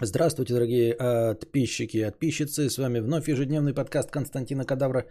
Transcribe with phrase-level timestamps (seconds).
[0.00, 2.68] Здравствуйте, дорогие подписчики и подписчицы.
[2.68, 5.06] С вами вновь ежедневный подкаст Константина Кадавра.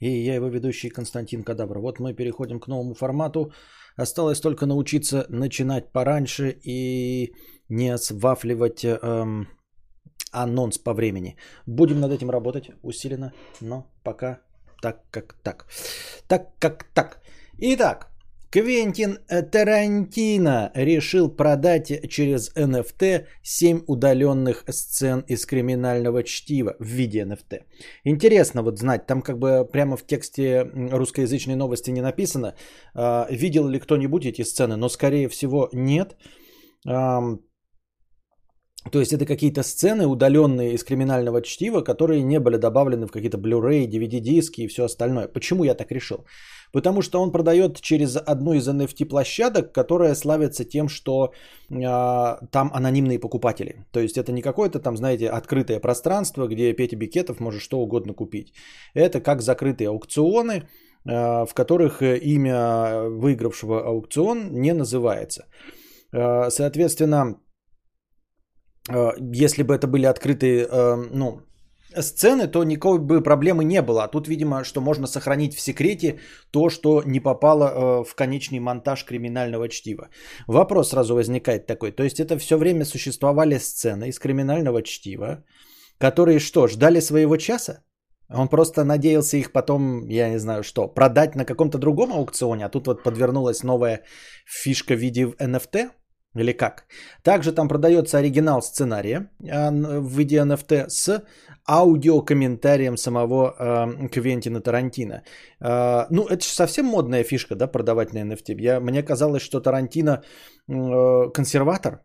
[0.00, 1.80] И я его ведущий Константин Кадавра.
[1.80, 3.52] Вот мы переходим к новому формату.
[3.96, 7.32] Осталось только научиться начинать пораньше и
[7.70, 9.48] не свафливать эм,
[10.30, 11.36] анонс по времени.
[11.66, 13.32] Будем над этим работать усиленно,
[13.62, 14.40] но пока
[14.82, 15.66] так как так.
[16.26, 17.22] Так как так.
[17.56, 18.10] Итак,
[18.50, 27.64] Квентин Тарантино решил продать через NFT 7 удаленных сцен из криминального чтива в виде NFT.
[28.04, 32.54] Интересно вот знать, там как бы прямо в тексте русскоязычной новости не написано,
[32.94, 36.16] а, видел ли кто-нибудь эти сцены, но скорее всего нет.
[38.90, 43.36] То есть это какие-то сцены, удаленные из криминального чтива, которые не были добавлены в какие-то
[43.36, 45.28] Blu-ray, DVD-диски и все остальное.
[45.28, 46.24] Почему я так решил?
[46.72, 51.32] Потому что он продает через одну из NFT-площадок, которая славится тем, что
[51.70, 51.76] э,
[52.50, 53.84] там анонимные покупатели.
[53.90, 58.14] То есть это не какое-то там, знаете, открытое пространство, где Петя Бикетов может что угодно
[58.14, 58.52] купить.
[58.94, 65.46] Это как закрытые аукционы, э, в которых имя выигравшего аукцион не называется.
[66.12, 67.47] Э, соответственно, э,
[69.34, 71.40] если бы это были открытые, э, ну,
[71.96, 74.04] сцены, то никакой бы проблемы не было.
[74.04, 78.60] А тут, видимо, что можно сохранить в секрете то, что не попало э, в конечный
[78.60, 80.08] монтаж криминального чтива.
[80.46, 81.92] Вопрос сразу возникает такой.
[81.92, 85.44] То есть это все время существовали сцены из криминального чтива,
[85.98, 87.82] которые что, ждали своего часа?
[88.30, 92.68] Он просто надеялся их потом, я не знаю что, продать на каком-то другом аукционе, а
[92.68, 94.04] тут вот подвернулась новая
[94.46, 95.90] фишка в виде NFT?
[96.36, 96.86] Или как?
[97.22, 101.22] Также там продается оригинал сценария а, в виде NFT с
[101.66, 105.22] аудиокомментарием самого э, Квентина Тарантино.
[105.60, 108.60] Э, ну, это же совсем модная фишка, да, продавать на NFT.
[108.60, 110.22] Я, мне казалось, что Тарантино
[110.68, 112.00] э, консерватор.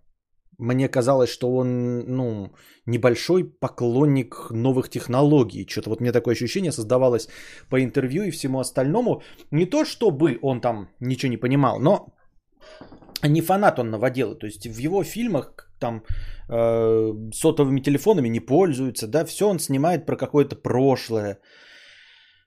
[0.58, 2.54] Мне казалось, что он, ну,
[2.86, 5.66] небольшой поклонник новых технологий.
[5.68, 7.28] Что-то вот мне такое ощущение создавалось
[7.70, 9.22] по интервью и всему остальному.
[9.52, 12.14] Не то, чтобы он там ничего не понимал, но
[13.28, 14.36] не фанат он новодела.
[14.36, 16.04] То есть в его фильмах там
[16.50, 21.40] э, сотовыми телефонами не пользуются, да, все он снимает про какое-то прошлое.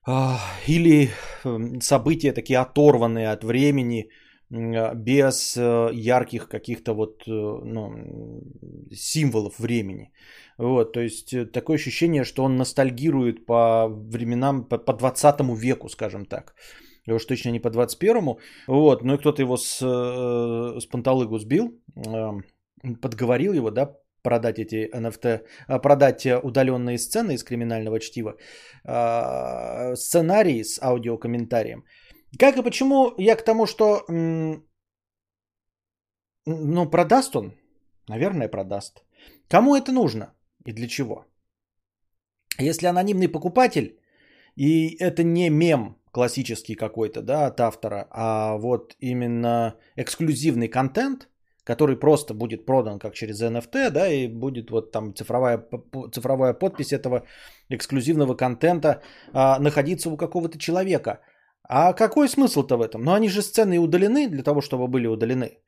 [0.09, 1.09] Э, или
[1.44, 4.10] э, события такие оторванные от времени,
[4.50, 7.93] э, без э, ярких каких-то вот ну,
[8.93, 10.12] символов времени.
[10.58, 16.25] Вот, то есть такое ощущение, что он ностальгирует по временам, по, по 20 веку, скажем
[16.25, 16.54] так.
[17.15, 18.39] Уж точно не по 21-му.
[18.67, 22.44] Вот, ну и кто-то его с, э, с панталыгу сбил, эм,
[23.00, 28.34] подговорил его, да, продать эти NFT, а, продать удаленные сцены из криминального чтива,
[28.84, 31.84] а, сценарий с аудиокомментарием.
[32.39, 34.05] Как и почему я к тому, что
[36.47, 37.53] ну, продаст он?
[38.09, 39.05] Наверное, продаст.
[39.49, 40.34] Кому это нужно
[40.65, 41.25] и для чего?
[42.59, 43.99] Если анонимный покупатель,
[44.56, 51.28] и это не мем классический какой-то, да, от автора, а вот именно эксклюзивный контент,
[51.66, 55.62] который просто будет продан как через NFT, да, и будет вот там цифровая,
[56.15, 57.21] цифровая подпись этого
[57.69, 61.21] эксклюзивного контента а, находиться у какого-то человека.
[61.69, 63.03] А какой смысл-то в этом?
[63.05, 65.59] Ну, они же сцены удалены для того, чтобы были удалены.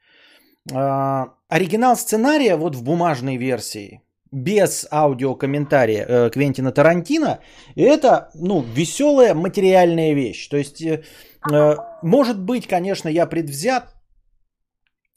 [0.73, 4.01] А, оригинал сценария вот в бумажной версии,
[4.33, 7.41] без аудиокомментария э, Квентина Тарантино,
[7.77, 10.49] это, ну, веселая материальная вещь.
[10.49, 11.03] То есть, э,
[11.53, 13.95] э, может быть, конечно, я предвзят,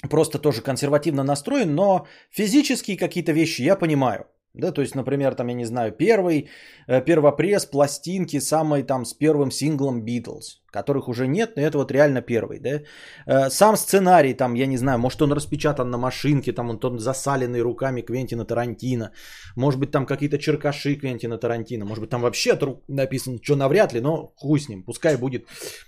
[0.10, 4.26] просто тоже консервативно настроен, но физические какие-то вещи я понимаю.
[4.54, 6.50] Да, то есть, например, там, я не знаю, первый,
[6.88, 11.92] э, первопресс, пластинки, самый там с первым синглом Beatles, которых уже нет, но это вот
[11.92, 12.82] реально первый, да.
[13.28, 17.00] Э, сам сценарий там, я не знаю, может он распечатан на машинке, там он тот
[17.00, 19.12] засаленный руками Квентина Тарантино,
[19.56, 23.56] может быть там какие-то черкаши Квентина Тарантино, может быть там вообще от рук написано, что
[23.56, 25.46] навряд ли, но хуй с ним, пускай будет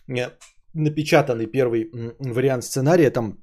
[0.07, 0.29] э,
[0.73, 3.39] напечатанный первый вариант сценария, там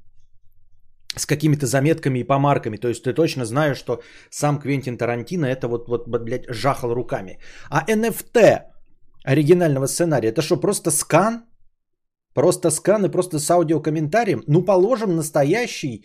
[1.16, 2.76] с какими-то заметками и помарками.
[2.76, 7.38] То есть ты точно знаешь, что сам Квентин Тарантино это вот, вот, блядь, жахал руками.
[7.70, 8.60] А NFT
[9.24, 11.44] оригинального сценария, это что, просто скан?
[12.34, 14.42] Просто скан и просто с аудиокомментарием?
[14.46, 16.04] Ну, положим, настоящий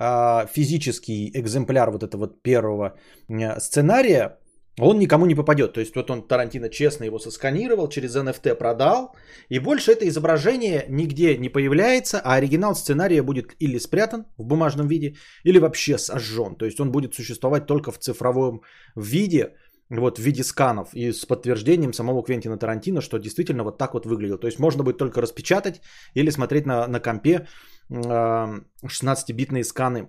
[0.00, 2.94] э, физический экземпляр вот этого вот первого
[3.28, 4.38] э, сценария
[4.78, 5.72] он никому не попадет.
[5.72, 9.14] То есть вот он Тарантино честно его сосканировал, через NFT продал,
[9.48, 14.86] и больше это изображение нигде не появляется, а оригинал сценария будет или спрятан в бумажном
[14.88, 16.56] виде, или вообще сожжен.
[16.56, 18.62] То есть он будет существовать только в цифровом
[18.96, 19.54] виде,
[19.88, 24.04] вот в виде сканов и с подтверждением самого Квентина Тарантино, что действительно вот так вот
[24.04, 24.38] выглядел.
[24.38, 25.80] То есть можно будет только распечатать
[26.14, 27.46] или смотреть на, на компе
[27.90, 30.08] 16-битные сканы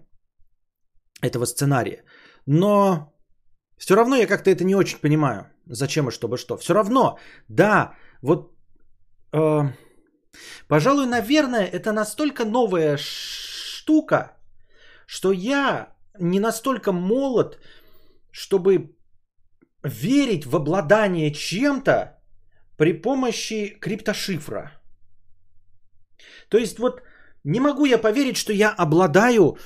[1.22, 2.04] этого сценария.
[2.46, 3.14] Но
[3.78, 5.46] все равно я как-то это не очень понимаю.
[5.66, 6.58] Зачем и чтобы что.
[6.58, 7.20] Все равно,
[7.50, 8.52] да, вот,
[9.34, 9.62] э,
[10.68, 14.32] пожалуй, наверное, это настолько новая штука,
[15.06, 15.90] что я
[16.20, 17.60] не настолько молод,
[18.32, 18.96] чтобы
[19.84, 22.18] верить в обладание чем-то
[22.78, 24.72] при помощи криптошифра.
[26.50, 27.02] То есть вот
[27.44, 29.58] не могу я поверить, что я обладаю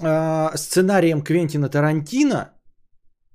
[0.00, 2.52] э, сценарием Квентина Тарантино,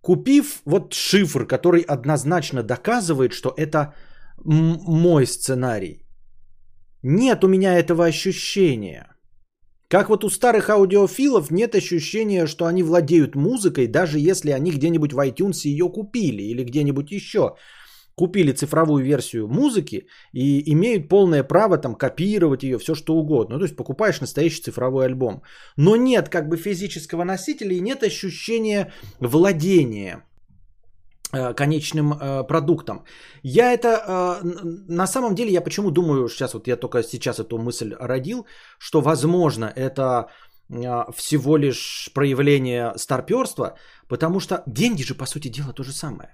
[0.01, 3.93] купив вот шифр, который однозначно доказывает, что это
[4.45, 6.05] м- мой сценарий.
[7.03, 9.07] Нет у меня этого ощущения.
[9.89, 15.13] Как вот у старых аудиофилов нет ощущения, что они владеют музыкой, даже если они где-нибудь
[15.13, 17.55] в iTunes ее купили или где-нибудь еще
[18.19, 23.55] купили цифровую версию музыки и имеют полное право там копировать ее, все что угодно.
[23.55, 25.41] Ну, то есть покупаешь настоящий цифровой альбом.
[25.77, 30.23] Но нет как бы физического носителя и нет ощущения владения
[31.33, 33.03] э, конечным э, продуктом.
[33.41, 34.47] Я это, э,
[34.89, 38.45] на самом деле, я почему думаю, сейчас вот я только сейчас эту мысль родил,
[38.79, 40.27] что возможно это
[40.69, 43.75] э, всего лишь проявление старперства,
[44.09, 46.29] потому что деньги же, по сути дела, то же самое.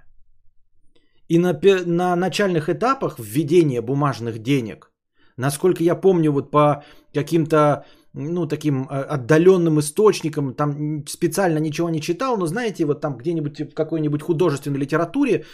[1.27, 4.91] И на, на начальных этапах введения бумажных денег,
[5.37, 6.83] насколько я помню, вот по
[7.13, 7.85] каким-то
[8.15, 13.59] ну, таким а, отдаленным источникам, там специально ничего не читал, но знаете, вот там где-нибудь
[13.59, 15.45] в какой-нибудь художественной литературе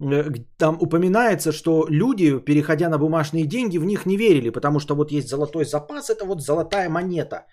[0.00, 4.94] э, там упоминается, что люди, переходя на бумажные деньги, в них не верили, потому что
[4.94, 7.46] вот есть золотой запас, это вот золотая монета.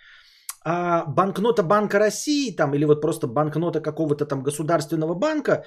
[0.65, 5.63] А банкнота Банка России там, или вот просто банкнота какого-то там государственного банка,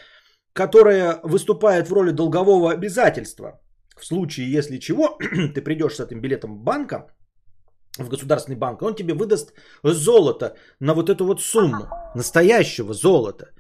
[0.53, 3.61] которая выступает в роли долгового обязательства.
[3.97, 5.19] В случае, если чего,
[5.55, 7.07] ты придешь с этим билетом банка,
[7.99, 9.53] в государственный банк, он тебе выдаст
[9.85, 13.51] золото на вот эту вот сумму, настоящего золота.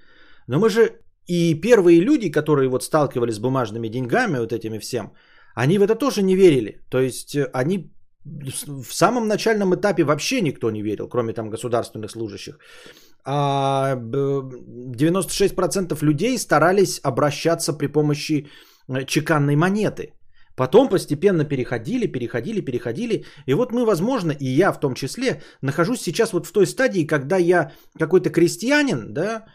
[0.46, 5.12] Но мы же и первые люди, которые вот сталкивались с бумажными деньгами, вот этими всем,
[5.54, 6.80] они в это тоже не верили.
[6.90, 7.92] То есть э, они
[8.24, 12.58] в самом начальном этапе вообще никто не верил, кроме там государственных служащих
[13.24, 18.48] 96% людей старались обращаться при помощи
[18.88, 20.12] э, чеканной монеты.
[20.56, 23.24] Потом постепенно переходили, переходили, переходили.
[23.46, 27.06] И вот мы, возможно, и я в том числе, нахожусь сейчас вот в той стадии,
[27.06, 29.46] когда я какой-то крестьянин, да,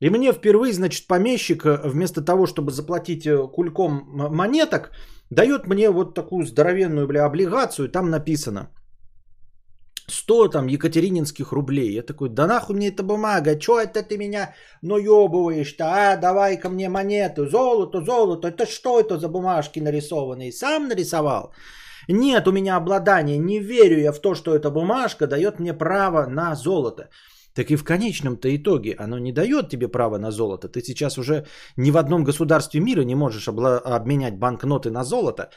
[0.00, 4.90] и мне впервые, значит, помещик э, вместо того, чтобы заплатить э, кульком монеток,
[5.30, 8.70] дает мне вот такую здоровенную, бля, облигацию, там написано–
[10.06, 11.92] 100 там екатерининских рублей.
[11.92, 16.68] Я такой, да нахуй мне эта бумага, что это ты меня наебываешь-то, а, давай ко
[16.68, 21.52] мне монету, золото, золото, это что это за бумажки нарисованные, сам нарисовал?
[22.08, 26.26] Нет у меня обладания, не верю я в то, что эта бумажка дает мне право
[26.26, 27.08] на золото.
[27.56, 30.68] Так и в конечном-то итоге оно не дает тебе право на золото.
[30.68, 35.50] Ты сейчас уже ни в одном государстве мира не можешь обла- обменять банкноты на золото.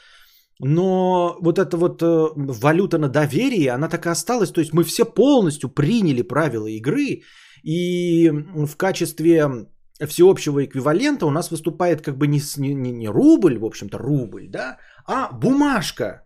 [0.59, 4.51] Но вот эта вот э, валюта на доверие, она так и осталась.
[4.51, 7.23] То есть мы все полностью приняли правила игры.
[7.63, 9.67] И в качестве
[10.07, 14.77] всеобщего эквивалента у нас выступает как бы не, не, не рубль, в общем-то рубль, да,
[15.05, 16.23] а бумажка.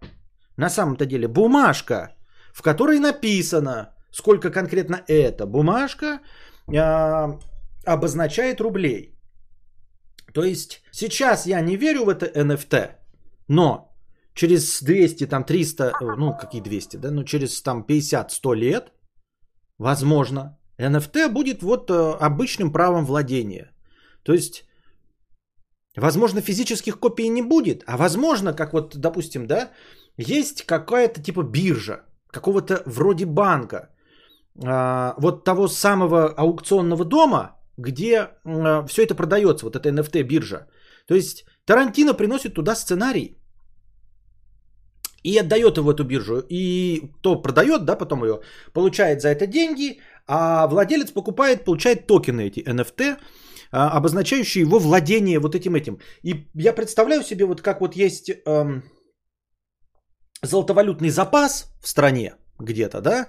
[0.58, 2.16] На самом-то деле бумажка,
[2.54, 6.20] в которой написано, сколько конкретно эта бумажка
[6.68, 7.40] э,
[7.86, 9.16] обозначает рублей.
[10.34, 12.92] То есть сейчас я не верю в это NFT,
[13.48, 13.93] но
[14.34, 18.92] через 200, там 300, э, ну какие 200, да, ну через там 50-100 лет,
[19.78, 23.72] возможно, NFT будет вот э, обычным правом владения.
[24.24, 24.66] То есть,
[25.98, 29.72] возможно, физических копий не будет, а возможно, как вот, допустим, да,
[30.18, 33.90] есть какая-то типа биржа, какого-то вроде банка,
[34.64, 40.68] а, вот того самого аукционного дома, где э, все это продается, вот эта NFT биржа.
[41.08, 43.38] То есть Тарантино приносит туда сценарий,
[45.24, 46.44] и отдает его в эту биржу.
[46.50, 48.42] И кто продает, да, потом ее,
[48.74, 53.18] получает за это деньги, а владелец покупает, получает токены эти NFT,
[53.72, 56.00] а, обозначающие его владение вот этим этим.
[56.24, 58.84] И я представляю себе, вот как вот есть эм,
[60.42, 63.28] золотовалютный запас в стране где-то, да,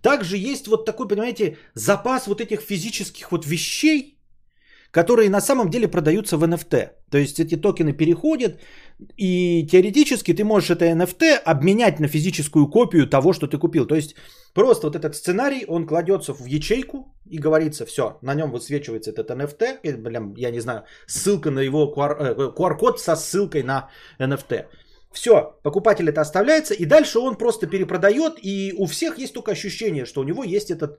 [0.00, 4.18] также есть вот такой, понимаете, запас вот этих физических вот вещей,
[4.90, 7.01] которые на самом деле продаются в NFT.
[7.12, 8.58] То есть эти токены переходят,
[9.18, 13.86] и теоретически ты можешь это NFT обменять на физическую копию того, что ты купил.
[13.86, 14.14] То есть
[14.54, 19.30] просто вот этот сценарий, он кладется в ячейку и говорится, все, на нем высвечивается этот
[19.30, 23.90] NFT, или, блин, я не знаю, ссылка на его QR, э, QR-код со ссылкой на
[24.18, 24.64] NFT.
[25.12, 30.06] Все, покупатель это оставляется, и дальше он просто перепродает, и у всех есть только ощущение,
[30.06, 30.98] что у него есть этот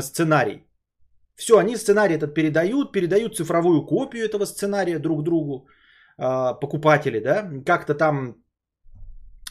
[0.00, 0.64] сценарий.
[1.36, 5.66] Все, они сценарий этот передают, передают цифровую копию этого сценария друг другу,
[6.18, 8.36] э, покупатели, да, как-то там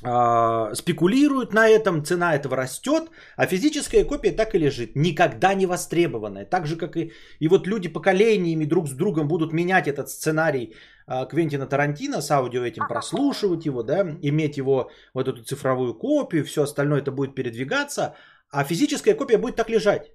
[0.04, 5.66] э, спекулируют на этом, цена этого растет, а физическая копия так и лежит, никогда не
[5.66, 6.46] востребованная.
[6.46, 10.76] Так же, как и, и вот люди поколениями друг с другом будут менять этот сценарий
[11.08, 16.46] э, Квентина Тарантино с аудио этим прослушивать его, да, иметь его вот эту цифровую копию,
[16.46, 18.14] все остальное это будет передвигаться,
[18.52, 20.12] а физическая копия будет так лежать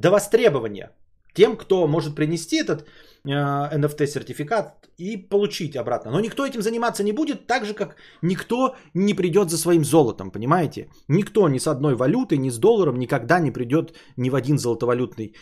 [0.00, 0.90] до востребования
[1.36, 2.80] тем, кто может принести этот
[3.24, 6.10] э, NFT-сертификат и получить обратно.
[6.10, 10.30] Но никто этим заниматься не будет, так же, как никто не придет за своим золотом,
[10.30, 10.88] понимаете?
[11.08, 15.34] Никто ни с одной валютой, ни с долларом никогда не придет ни в один золотовалютный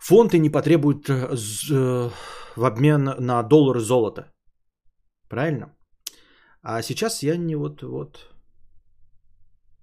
[0.00, 1.36] фонд и не потребует э,
[1.70, 2.10] э,
[2.56, 4.32] в обмен на доллары золота.
[5.28, 5.76] Правильно?
[6.62, 8.18] А сейчас я не вот, вот,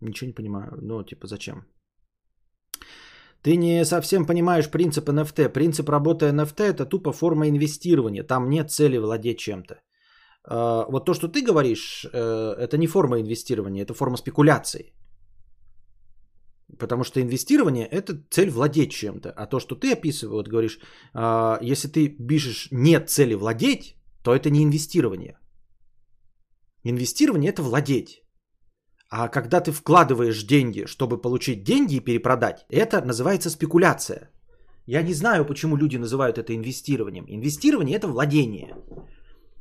[0.02, 0.78] ничего не понимаю.
[0.82, 1.66] Ну, типа, зачем?
[3.46, 5.50] Ты не совсем понимаешь принцип NFT.
[5.50, 8.24] Принцип работы NFT это тупо форма инвестирования.
[8.24, 9.76] Там нет цели владеть чем-то.
[10.48, 14.94] А, вот то, что ты говоришь, э, это не форма инвестирования, это форма спекуляции.
[16.80, 19.30] Потому что инвестирование– это цель владеть чем-то.
[19.30, 20.80] А то, что ты описываешь, вот говоришь,
[21.14, 25.38] а, если ты пишешь «нет цели владеть», то это не инвестирование.
[26.84, 28.25] Инвестирование– это владеть.
[29.18, 34.30] А когда ты вкладываешь деньги, чтобы получить деньги и перепродать, это называется спекуляция.
[34.88, 37.26] Я не знаю, почему люди называют это инвестированием.
[37.30, 38.76] Инвестирование это владение.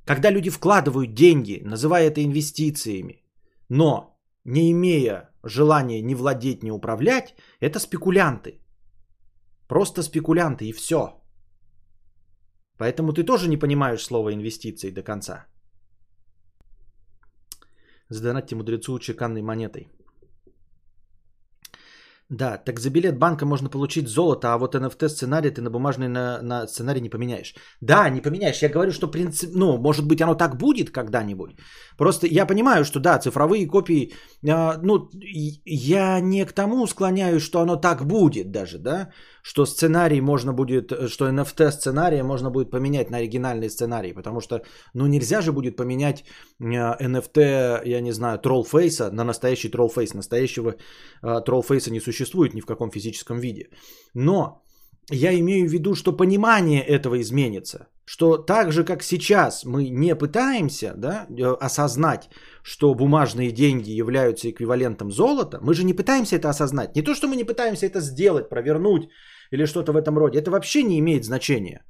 [0.04, 3.22] Когда люди вкладывают деньги, называя это инвестициями,
[3.68, 8.58] но не имея желания ни владеть, ни управлять, это спекулянты.
[9.68, 11.22] Просто спекулянты и все.
[12.76, 15.46] Поэтому ты тоже не понимаешь слова инвестиции до конца.
[18.08, 19.88] Задонатьте мудрецу чеканной монетой.
[22.30, 26.08] Да, так за билет банка можно получить золото, а вот NFT сценарий ты на бумажный
[26.08, 27.54] на, на сценарий не поменяешь.
[27.80, 28.62] Да, не поменяешь.
[28.62, 31.50] Я говорю, что принцип, ну, может быть, оно так будет когда-нибудь.
[31.98, 35.10] Просто я понимаю, что да, цифровые копии, э, ну,
[35.66, 39.10] я не к тому склоняюсь, что оно так будет даже, да,
[39.44, 44.62] что сценарий можно будет, что NFT сценария можно будет поменять на оригинальный сценарий, потому что,
[44.94, 46.24] ну, нельзя же будет поменять
[46.62, 50.14] NFT, я не знаю, троллфейса на настоящий троллфейс.
[50.14, 50.70] Настоящего
[51.22, 53.68] э, троллфейса не существует ни в каком физическом виде.
[54.14, 54.62] Но
[55.10, 57.88] я имею в виду, что понимание этого изменится.
[58.06, 62.30] Что так же, как сейчас мы не пытаемся да, э, осознать,
[62.62, 66.96] что бумажные деньги являются эквивалентом золота, мы же не пытаемся это осознать.
[66.96, 69.10] Не то, что мы не пытаемся это сделать, провернуть
[69.54, 70.38] или что-то в этом роде.
[70.38, 71.84] Это вообще не имеет значения.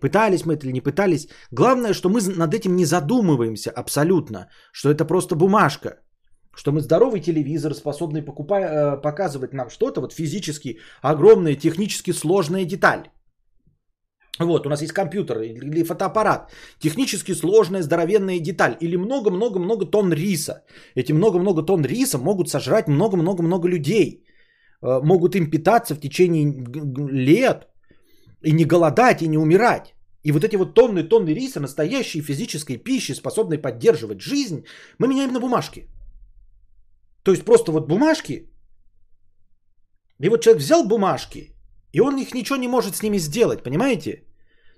[0.00, 1.28] Пытались мы это или не пытались.
[1.52, 6.00] Главное, что мы над этим не задумываемся абсолютно, что это просто бумажка.
[6.56, 12.64] Что мы здоровый телевизор, способный покупать, э, показывать нам что-то, вот физически огромная, технически сложная
[12.64, 13.02] деталь.
[14.38, 20.64] Вот, у нас есть компьютер или фотоаппарат, технически сложная здоровенная деталь или много-много-много тонн риса.
[20.94, 24.24] Эти много-много тонн риса могут сожрать много-много-много людей.
[24.82, 26.44] Э, могут им питаться в течение
[27.10, 27.68] лет
[28.42, 29.94] и не голодать, и не умирать.
[30.24, 34.64] И вот эти вот тонны-тонны риса, настоящей физической пищи, способной поддерживать жизнь,
[34.98, 35.88] мы меняем на бумажки.
[37.22, 38.46] То есть просто вот бумажки.
[40.18, 41.54] И вот человек взял бумажки,
[41.92, 44.24] и он их ничего не может с ними сделать, понимаете?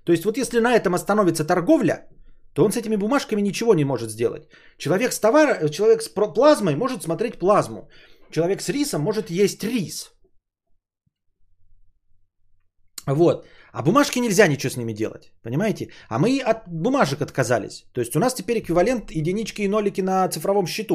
[0.04, 2.08] То есть вот если на этом остановится торговля,
[2.54, 4.48] то он с этими бумажками ничего не может сделать.
[4.78, 7.88] Человек с товаром, человек с плазмой может смотреть плазму.
[8.32, 10.12] Человек с рисом может есть рис.
[13.06, 13.46] Вот.
[13.72, 15.32] А бумажки нельзя ничего с ними делать.
[15.42, 15.88] Понимаете?
[16.08, 17.84] А мы от бумажек отказались.
[17.92, 20.94] То есть у нас теперь эквивалент единички и нолики на цифровом счету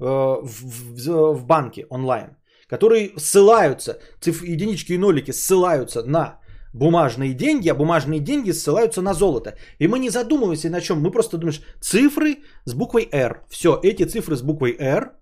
[0.00, 2.36] э, в, в, в банке онлайн.
[2.68, 6.40] Которые ссылаются, циф, единички и нолики ссылаются на
[6.72, 9.56] бумажные деньги, а бумажные деньги ссылаются на золото.
[9.78, 11.00] И мы не задумываемся на чем.
[11.00, 13.44] Мы просто думаем, цифры с буквой R.
[13.48, 15.12] Все, эти цифры с буквой R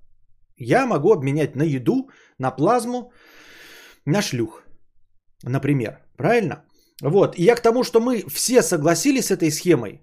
[0.57, 3.13] я могу обменять на еду, на плазму,
[4.07, 4.63] на шлюх,
[5.45, 5.99] например.
[6.17, 6.65] Правильно?
[7.03, 7.39] Вот.
[7.39, 10.03] И я к тому, что мы все согласились с этой схемой.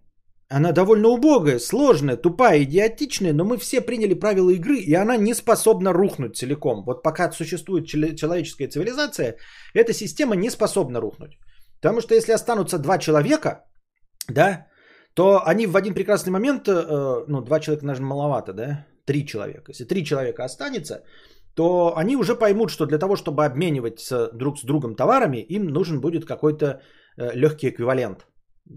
[0.51, 5.36] Она довольно убогая, сложная, тупая, идиотичная, но мы все приняли правила игры, и она не
[5.36, 6.84] способна рухнуть целиком.
[6.86, 9.36] Вот пока существует человеческая цивилизация,
[9.75, 11.38] эта система не способна рухнуть.
[11.82, 13.65] Потому что если останутся два человека,
[14.27, 14.65] да,
[15.13, 19.71] то они в один прекрасный момент, э, ну, два человека, наверное, маловато, да, три человека.
[19.71, 21.03] Если три человека останется,
[21.55, 25.99] то они уже поймут, что для того, чтобы обменивать друг с другом товарами, им нужен
[26.01, 26.65] будет какой-то
[27.17, 28.27] э, легкий эквивалент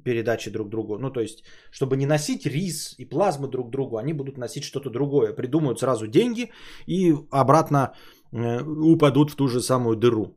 [0.05, 0.99] передачи друг другу.
[0.99, 4.91] Ну, то есть, чтобы не носить рис и плазмы друг другу, они будут носить что-то
[4.91, 5.35] другое.
[5.35, 6.51] Придумают сразу деньги
[6.87, 7.93] и обратно
[8.33, 10.37] э, упадут в ту же самую дыру.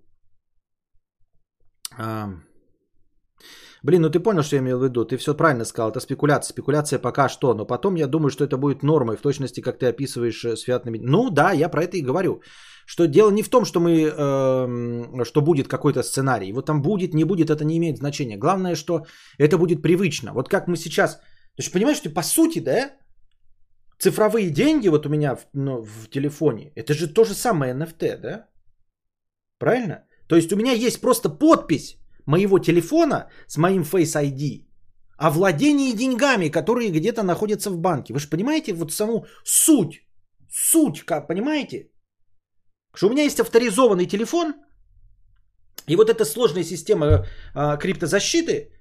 [3.86, 5.06] Блин, ну ты понял, что я имел в виду?
[5.06, 5.92] Ты все правильно сказал.
[5.92, 6.54] Это спекуляция.
[6.54, 7.54] Спекуляция пока что.
[7.54, 9.16] Но потом я думаю, что это будет нормой.
[9.16, 10.98] В точности, как ты описываешь э, с фиатными...
[10.98, 12.42] Ну да, я про это и говорю.
[12.88, 16.52] Что дело не в том, что мы, э, что будет какой-то сценарий.
[16.52, 18.38] Вот там будет, не будет, это не имеет значения.
[18.38, 19.06] Главное, что
[19.38, 20.34] это будет привычно.
[20.34, 21.18] Вот как мы сейчас...
[21.56, 22.90] То есть, понимаешь, что по сути, да,
[24.00, 28.18] цифровые деньги вот у меня в, ну, в телефоне, это же то же самое NFT,
[28.18, 28.48] да?
[29.60, 30.06] Правильно?
[30.28, 34.66] То есть у меня есть просто подпись моего телефона с моим Face ID
[35.18, 38.14] о владении деньгами, которые где-то находятся в банке.
[38.14, 40.06] Вы же понимаете вот саму суть,
[40.50, 41.90] суть, как понимаете?
[42.96, 44.54] Что у меня есть авторизованный телефон,
[45.88, 48.72] и вот эта сложная система э, криптозащиты,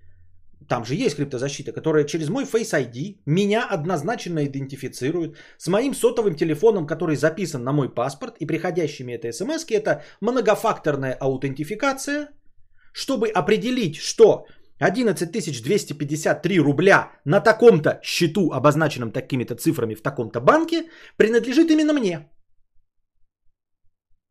[0.68, 6.36] там же есть криптозащита, которая через мой Face ID меня однозначно идентифицирует с моим сотовым
[6.36, 12.28] телефоном, который записан на мой паспорт и приходящими это смс это многофакторная аутентификация,
[12.94, 14.46] чтобы определить, что
[14.78, 15.30] 11
[15.64, 20.84] 253 рубля на таком-то счету, обозначенном такими-то цифрами в таком-то банке,
[21.16, 22.30] принадлежит именно мне.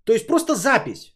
[0.05, 1.15] То есть просто запись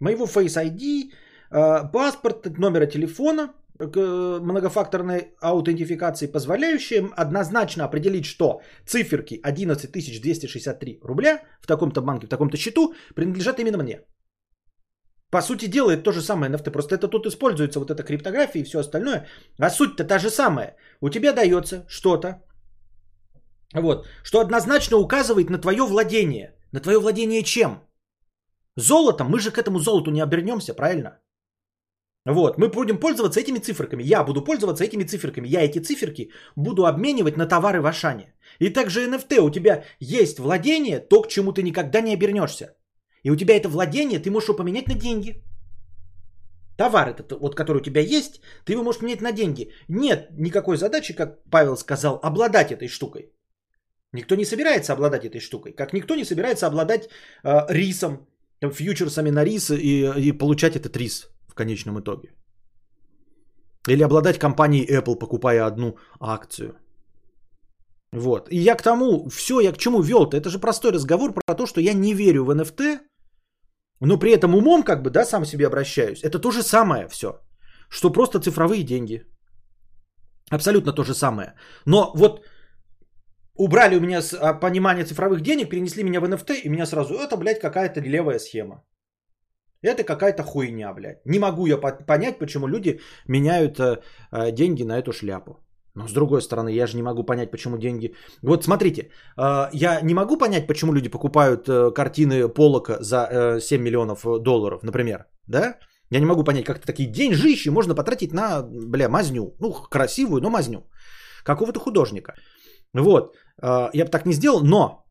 [0.00, 1.10] моего Face ID,
[1.50, 11.66] э, паспорт, номера телефона– многофакторной аутентификации, позволяющей однозначно определить, что циферки 11 263 рубля в
[11.66, 14.00] таком-то банке, в таком-то счету принадлежат именно мне.
[15.34, 18.62] По сути дела, это то же самое NFT, просто это тут используется вот эта криптография
[18.62, 19.26] и все остальное,
[19.58, 20.76] а суть-то та же самая.
[21.00, 22.44] У тебя дается что-то,
[23.74, 26.54] вот, что однозначно указывает на твое владение.
[26.72, 27.80] На твое владение чем?
[28.76, 31.18] Золотом, мы же к этому золоту не обернемся, правильно?
[32.26, 34.04] Вот, мы будем пользоваться этими циферками.
[34.04, 35.48] Я буду пользоваться этими циферками.
[35.48, 38.34] Я эти циферки буду обменивать на товары в Ашане.
[38.60, 39.40] И также NFT.
[39.40, 42.76] У тебя есть владение, то, к чему ты никогда не обернешься.
[43.24, 45.42] И у тебя это владение ты можешь его поменять на деньги.
[46.76, 49.72] Товар этот, вот, который у тебя есть, ты его можешь поменять на деньги.
[49.88, 53.32] Нет никакой задачи, как Павел сказал, обладать этой штукой.
[54.12, 55.72] Никто не собирается обладать этой штукой.
[55.72, 57.08] Как никто не собирается обладать
[57.44, 58.26] э, рисом,
[58.60, 62.28] там, фьючерсами на рис и, и получать этот рис в конечном итоге.
[63.88, 66.74] Или обладать компанией Apple, покупая одну акцию.
[68.12, 68.48] Вот.
[68.50, 70.36] И я к тому, все, я к чему вел-то?
[70.36, 73.00] Это же простой разговор про то, что я не верю в NFT,
[74.06, 76.22] но при этом умом как бы, да, сам себе обращаюсь.
[76.22, 77.40] Это то же самое все,
[77.88, 79.22] что просто цифровые деньги.
[80.50, 81.54] Абсолютно то же самое.
[81.86, 82.44] Но вот
[83.56, 87.36] убрали у меня а, понимание цифровых денег, перенесли меня в NFT, и меня сразу, это,
[87.36, 88.84] блядь, какая-то левая схема.
[89.82, 91.26] Это какая-то хуйня, блядь.
[91.26, 94.00] Не могу я понять, почему люди меняют э,
[94.32, 95.63] э, деньги на эту шляпу.
[95.94, 98.14] Но с другой стороны, я же не могу понять, почему деньги...
[98.42, 103.60] Вот смотрите, э, я не могу понять, почему люди покупают э, картины Полока за э,
[103.60, 105.26] 7 миллионов долларов, например.
[105.46, 105.78] Да?
[106.10, 109.54] Я не могу понять, как-то такие деньжищи можно потратить на, бля, мазню.
[109.60, 110.80] Ну, красивую, но мазню.
[111.44, 112.34] Какого-то художника.
[112.92, 113.36] Вот.
[113.62, 115.04] Э, я бы так не сделал, но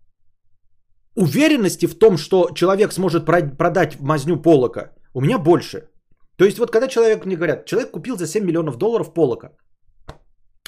[1.15, 5.89] уверенности в том, что человек сможет продать мазню полока, у меня больше.
[6.37, 9.51] То есть вот когда человек мне говорят, человек купил за 7 миллионов долларов полока,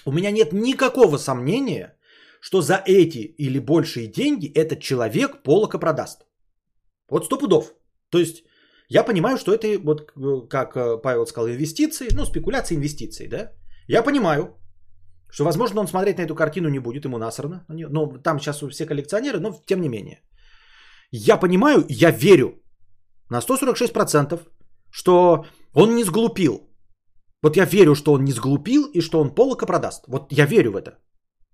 [0.05, 1.97] у меня нет никакого сомнения,
[2.41, 6.25] что за эти или большие деньги этот человек полока продаст.
[7.09, 7.73] Вот сто пудов.
[8.09, 8.43] То есть
[8.89, 10.11] я понимаю, что это, вот
[10.49, 13.51] как э, Павел сказал, инвестиции, ну, спекуляции, инвестиции, да?
[13.87, 14.55] Я понимаю,
[15.31, 17.65] что, возможно, он смотреть на эту картину не будет, ему насрано.
[17.67, 20.21] Ну, там сейчас все коллекционеры, но тем не менее.
[21.11, 22.61] Я понимаю, я верю
[23.29, 24.39] на 146%,
[24.91, 26.64] что он не сглупил.
[27.45, 30.05] Вот я верю, что он не сглупил и что он полока продаст.
[30.07, 30.97] Вот я верю в это.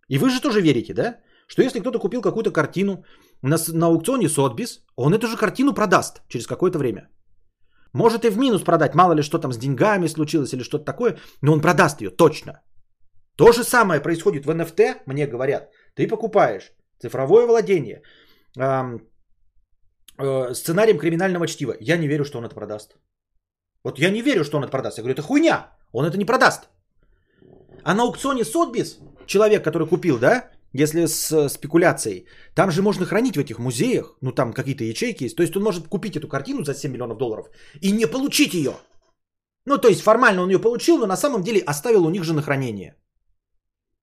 [0.08, 1.18] И вы же тоже верите, да?
[1.48, 3.04] Что если кто-то купил какую-то картину
[3.42, 7.10] на, на аукционе Сотбис, он эту же картину продаст через какое-то время.
[7.94, 11.18] Может и в минус продать, мало ли что там с деньгами случилось или что-то такое,
[11.42, 12.52] но он продаст ее точно.
[13.36, 15.72] То же самое происходит в NFT, мне говорят.
[15.96, 18.02] Ты покупаешь цифровое владение,
[18.58, 19.00] э,
[20.54, 21.76] сценарием криминального чтива.
[21.82, 22.96] Я не верю, что он это продаст.
[23.84, 24.98] Вот я не верю, что он это продаст.
[24.98, 25.81] Я говорю, это хуйня.
[25.92, 26.70] Он это не продаст.
[27.84, 32.26] А на аукционе Сотбис, человек, который купил, да, если с э, спекуляцией,
[32.56, 35.36] там же можно хранить в этих музеях, ну там какие-то ячейки есть.
[35.36, 37.50] То есть он может купить эту картину за 7 миллионов долларов
[37.82, 38.74] и не получить ее.
[39.66, 42.34] Ну то есть формально он ее получил, но на самом деле оставил у них же
[42.34, 42.96] на хранение.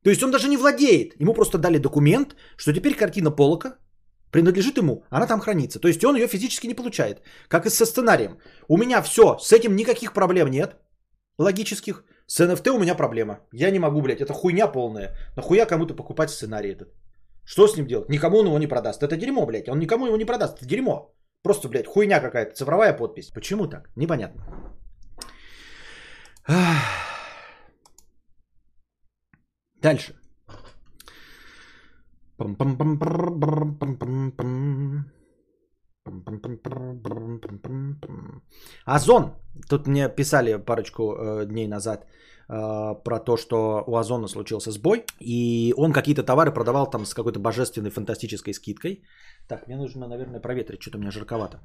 [0.05, 1.21] То есть он даже не владеет.
[1.21, 3.79] Ему просто дали документ, что теперь картина Полока
[4.31, 5.81] принадлежит ему, она там хранится.
[5.81, 7.23] То есть он ее физически не получает.
[7.49, 8.39] Как и со сценарием.
[8.69, 10.77] У меня все, с этим никаких проблем нет.
[11.39, 12.05] Логических.
[12.27, 13.39] С NFT у меня проблема.
[13.53, 15.17] Я не могу, блядь, это хуйня полная.
[15.37, 16.89] Нахуя кому-то покупать сценарий этот?
[17.45, 18.09] Что с ним делать?
[18.09, 19.03] Никому он его не продаст.
[19.03, 19.69] Это дерьмо, блядь.
[19.69, 20.59] Он никому его не продаст.
[20.59, 21.15] Это дерьмо.
[21.43, 22.55] Просто, блядь, хуйня какая-то.
[22.55, 23.31] Цифровая подпись.
[23.31, 23.91] Почему так?
[23.97, 24.43] Непонятно.
[29.81, 30.15] Дальше.
[38.85, 39.33] Озон.
[39.69, 42.07] Тут мне писали парочку э, дней назад
[42.49, 47.15] э, про то, что у Озона случился сбой, и он какие-то товары продавал там с
[47.15, 49.03] какой-то божественной фантастической скидкой.
[49.49, 51.61] Так, мне нужно, наверное, проветрить, что-то у меня жарковато.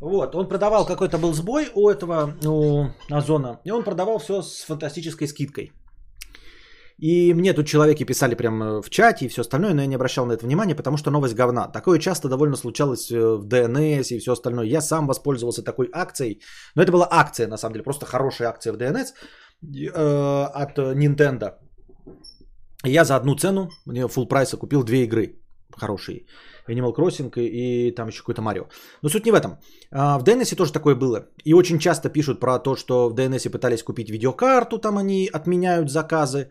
[0.00, 4.64] Вот, он продавал какой-то был сбой у этого, у Озона, и он продавал все с
[4.64, 5.72] фантастической скидкой.
[7.00, 9.94] И мне тут человеки писали прям э, в чате и все остальное, но я не
[9.94, 11.68] обращал на это внимания, потому что новость говна.
[11.68, 14.66] Такое часто довольно случалось э, в DNS и все остальное.
[14.66, 16.40] Я сам воспользовался такой акцией,
[16.74, 19.06] но это была акция на самом деле, просто хорошая акция в DNS
[19.62, 21.54] э, от Nintendo.
[22.84, 25.39] Я за одну цену, мне full прайса купил две игры
[25.76, 26.26] хорошие.
[26.68, 28.64] Animal Crossing и, там еще какой-то Марио.
[29.02, 29.58] Но суть не в этом.
[29.90, 31.26] А, в DNS тоже такое было.
[31.44, 35.90] И очень часто пишут про то, что в DNS пытались купить видеокарту, там они отменяют
[35.90, 36.50] заказы.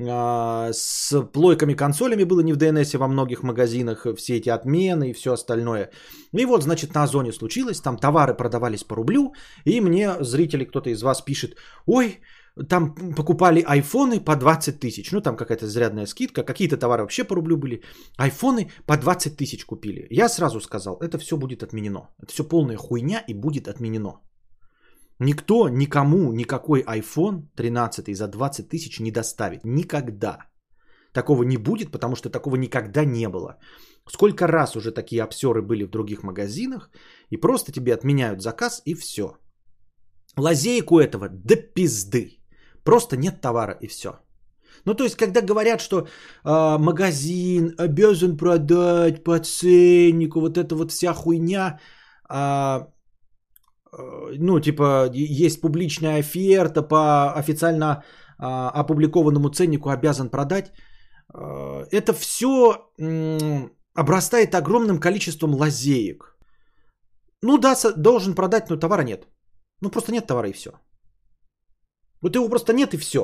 [0.00, 5.12] А, с плойками консолями было не в DNS во многих магазинах, все эти отмены и
[5.12, 5.90] все остальное.
[6.32, 10.90] И вот, значит, на Озоне случилось, там товары продавались по рублю, и мне зрители, кто-то
[10.90, 12.20] из вас пишет, ой,
[12.68, 15.10] там покупали айфоны по 20 тысяч.
[15.12, 16.44] Ну, там какая-то зарядная скидка.
[16.44, 17.82] Какие-то товары вообще по рублю были.
[18.18, 20.06] Айфоны по 20 тысяч купили.
[20.10, 22.10] Я сразу сказал, это все будет отменено.
[22.22, 24.20] Это все полная хуйня и будет отменено.
[25.18, 29.64] Никто никому никакой iPhone 13 за 20 тысяч не доставит.
[29.64, 30.38] Никогда.
[31.12, 33.58] Такого не будет, потому что такого никогда не было.
[34.08, 36.90] Сколько раз уже такие обсеры были в других магазинах,
[37.30, 39.36] и просто тебе отменяют заказ, и все.
[40.36, 42.41] Лазейку этого до пизды.
[42.84, 44.10] Просто нет товара и все.
[44.84, 50.90] Ну, то есть, когда говорят, что э, магазин обязан продать по ценнику, вот эта вот
[50.90, 51.78] вся хуйня,
[52.30, 52.80] э,
[54.38, 58.02] ну, типа, есть публичная оферта по официально
[58.38, 60.72] э, опубликованному ценнику обязан продать,
[61.34, 66.36] э, это все э, обрастает огромным количеством лазеек.
[67.42, 69.28] Ну да, должен продать, но товара нет.
[69.80, 70.70] Ну просто нет товара и все.
[72.22, 73.20] Вот его просто нет и все.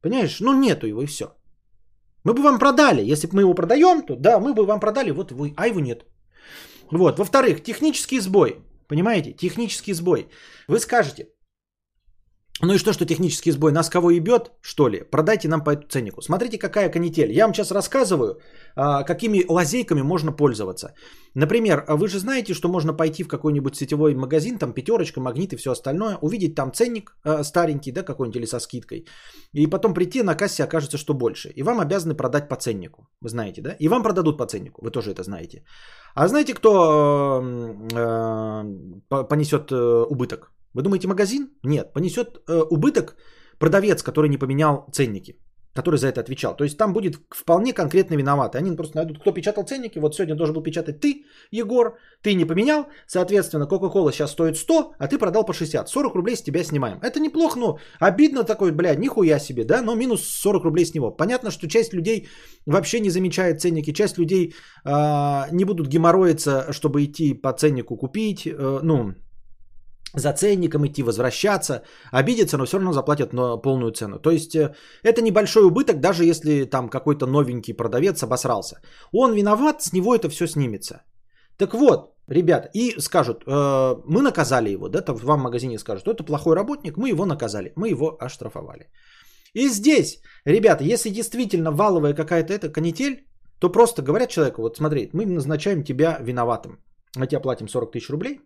[0.00, 0.40] Понимаешь?
[0.40, 1.24] Ну нету его и все.
[2.24, 3.12] Мы бы вам продали.
[3.12, 5.80] Если бы мы его продаем, то да, мы бы вам продали, вот вы, а его
[5.80, 6.04] нет.
[6.90, 7.18] Вот.
[7.18, 8.58] Во-вторых, технический сбой.
[8.88, 9.32] Понимаете?
[9.32, 10.28] Технический сбой.
[10.68, 11.28] Вы скажете,
[12.62, 13.72] ну и что, что технический сбой?
[13.72, 15.02] Нас кого ебет, что ли?
[15.10, 16.22] Продайте нам по эту ценнику.
[16.22, 17.32] Смотрите, какая канитель.
[17.32, 18.38] Я вам сейчас рассказываю,
[18.76, 20.94] а, какими лазейками можно пользоваться.
[21.34, 25.56] Например, вы же знаете, что можно пойти в какой-нибудь сетевой магазин, там пятерочка, магнит и
[25.56, 29.04] все остальное, увидеть там ценник а, старенький, да, какой-нибудь или со скидкой,
[29.52, 31.48] и потом прийти на кассе окажется, что больше.
[31.56, 33.08] И вам обязаны продать по ценнику.
[33.20, 33.74] Вы знаете, да?
[33.80, 34.84] И вам продадут по ценнику.
[34.84, 35.64] Вы тоже это знаете.
[36.14, 37.42] А знаете, кто
[37.92, 40.52] э, понесет э, убыток?
[40.74, 41.50] Вы думаете, магазин?
[41.62, 43.16] Нет, понесет э, убыток
[43.58, 45.38] продавец, который не поменял ценники,
[45.72, 46.56] который за это отвечал.
[46.56, 48.58] То есть там будет вполне конкретно виноваты.
[48.58, 50.00] Они просто найдут, кто печатал ценники.
[50.00, 52.86] Вот сегодня должен был печатать ты, Егор, ты не поменял.
[53.06, 55.88] Соответственно, Кока-Кола сейчас стоит 100, а ты продал по 60.
[55.88, 56.98] 40 рублей с тебя снимаем.
[57.02, 61.12] Это неплохо, но обидно такой, блядь, нихуя себе, да, но минус 40 рублей с него.
[61.12, 62.28] Понятно, что часть людей
[62.66, 64.90] вообще не замечает ценники, часть людей э,
[65.52, 69.14] не будут геморроиться, чтобы идти по ценнику купить, э, ну,
[70.14, 74.18] за ценником идти, возвращаться, обидеться, но все равно заплатят на полную цену.
[74.18, 78.80] То есть э, это небольшой убыток, даже если там какой-то новенький продавец обосрался.
[79.12, 81.02] Он виноват, с него это все снимется.
[81.58, 86.08] Так вот, ребята, и скажут, э, мы наказали его, да, там вам в магазине скажут,
[86.08, 88.88] это плохой работник, мы его наказали, мы его оштрафовали.
[89.54, 93.26] И здесь, ребята, если действительно валовая какая-то эта канитель,
[93.60, 96.80] то просто говорят человеку, вот смотри, мы назначаем тебя виноватым.
[97.16, 98.40] Мы тебе платим 40 тысяч рублей,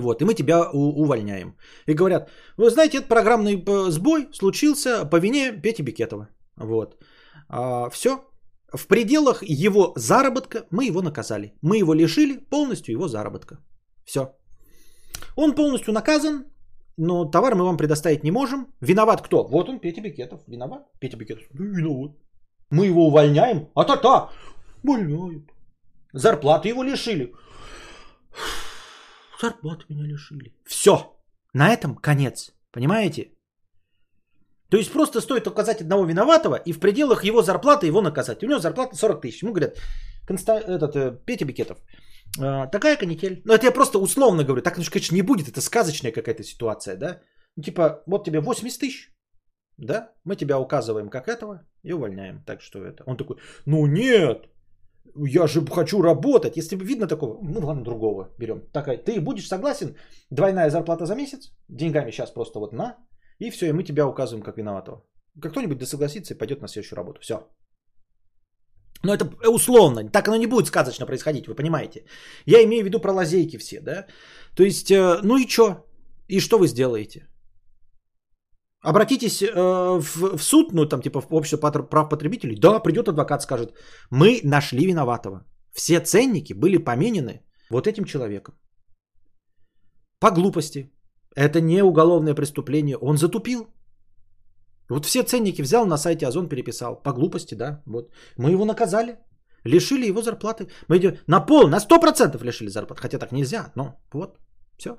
[0.00, 1.56] вот, и мы тебя у- увольняем.
[1.86, 6.28] И говорят, вы знаете, этот программный э, сбой случился по вине Пети Бикетова.
[6.56, 6.96] Вот.
[7.48, 8.10] А, все.
[8.74, 11.52] В пределах его заработка мы его наказали.
[11.62, 13.58] Мы его лишили полностью его заработка.
[14.04, 14.20] Все.
[15.36, 16.44] Он полностью наказан,
[16.96, 18.66] но товар мы вам предоставить не можем.
[18.80, 19.46] Виноват кто?
[19.48, 20.40] Вот он, Петя Бикетов.
[20.46, 20.82] Виноват?
[21.00, 21.44] Петя Бикетов.
[21.52, 22.12] Виноват.
[22.70, 23.68] Мы его увольняем.
[23.74, 24.30] А та-та.
[24.82, 25.44] Увольняют.
[26.12, 27.32] Зарплаты его лишили.
[29.40, 30.52] Зарплаты меня лишили.
[30.64, 31.16] Все.
[31.52, 32.52] На этом конец.
[32.72, 33.32] Понимаете?
[34.70, 38.42] То есть просто стоит указать одного виноватого и в пределах его зарплаты его наказать.
[38.42, 39.42] У него зарплата 40 тысяч.
[39.42, 39.78] Ему говорят,
[40.26, 40.58] Конста...
[40.58, 41.78] этот, э, Петя Бикетов,
[42.38, 43.42] э, такая канитель.
[43.44, 44.62] Ну это я просто условно говорю.
[44.62, 45.48] Так, конечно, не будет.
[45.48, 47.20] Это сказочная какая-то ситуация, да?
[47.56, 49.12] Ну, типа, вот тебе 80 тысяч.
[49.78, 52.42] да, мы тебя указываем как этого и увольняем.
[52.44, 53.04] Так что это.
[53.06, 54.48] Он такой, ну нет,
[55.18, 56.56] я же хочу работать.
[56.56, 58.60] Если бы видно такого, ну ладно, другого берем.
[58.72, 59.96] Такая, ты будешь согласен?
[60.30, 62.96] Двойная зарплата за месяц, деньгами сейчас просто вот на,
[63.38, 65.02] и все, и мы тебя указываем как виноватого.
[65.40, 67.20] Как кто-нибудь да согласится и пойдет на следующую работу.
[67.20, 67.34] Все.
[69.02, 72.04] Но это условно, так оно не будет сказочно происходить, вы понимаете.
[72.46, 74.06] Я имею в виду про лазейки все, да.
[74.56, 75.86] То есть, э, ну и что?
[76.28, 77.28] И что вы сделаете?
[78.86, 79.52] Обратитесь э,
[80.00, 82.56] в, в суд, ну там типа в общество прав потребителей.
[82.56, 83.74] Да, придет адвокат, скажет,
[84.10, 85.44] мы нашли виноватого.
[85.74, 88.54] Все ценники были поменены вот этим человеком.
[90.20, 90.90] По глупости.
[91.36, 92.96] Это не уголовное преступление.
[92.96, 93.66] Он затупил.
[94.88, 97.02] Вот все ценники взял на сайте Озон переписал.
[97.02, 97.82] По глупости, да.
[97.86, 98.12] Вот.
[98.38, 99.18] Мы его наказали.
[99.64, 100.68] Лишили его зарплаты.
[100.88, 103.02] Мы идем на пол, на 100% лишили зарплаты.
[103.02, 104.38] Хотя так нельзя, но вот.
[104.78, 104.90] Все.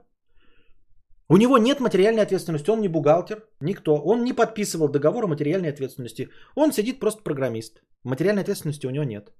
[1.29, 3.95] У него нет материальной ответственности, он не бухгалтер, никто.
[4.05, 6.29] Он не подписывал договор о материальной ответственности.
[6.55, 7.81] Он сидит просто программист.
[8.03, 9.33] Материальной ответственности у него нет.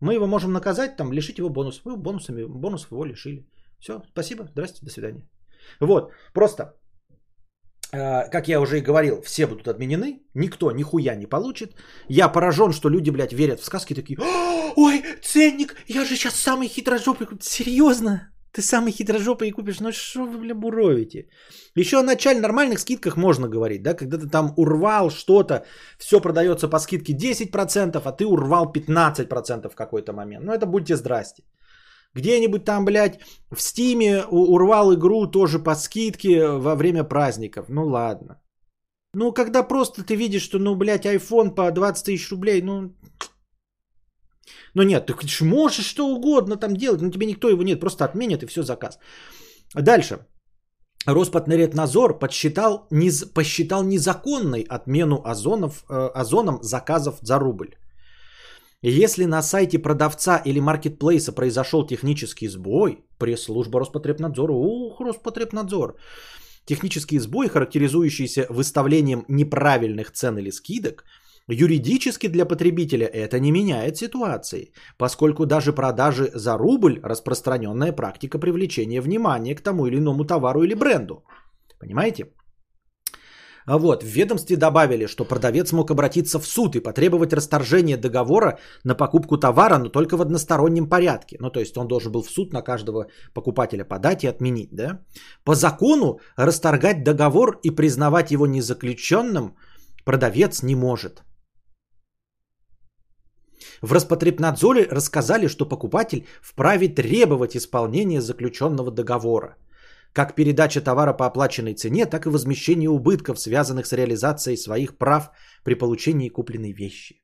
[0.00, 1.84] Мы его можем наказать, там, лишить его бонусов.
[1.84, 3.46] Мы бонусами, бонусов его лишили.
[3.78, 5.28] Все, спасибо, здрасте, до свидания.
[5.80, 6.74] Вот, просто,
[7.92, 11.74] э, как я уже и говорил, все будут отменены, никто нихуя не получит.
[12.08, 14.18] Я поражен, что люди, блядь, верят в сказки такие,
[14.76, 17.26] ой, ценник, я же сейчас самый хитрожопый.
[17.40, 18.30] Серьезно?
[18.52, 21.28] Ты самый хитрожопый и купишь, ну что вы, бля, буровите?
[21.76, 25.64] Еще о начале нормальных скидках можно говорить, да, когда ты там урвал что-то,
[25.98, 30.44] все продается по скидке 10%, а ты урвал 15% в какой-то момент.
[30.44, 31.44] Ну это будьте здрасте.
[32.14, 33.20] Где-нибудь там, блядь,
[33.52, 37.66] в Стиме урвал игру тоже по скидке во время праздников.
[37.68, 38.40] Ну ладно.
[39.14, 42.94] Ну, когда просто ты видишь, что, ну, блядь, iPhone по 20 тысяч рублей, ну,
[44.74, 48.42] ну нет, ты можешь что угодно там делать, но тебе никто его нет, просто отменят
[48.42, 48.98] и все, заказ.
[49.74, 50.18] Дальше.
[51.06, 57.76] Роспотребнадзор подсчитал, низ, посчитал незаконной отмену озонов, э, озоном заказов за рубль.
[58.82, 65.96] Если на сайте продавца или маркетплейса произошел технический сбой, пресс-служба Роспотребнадзора, ух, Роспотребнадзор,
[66.66, 71.04] технический сбой, характеризующийся выставлением неправильных цен или скидок–
[71.52, 79.00] Юридически для потребителя это не меняет ситуации, поскольку даже продажи за рубль– распространенная практика привлечения
[79.00, 81.24] внимания к тому или иному товару или бренду.
[81.80, 82.26] Понимаете?
[83.66, 88.58] А вот, в ведомстве добавили, что продавец мог обратиться в суд и потребовать расторжения договора
[88.84, 91.36] на покупку товара, но только в одностороннем порядке.
[91.40, 95.00] Ну, то есть он должен был в суд на каждого покупателя подать и отменить, да?
[95.44, 99.56] По закону расторгать договор и признавать его незаключенным
[100.04, 101.22] продавец не может.
[103.82, 109.56] В Роспотребнадзоре рассказали, что покупатель вправе требовать исполнения заключенного договора.
[110.12, 115.30] Как передача товара по оплаченной цене, так и возмещение убытков, связанных с реализацией своих прав
[115.64, 117.22] при получении купленной вещи.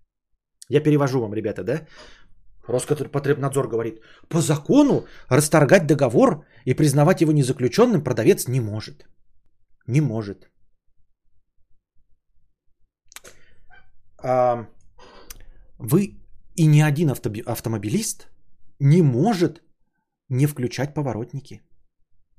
[0.68, 1.86] Я перевожу вам, ребята, да?
[2.68, 9.06] Роспотребнадзор говорит, по закону расторгать договор и признавать его незаключенным продавец не может.
[9.86, 10.48] Не может.
[14.22, 14.66] А,
[15.78, 16.25] вы
[16.56, 18.28] и ни один автомобилист
[18.80, 19.62] не может
[20.28, 21.62] не включать поворотники.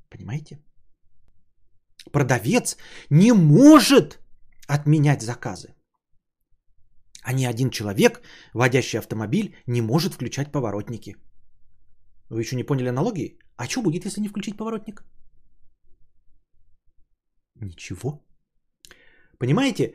[0.09, 0.59] Понимаете?
[2.11, 2.77] Продавец
[3.09, 4.19] не может
[4.67, 5.73] отменять заказы.
[7.21, 8.21] А ни один человек,
[8.53, 11.15] водящий автомобиль, не может включать поворотники.
[12.29, 13.37] Вы еще не поняли аналогии?
[13.57, 15.03] А что будет, если не включить поворотник?
[17.55, 18.25] Ничего.
[19.39, 19.93] Понимаете?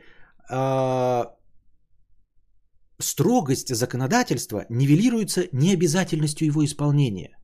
[3.03, 7.37] Строгость законодательства нивелируется необязательностью его исполнения.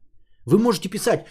[0.46, 1.26] Вы можете писать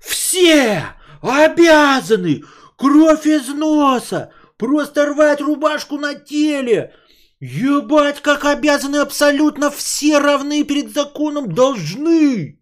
[0.00, 0.84] «Все
[1.20, 2.42] обязаны
[2.76, 6.92] кровь из носа, просто рвать рубашку на теле,
[7.38, 12.60] Ебать, как обязаны абсолютно все равны перед законом должны.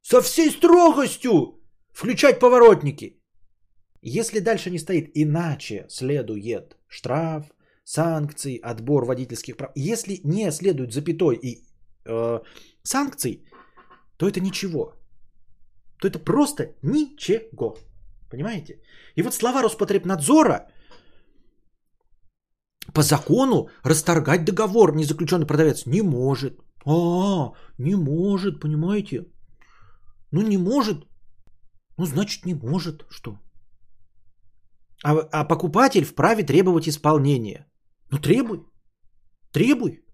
[0.00, 1.60] Со всей строгостью
[1.92, 3.20] включать поворотники.
[4.00, 7.46] Если дальше не стоит иначе следует штраф,
[7.84, 9.70] санкций, отбор водительских прав.
[9.74, 11.64] Если не следует запятой и
[12.04, 12.40] э,
[12.82, 13.44] санкций,
[14.16, 14.94] то это ничего.
[16.00, 17.76] То это просто ничего.
[18.30, 18.80] Понимаете?
[19.16, 20.68] И вот слова Роспотребнадзора
[22.94, 26.58] по закону расторгать договор незаключенный продавец не может.
[26.84, 29.26] А, не может, понимаете?
[30.32, 31.06] Ну не может.
[31.98, 33.04] Ну значит не может.
[33.10, 33.38] Что?
[35.04, 37.66] А, а покупатель вправе требовать исполнения.
[38.12, 38.60] Ну требуй.
[39.52, 40.04] Требуй.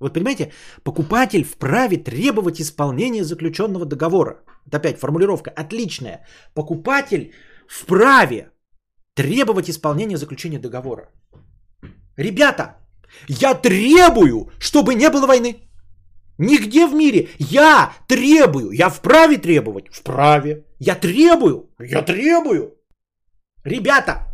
[0.00, 0.52] Вот понимаете,
[0.84, 4.42] покупатель вправе требовать исполнения заключенного договора.
[4.66, 6.26] Это опять формулировка отличная.
[6.54, 7.32] Покупатель
[7.68, 8.50] вправе
[9.14, 11.10] требовать исполнения заключения договора.
[12.16, 12.76] Ребята,
[13.28, 15.56] я требую, чтобы не было войны.
[16.38, 17.28] Нигде в мире.
[17.38, 18.72] Я требую.
[18.72, 19.88] Я вправе требовать.
[19.92, 20.64] Вправе.
[20.80, 21.70] Я требую.
[21.78, 22.74] Я требую.
[23.64, 24.31] Ребята,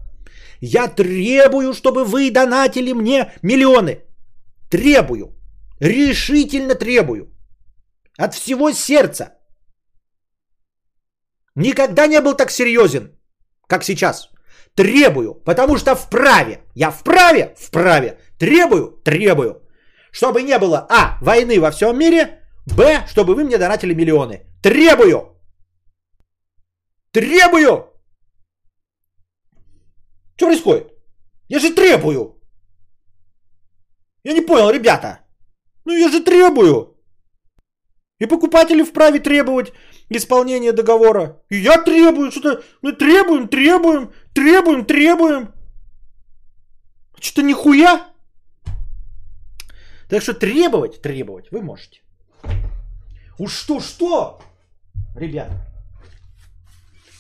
[0.61, 4.03] я требую, чтобы вы донатили мне миллионы.
[4.71, 5.35] Требую.
[5.81, 7.33] Решительно требую.
[8.19, 9.35] От всего сердца.
[11.55, 13.19] Никогда не был так серьезен,
[13.67, 14.31] как сейчас.
[14.75, 16.61] Требую, потому что вправе.
[16.75, 18.19] Я вправе, вправе.
[18.39, 19.63] Требую, требую.
[20.13, 21.19] Чтобы не было А.
[21.21, 22.41] Войны во всем мире.
[22.77, 23.05] Б.
[23.09, 24.47] Чтобы вы мне донатили миллионы.
[24.63, 25.37] Требую.
[27.13, 27.93] Требую.
[30.39, 30.93] Что происходит?
[31.49, 32.41] Я же требую.
[34.23, 35.27] Я не понял, ребята.
[35.85, 36.97] Ну я же требую.
[38.21, 39.73] И покупатели вправе требовать
[40.09, 41.43] исполнения договора.
[41.49, 45.53] И я требую, что-то мы требуем, требуем, требуем, требуем.
[47.19, 48.07] Что-то нихуя.
[50.09, 52.01] Так что требовать, требовать вы можете.
[53.39, 54.41] Уж что-что,
[55.17, 55.67] ребята.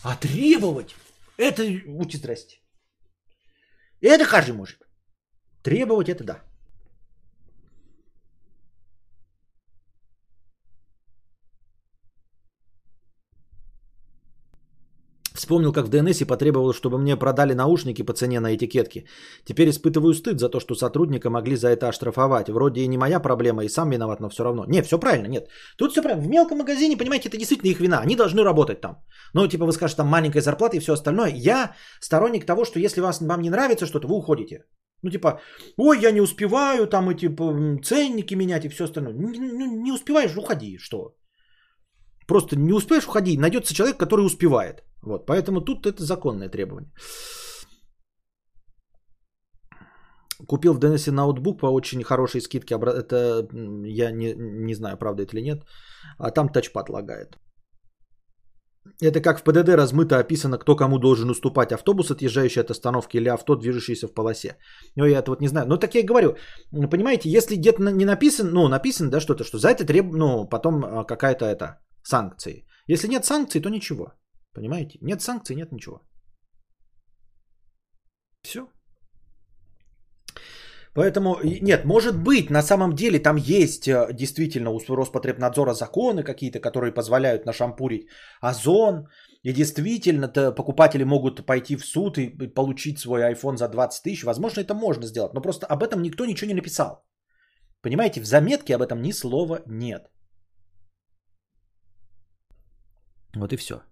[0.05, 0.95] А требовать,
[1.37, 2.59] это, будьте здрасте.
[4.01, 4.87] Это каждый может.
[5.63, 6.48] Требовать это да.
[15.39, 19.05] Вспомнил, как в ДНС потребовал, чтобы мне продали наушники по цене на этикетке.
[19.45, 22.49] Теперь испытываю стыд за то, что сотрудника могли за это оштрафовать.
[22.49, 24.65] Вроде и не моя проблема, и сам виноват, но все равно.
[24.67, 25.49] Не, все правильно, нет.
[25.77, 26.25] Тут все правильно.
[26.25, 28.01] В мелком магазине, понимаете, это действительно их вина.
[28.01, 28.97] Они должны работать там.
[29.35, 31.33] Ну, типа вы скажете, там маленькая зарплата и все остальное.
[31.35, 34.65] Я сторонник того, что если вас, вам не нравится что-то, вы уходите.
[35.03, 35.41] Ну, типа,
[35.77, 37.29] ой, я не успеваю там эти
[37.83, 39.15] ценники менять и все остальное.
[39.15, 41.15] Не, не, не успеваешь, уходи, что?
[42.27, 43.39] Просто не успеешь, уходи.
[43.39, 44.83] Найдется человек, который успевает.
[45.03, 46.93] Вот, поэтому тут это законное требование.
[50.47, 52.75] Купил в ДНС ноутбук по очень хорошей скидке.
[52.75, 53.49] Это
[53.85, 55.65] я не, не знаю, правда это или нет.
[56.19, 57.39] А там тачпад лагает.
[59.03, 61.73] Это как в ПДД размыто описано, кто кому должен уступать.
[61.73, 64.57] Автобус, отъезжающий от остановки, или авто, движущееся в полосе.
[64.97, 65.67] Ну, я это вот не знаю.
[65.67, 66.37] Но так я и говорю.
[66.91, 70.85] Понимаете, если где-то не написано, ну, написано, да, что-то, что за это требует, ну, потом
[70.85, 72.67] а, какая-то это, санкции.
[72.87, 74.13] Если нет санкций, то ничего.
[74.59, 74.99] Понимаете?
[75.03, 76.01] Нет санкций, нет ничего.
[78.43, 78.61] Все.
[80.95, 86.61] Поэтому, нет, может быть, на самом деле там есть э, действительно у Роспотребнадзора законы какие-то,
[86.61, 88.09] которые позволяют нашампурить
[88.41, 89.07] озон.
[89.45, 94.25] И действительно покупатели могут пойти в суд и получить свой iPhone за 20 тысяч.
[94.25, 95.35] Возможно, это можно сделать.
[95.35, 97.05] Но просто об этом никто ничего не написал.
[97.81, 100.11] Понимаете, в заметке об этом ни слова нет.
[103.37, 103.83] Вот и все.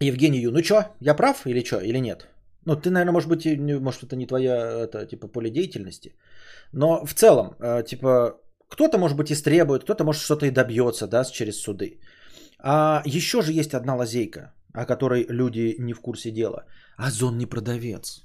[0.00, 2.26] Евгений Ю, ну чё, я прав или чё, или нет?
[2.66, 3.46] Ну, ты, наверное, может быть,
[3.80, 6.16] может, это не твоя, это, типа, поле деятельности.
[6.72, 11.24] Но в целом, э, типа, кто-то, может быть, истребует, кто-то, может, что-то и добьется, да,
[11.24, 12.00] через суды.
[12.58, 16.64] А еще же есть одна лазейка, о которой люди не в курсе дела.
[16.96, 18.24] Озон не продавец.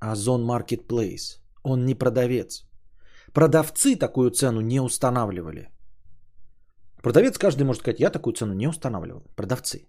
[0.00, 1.38] Озон Marketplace.
[1.62, 2.64] Он не продавец.
[3.32, 5.68] Продавцы такую цену не устанавливали.
[7.02, 9.22] Продавец каждый может сказать, я такую цену не устанавливал.
[9.36, 9.86] Продавцы.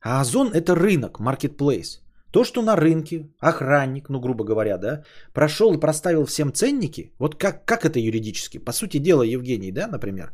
[0.00, 2.00] А Озон это рынок, marketplace.
[2.32, 7.34] То, что на рынке охранник, ну грубо говоря, да, прошел и проставил всем ценники, вот
[7.34, 8.58] как, как это юридически?
[8.58, 10.32] По сути дела, Евгений, да, например.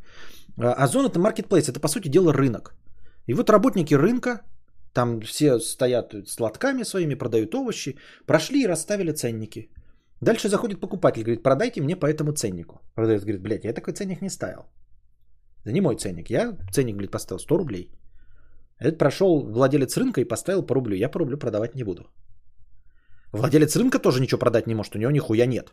[0.59, 2.75] А, Озон это marketplace, это по сути дела рынок.
[3.27, 4.41] И вот работники рынка,
[4.93, 9.71] там все стоят с лотками своими, продают овощи, прошли и расставили ценники.
[10.21, 12.81] Дальше заходит покупатель, говорит, продайте мне по этому ценнику.
[12.95, 14.67] Продавец говорит, блядь, я такой ценник не ставил.
[15.65, 16.31] Это не мой ценник.
[16.31, 17.91] Я ценник, блядь, поставил 100 рублей.
[18.79, 20.97] Этот прошел владелец рынка и поставил по рублю.
[20.97, 22.03] Я по рублю продавать не буду.
[23.33, 24.95] Владелец рынка тоже ничего продать не может.
[24.95, 25.73] У него нихуя нет.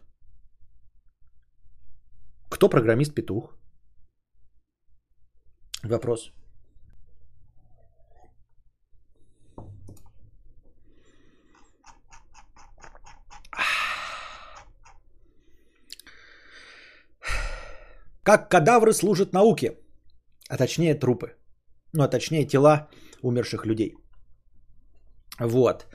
[2.49, 3.57] Кто программист-петух?
[5.83, 6.31] Вопрос.
[18.23, 19.77] Как кадавры служат науке,
[20.49, 21.35] а точнее трупы.
[21.93, 22.87] Ну, а точнее тела
[23.21, 23.95] умерших людей.
[25.39, 25.87] Вот.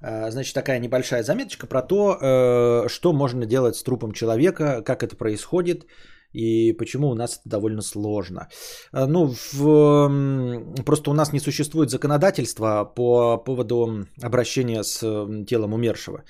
[0.00, 5.02] А, значит, такая небольшая заметочка про то, э, что можно делать с трупом человека, как
[5.02, 5.86] это происходит
[6.32, 8.48] и почему у нас это довольно сложно.
[8.92, 15.00] А, ну, в, просто у нас не существует законодательства по поводу обращения с
[15.46, 16.24] телом умершего.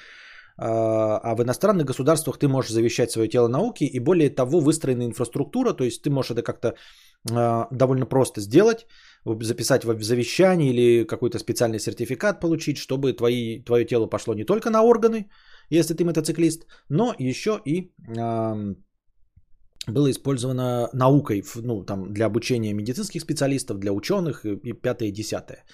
[0.62, 5.04] А, а в иностранных государствах ты можешь завещать свое тело науке, и более того, выстроена
[5.04, 6.74] инфраструктура, то есть ты можешь это как-то
[7.30, 8.86] а, довольно просто сделать.
[9.24, 14.70] записать в завещание или какой-то специальный сертификат получить, чтобы твои, твое тело пошло не только
[14.70, 15.30] на органы,
[15.70, 18.74] если ты мотоциклист, но еще и э,
[19.86, 25.64] было использовано наукой ну, там, для обучения медицинских специалистов, для ученых и пятое и десятое.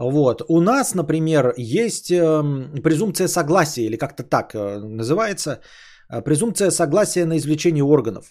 [0.00, 0.42] Вот.
[0.48, 2.42] У нас, например, есть э,
[2.82, 5.60] презумпция согласия, или как-то так э, называется,
[6.08, 8.24] э, презумпция согласия на извлечение органов.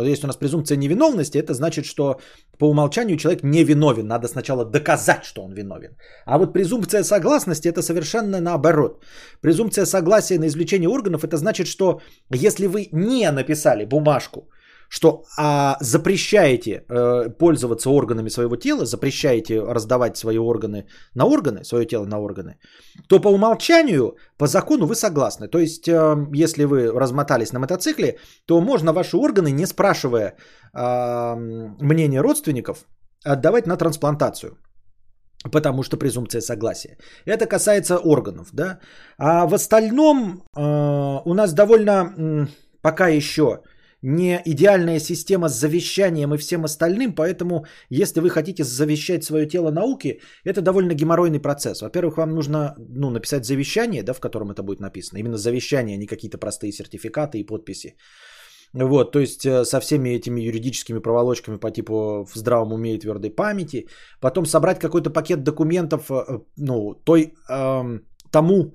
[0.00, 2.20] Если у нас презумпция невиновности, это значит, что
[2.58, 4.06] по умолчанию человек не виновен.
[4.06, 5.90] Надо сначала доказать, что он виновен.
[6.24, 9.04] А вот презумпция согласности это совершенно наоборот.
[9.42, 12.00] Презумпция согласия на извлечение органов это значит, что
[12.32, 14.48] если вы не написали бумажку,
[14.94, 21.84] что а, запрещаете э, пользоваться органами своего тела, запрещаете раздавать свои органы на органы, свое
[21.84, 22.58] тело на органы,
[23.08, 25.48] то по умолчанию, по закону вы согласны.
[25.48, 26.14] То есть, э,
[26.44, 30.36] если вы размотались на мотоцикле, то можно ваши органы, не спрашивая
[30.72, 31.34] э,
[31.80, 32.86] мнения родственников,
[33.24, 34.50] отдавать на трансплантацию.
[35.52, 36.96] Потому что презумпция согласия.
[37.26, 38.78] Это касается органов, да.
[39.18, 42.46] А в остальном э, у нас довольно э,
[42.80, 43.60] пока еще
[44.06, 49.70] не идеальная система с завещанием и всем остальным, поэтому если вы хотите завещать свое тело
[49.70, 51.80] науке, это довольно геморройный процесс.
[51.80, 55.18] Во-первых, вам нужно ну, написать завещание, да, в котором это будет написано.
[55.18, 57.96] Именно завещание, а не какие-то простые сертификаты и подписи.
[58.74, 62.98] Вот, то есть э, со всеми этими юридическими проволочками по типу в здравом уме и
[62.98, 63.86] твердой памяти.
[64.20, 68.74] Потом собрать какой-то пакет документов, э, ну, той, эм, тому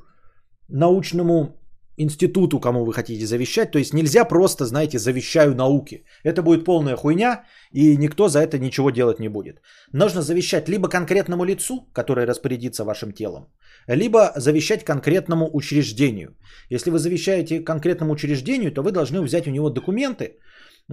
[0.70, 1.59] научному
[2.00, 3.72] институту, кому вы хотите завещать.
[3.72, 6.04] То есть нельзя просто, знаете, завещаю науке.
[6.24, 7.44] Это будет полная хуйня,
[7.74, 9.62] и никто за это ничего делать не будет.
[9.94, 13.48] Нужно завещать либо конкретному лицу, которое распорядится вашим телом,
[13.88, 16.36] либо завещать конкретному учреждению.
[16.70, 20.38] Если вы завещаете конкретному учреждению, то вы должны взять у него документы,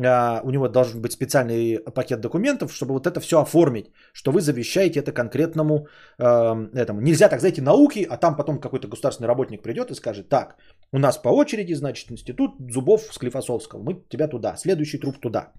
[0.05, 4.41] а, у него должен быть специальный пакет документов, чтобы вот это все оформить, что вы
[4.41, 5.87] завещаете это конкретному
[6.19, 6.25] э,
[6.75, 7.01] этому.
[7.01, 10.57] Нельзя так, знаете, науки, а там потом какой-то государственный работник придет и скажет, так,
[10.93, 15.53] у нас по очереди, значит, институт зубов Склифосовского, мы тебя туда, следующий труп туда.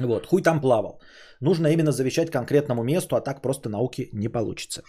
[0.00, 1.00] Вот, хуй там плавал.
[1.40, 4.82] Нужно именно завещать конкретному месту, а так просто науки не получится.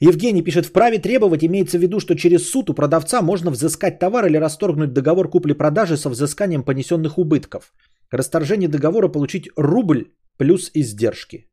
[0.00, 4.26] Евгений пишет, вправе требовать имеется в виду, что через суд у продавца можно взыскать товар
[4.26, 7.72] или расторгнуть договор купли-продажи со взысканием понесенных убытков.
[8.10, 11.48] Расторжение договора получить рубль плюс издержки.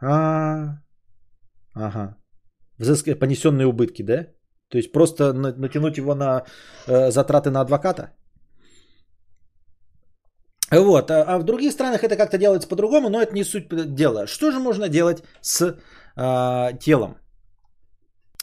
[0.00, 0.82] А,
[1.74, 2.16] ага.
[2.78, 4.26] Взыскать понесенные убытки, да?
[4.68, 6.44] То есть просто натянуть его на
[6.86, 8.10] э, затраты на адвоката?
[10.70, 14.26] Вот, а, а в других странах это как-то делается по-другому, но это не суть дела.
[14.26, 15.76] Что же можно делать с
[16.16, 17.16] э, телом?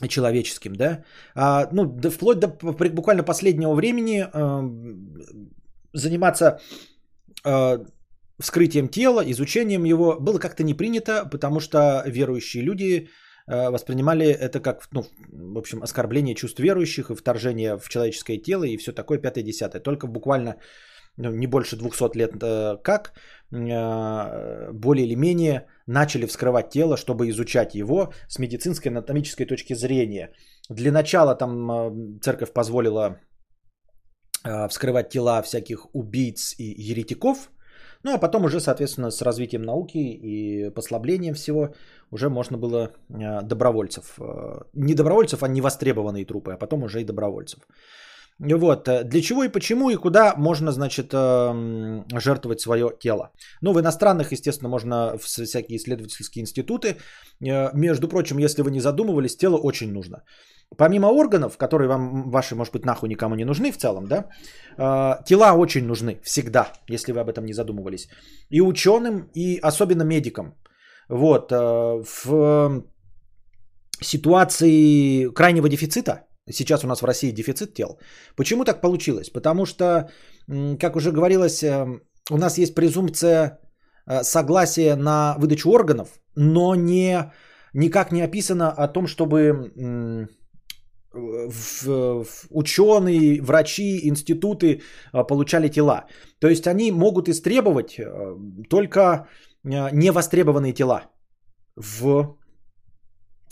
[0.10, 1.04] человеческим, да,
[1.36, 2.48] а, ну, да, вплоть до
[2.90, 4.62] буквально последнего времени э,
[5.94, 6.60] заниматься
[7.46, 7.78] э,
[8.40, 13.08] вскрытием тела, изучением его было как-то не принято, потому что верующие люди
[13.48, 18.78] воспринимали это как, ну, в общем, оскорбление чувств верующих и вторжение в человеческое тело и
[18.78, 19.82] все такое, пятое-десятое.
[19.82, 20.56] Только буквально
[21.18, 23.14] ну, не больше 200 лет э, как,
[23.52, 30.32] э, более или менее начали вскрывать тело, чтобы изучать его с медицинской анатомической точки зрения.
[30.70, 33.20] Для начала там э, церковь позволила
[34.70, 37.50] вскрывать тела всяких убийц и еретиков,
[38.06, 41.74] ну а потом уже, соответственно, с развитием науки и послаблением всего
[42.12, 44.20] уже можно было добровольцев.
[44.74, 47.60] Не добровольцев, а невостребованные трупы, а потом уже и добровольцев.
[48.40, 53.32] Вот, э, для чего и почему и куда можно, значит, эм, жертвовать свое тело.
[53.62, 56.98] Ну, в иностранных, естественно, можно в всякие исследовательские институты.
[57.42, 60.24] Э, между прочим, если вы не задумывались, тело очень нужно.
[60.78, 64.26] Помимо органов, которые вам, ваши, может быть, нахуй никому не нужны в целом, да,
[64.78, 68.10] э, тела очень нужны всегда, если вы об этом не задумывались.
[68.50, 70.56] И ученым, и особенно медикам.
[71.10, 72.84] Вот, в
[74.02, 78.00] ситуации крайнего дефицита, Сейчас у нас в России дефицит тел.
[78.36, 79.32] Почему так получилось?
[79.32, 80.10] Потому что,
[80.80, 82.00] как уже говорилось, э,
[82.30, 83.60] у нас есть презумпция
[84.06, 87.32] э, согласия на выдачу органов, но не,
[87.74, 90.28] никак не описано о том, чтобы
[92.50, 94.82] ученые, врачи, институты
[95.14, 96.06] э, получали тела.
[96.40, 98.00] То есть они могут истребовать
[98.70, 99.28] только
[99.64, 101.02] невостребованные тела
[101.76, 102.38] в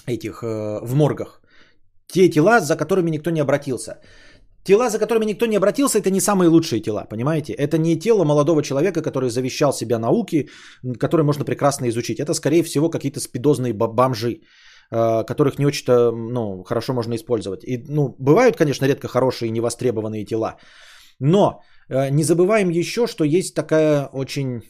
[0.05, 1.41] этих в моргах.
[2.07, 3.99] Те тела, за которыми никто не обратился.
[4.64, 7.53] Тела, за которыми никто не обратился, это не самые лучшие тела, понимаете?
[7.53, 10.49] Это не тело молодого человека, который завещал себя науки,
[10.99, 12.20] которые можно прекрасно изучить.
[12.20, 14.41] Это, скорее всего, какие-то спидозные бомжи,
[15.24, 17.64] которых не очень-то ну, хорошо можно использовать.
[17.64, 20.58] И, ну, бывают, конечно, редко хорошие невостребованные тела.
[21.20, 24.62] Но э, не забываем еще, что есть такая очень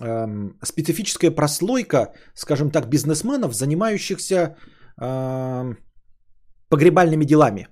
[0.00, 4.56] эм, специфическая прослойка, скажем так, бизнесменов, занимающихся
[5.00, 5.76] эм,
[6.68, 7.68] погребальными делами.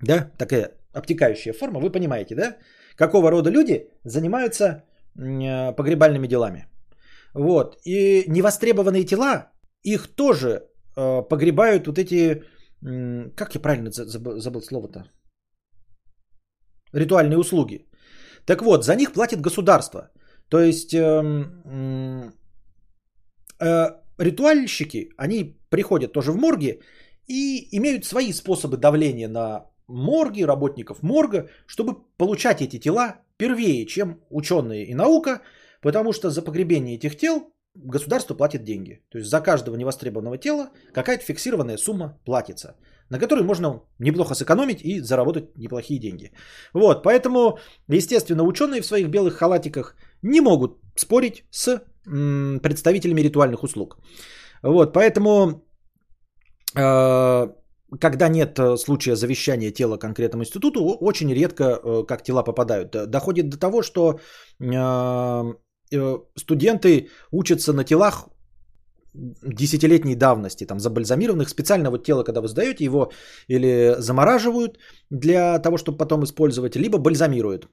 [0.00, 2.56] Да, такая обтекающая форма, вы понимаете, да?
[2.96, 4.84] Какого рода люди занимаются
[5.16, 6.66] э, погребальными делами.
[7.34, 7.76] Вот.
[7.84, 9.51] И невостребованные тела,
[9.84, 10.48] их тоже
[10.96, 12.42] э, погребают вот эти,
[12.82, 15.04] э, как я правильно забыл, забыл слово-то?
[16.92, 17.86] Ритуальные услуги.
[18.46, 20.10] Так вот, за них платит государство.
[20.48, 21.00] То есть э,
[23.60, 26.80] э, ритуальщики, они приходят тоже в морги
[27.26, 34.20] и имеют свои способы давления на морги, работников морга, чтобы получать эти тела первее, чем
[34.30, 35.40] ученые и наука,
[35.80, 39.00] потому что за погребение этих тел государство платит деньги.
[39.10, 42.76] То есть за каждого невостребованного тела какая-то фиксированная сумма платится,
[43.10, 46.32] на которой можно неплохо сэкономить и заработать неплохие деньги.
[46.74, 47.58] Вот, поэтому,
[47.88, 53.98] естественно, ученые в своих белых халатиках не могут спорить с м, представителями ритуальных услуг.
[54.62, 55.64] Вот, поэтому
[56.76, 57.48] э,
[58.00, 63.10] когда нет э, случая завещания тела конкретному институту, очень редко э, как тела попадают.
[63.10, 64.20] Доходит до того, что
[64.60, 65.54] э,
[66.36, 68.28] студенты учатся на телах
[69.14, 73.12] десятилетней давности, там, забальзамированных, специально вот тело, когда вы сдаете его,
[73.48, 74.78] или замораживают
[75.10, 77.68] для того, чтобы потом использовать, либо бальзамируют.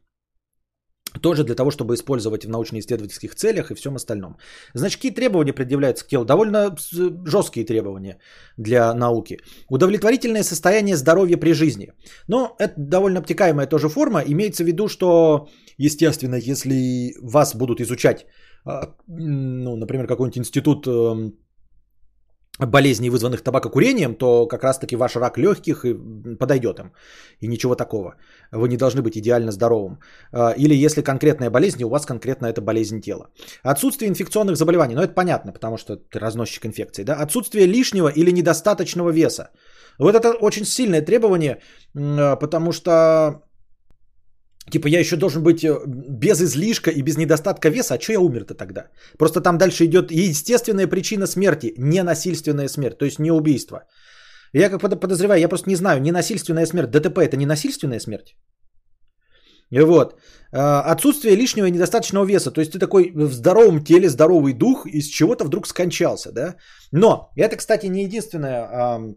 [1.22, 4.38] Тоже для того, чтобы использовать в научно-исследовательских целях и всем остальном.
[4.76, 6.24] Значит, какие требования предъявляются к телу?
[6.26, 6.76] Довольно
[7.26, 8.20] жесткие требования
[8.58, 9.40] для науки.
[9.70, 11.92] Удовлетворительное состояние здоровья при жизни.
[12.28, 14.22] Но это довольно обтекаемая тоже форма.
[14.22, 15.48] Имеется в виду, что,
[15.80, 18.26] естественно, если вас будут изучать,
[18.66, 21.34] а, ну, например, какой-нибудь институт эм,
[22.68, 25.86] болезней, вызванных табакокурением, то как раз-таки ваш рак легких
[26.40, 26.92] подойдет им.
[27.40, 28.16] И ничего такого.
[28.52, 30.00] Вы не должны быть идеально здоровым.
[30.34, 33.30] А, или если конкретная болезнь, у вас конкретно это болезнь тела.
[33.64, 34.96] Отсутствие инфекционных заболеваний.
[34.96, 37.04] Ну, это понятно, потому что ты разносчик инфекции.
[37.04, 37.16] Да?
[37.16, 39.50] Отсутствие лишнего или недостаточного веса.
[39.98, 41.62] Вот это очень сильное требование,
[41.96, 43.44] а, потому что
[44.72, 48.20] Типа я еще должен быть э, без излишка и без недостатка веса, а что я
[48.20, 48.88] умер-то тогда?
[49.18, 53.84] Просто там дальше идет естественная причина смерти, ненасильственная смерть, то есть не убийство.
[54.54, 58.36] Я как подозреваю, я просто не знаю, ненасильственная смерть, ДТП это не насильственная смерть?
[59.72, 60.16] Вот.
[60.52, 62.52] А, отсутствие лишнего и недостаточного веса.
[62.52, 66.56] То есть ты такой в здоровом теле, здоровый дух, из чего-то вдруг скончался, да?
[66.92, 69.16] Но это, кстати, не единственное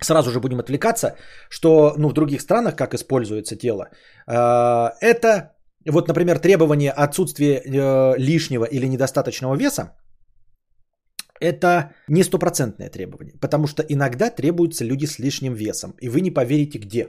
[0.00, 1.16] сразу же будем отвлекаться,
[1.50, 3.88] что ну, в других странах, как используется тело,
[4.26, 5.52] э, это
[5.90, 9.96] вот, например, требование отсутствия э, лишнего или недостаточного веса,
[11.40, 16.30] это не стопроцентное требование, потому что иногда требуются люди с лишним весом, и вы не
[16.30, 17.08] поверите где.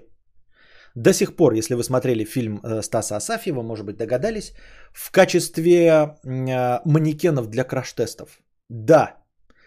[0.96, 4.54] До сих пор, если вы смотрели фильм э, Стаса Асафьева, может быть, догадались,
[4.92, 8.40] в качестве манекенов для краш-тестов.
[8.70, 9.23] Да,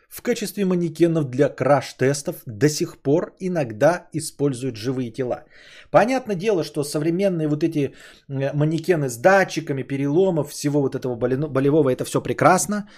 [0.09, 5.45] в качестве манекенов для краш-тестов до сих пор иногда используют живые тела.
[5.91, 7.95] Понятное дело, что современные вот эти
[8.29, 12.89] манекены с датчиками, переломов, всего вот этого болевого, это все прекрасно.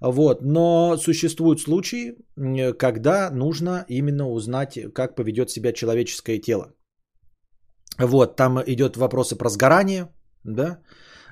[0.00, 2.16] Вот, но существуют случаи,
[2.78, 6.74] когда нужно именно узнать, как поведет себя человеческое тело.
[7.98, 10.08] Вот, там идет вопросы про сгорание,
[10.44, 10.78] да,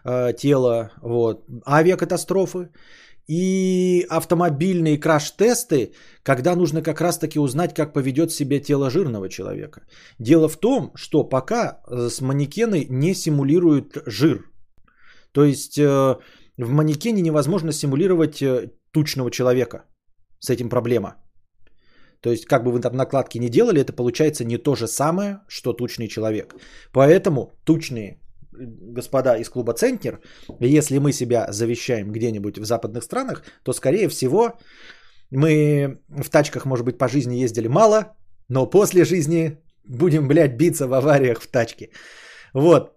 [0.04, 2.70] э, тела, вот, авиакатастрофы
[3.28, 9.80] и автомобильные краш-тесты, когда нужно как раз-таки узнать, как поведет себя тело жирного человека.
[10.18, 14.44] Дело в том, что пока э, с манекены не симулируют жир.
[15.32, 16.16] То есть э,
[16.58, 19.84] в манекене невозможно симулировать э, тучного человека.
[20.38, 21.16] С этим проблема.
[22.20, 25.40] То есть, как бы вы там накладки не делали, это получается не то же самое,
[25.48, 26.54] что тучный человек.
[26.92, 28.20] Поэтому тучные
[28.58, 30.20] господа из клуба Центнер,
[30.60, 34.58] если мы себя завещаем где-нибудь в западных странах, то, скорее всего,
[35.30, 38.16] мы в тачках, может быть, по жизни ездили мало,
[38.48, 41.90] но после жизни будем, блядь, биться в авариях в тачке.
[42.54, 42.92] Вот.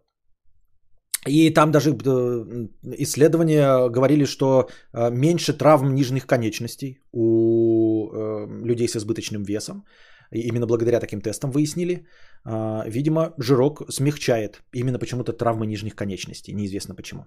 [1.28, 8.88] И там даже э, исследования говорили, что э, меньше травм нижних конечностей у э, людей
[8.88, 9.84] с избыточным весом.
[10.32, 12.06] Именно благодаря таким тестам выяснили.
[12.44, 16.54] А, видимо, жирок смягчает именно почему-то травмы нижних конечностей.
[16.54, 17.26] Неизвестно почему.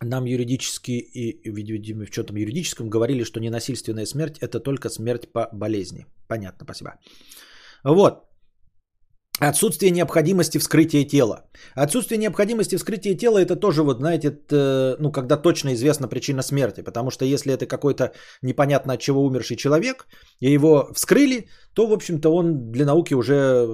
[0.00, 5.48] Нам юридически и, видимо, в чем-то юридическом говорили, что ненасильственная смерть– это только смерть по
[5.52, 6.06] болезни.
[6.28, 6.90] Понятно, спасибо.
[7.84, 8.27] Вот.
[9.40, 11.44] Отсутствие необходимости вскрытия тела.
[11.74, 16.82] Отсутствие необходимости вскрытия тела это тоже вот, знаете, это, ну, когда точно известна причина смерти.
[16.82, 18.12] Потому что если это какой-то
[18.42, 20.08] непонятно от чего умерший человек,
[20.40, 23.68] и его вскрыли, то, в общем-то, он для науки уже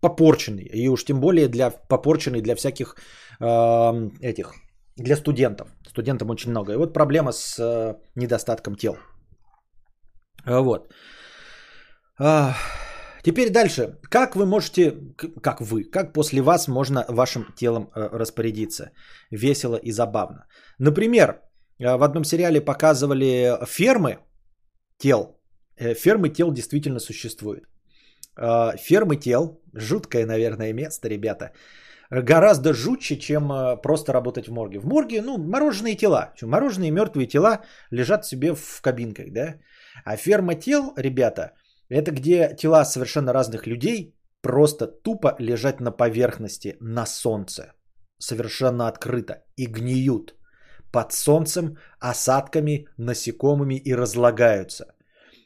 [0.00, 0.64] попорченный.
[0.64, 2.96] И уж тем более для попорченный для всяких
[3.40, 4.54] э, этих,
[4.96, 5.68] для студентов.
[5.86, 6.72] Студентам очень много.
[6.72, 8.96] И вот проблема с э, недостатком тел.
[10.46, 10.90] Вот.
[13.28, 13.98] Теперь дальше.
[14.10, 14.94] Как вы можете,
[15.42, 18.90] как вы, как после вас можно вашим телом э, распорядиться?
[19.30, 20.46] Весело и забавно.
[20.78, 21.24] Например,
[21.78, 24.18] э, в одном сериале показывали фермы
[24.96, 25.38] тел.
[25.76, 27.64] Э, фермы тел действительно существуют.
[28.78, 31.52] Фермы тел, жуткое, наверное, место, ребята.
[32.10, 33.48] Гораздо жутче, чем
[33.82, 34.78] просто работать в морге.
[34.78, 36.32] В морге, ну, мороженые тела.
[36.42, 37.58] Мороженые мертвые тела
[37.90, 39.54] лежат себе в кабинках, да?
[40.04, 41.52] А ферма тел, ребята,
[41.88, 47.72] это где тела совершенно разных людей просто тупо лежат на поверхности, на солнце.
[48.18, 49.44] Совершенно открыто.
[49.56, 50.34] И гниют.
[50.92, 54.86] Под солнцем, осадками, насекомыми и разлагаются.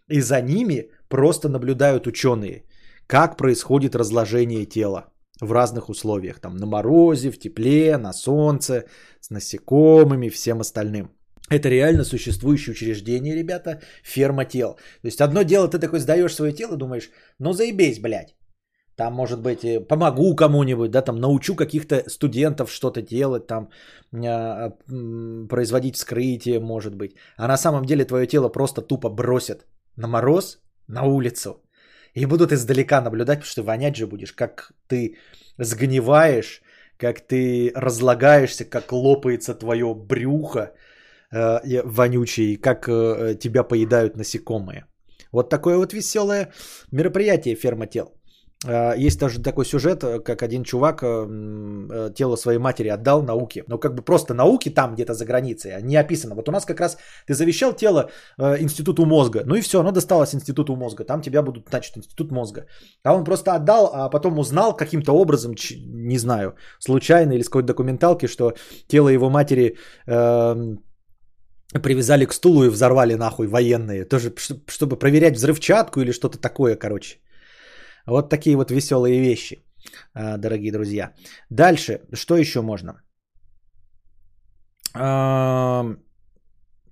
[0.09, 2.65] И за ними просто наблюдают ученые,
[3.07, 6.41] как происходит разложение тела в разных условиях.
[6.41, 8.85] Там на морозе, в тепле, на солнце,
[9.21, 11.11] с насекомыми, всем остальным.
[11.53, 14.77] Это реально существующее учреждение, ребята, ферма тел.
[15.03, 18.35] То есть одно дело, ты такой сдаешь свое тело, думаешь, ну заебись, блядь.
[18.97, 23.69] Там, может быть, э, помогу кому-нибудь, да, там научу каких-то студентов что-то делать, там
[24.13, 24.71] э,
[25.49, 27.17] производить вскрытие, может быть.
[27.37, 31.63] А на самом деле твое тело просто тупо бросят на мороз, на улицу.
[32.15, 35.17] И будут издалека наблюдать, потому что вонять же будешь, как ты
[35.59, 36.63] сгниваешь,
[36.97, 40.73] как ты разлагаешься, как лопается твое брюхо,
[41.33, 44.85] э, вонючий, как э, тебя поедают насекомые.
[45.33, 46.53] Вот такое вот веселое
[46.93, 48.07] мероприятие ферма тел.
[48.67, 51.01] Э, есть даже такой сюжет, как один чувак
[52.15, 53.65] тело своей матери отдал науке.
[53.67, 56.35] Но как бы просто науке там где-то за границей, а не описано.
[56.35, 59.43] Вот у нас как раз ты завещал тело институту мозга.
[59.47, 61.05] Ну и все, оно досталось институту мозга.
[61.05, 62.67] Там тебя будут, значит, институт мозга.
[63.05, 65.55] А он просто отдал, а потом узнал каким-то образом,
[65.87, 68.53] не знаю, случайно или с какой-то документалки, что
[68.87, 69.79] тело его матери...
[70.07, 70.77] Э,
[71.81, 74.05] привязали к стулу и взорвали нахуй военные.
[74.05, 74.33] Тоже,
[74.69, 77.19] чтобы проверять взрывчатку или что-то такое, короче.
[78.07, 79.65] Вот такие вот веселые вещи,
[80.15, 81.13] а, дорогие друзья.
[81.51, 82.93] Дальше, что еще можно?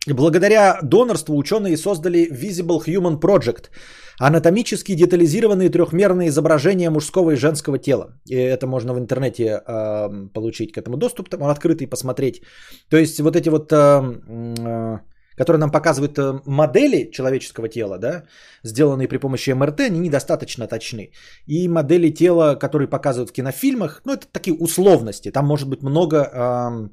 [0.07, 3.71] Благодаря донорству ученые создали Visible Human Project–
[4.21, 8.21] Анатомически детализированные трехмерные изображения мужского и женского тела.
[8.29, 12.43] И это можно в интернете э, получить к этому доступ, там он открытый, посмотреть.
[12.91, 14.99] То есть вот эти вот, э, э,
[15.37, 18.25] которые нам показывают э, модели человеческого тела, да,
[18.63, 21.13] сделанные при помощи МРТ, они недостаточно точны.
[21.47, 26.17] И модели тела, которые показывают в кинофильмах, ну это такие условности, там может быть много
[26.17, 26.89] э,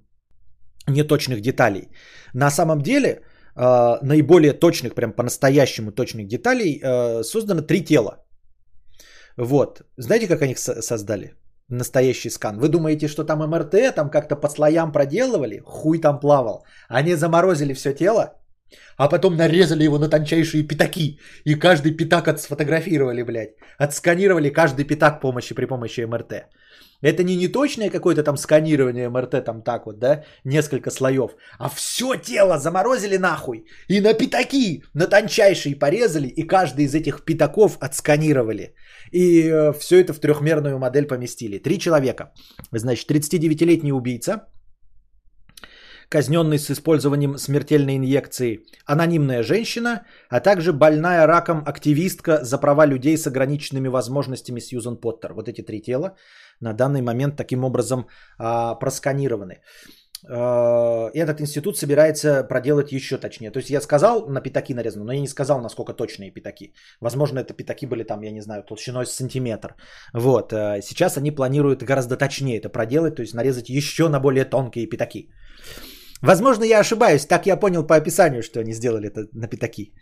[0.92, 1.90] неточных деталей.
[2.34, 3.22] На самом деле
[3.58, 8.24] э, наиболее точных, прям по-настоящему точных деталей э, создано три тела.
[9.38, 9.82] Вот.
[9.98, 11.34] Знаете, как они их создали?
[11.70, 12.60] Настоящий скан.
[12.60, 15.62] Вы думаете, что там МРТ там как-то по слоям проделывали?
[15.66, 16.66] Хуй там плавал.
[16.88, 18.34] Они заморозили все тело,
[18.98, 21.20] а потом нарезали его на тончайшие пятаки.
[21.46, 23.56] И каждый пятак отсфотографировали, блядь.
[23.78, 26.46] Отсканировали каждый пятак помощи при помощи МРТ.
[27.02, 32.16] Это не неточное какое-то там сканирование МРТ, там так вот, да, несколько слоев, а все
[32.16, 38.74] тело заморозили нахуй и на пятаки, на тончайшие порезали, и каждый из этих пятаков отсканировали.
[39.12, 41.60] И э, все это в трехмерную модель поместили.
[41.60, 42.32] Три человека.
[42.72, 44.48] Значит, 39-летний убийца,
[46.10, 53.18] казненный с использованием смертельной инъекции, анонимная женщина, а также больная раком активистка за права людей
[53.18, 55.34] с ограниченными возможностями Сьюзан Поттер.
[55.34, 56.16] Вот эти три тела
[56.62, 58.08] на данный момент таким образом
[58.40, 59.62] а, просканированы.
[60.30, 63.52] А, этот институт собирается проделать еще точнее.
[63.52, 66.74] То есть я сказал на пятаки нарезано, но я не сказал, насколько точные пятаки.
[67.02, 69.76] Возможно, это пятаки были там, я не знаю, толщиной с сантиметр.
[70.14, 70.54] Вот.
[70.54, 74.88] А, сейчас они планируют гораздо точнее это проделать, то есть нарезать еще на более тонкие
[74.88, 75.30] пятаки.
[76.22, 79.94] Возможно, я ошибаюсь, так я понял по описанию, что они сделали это на пятаки.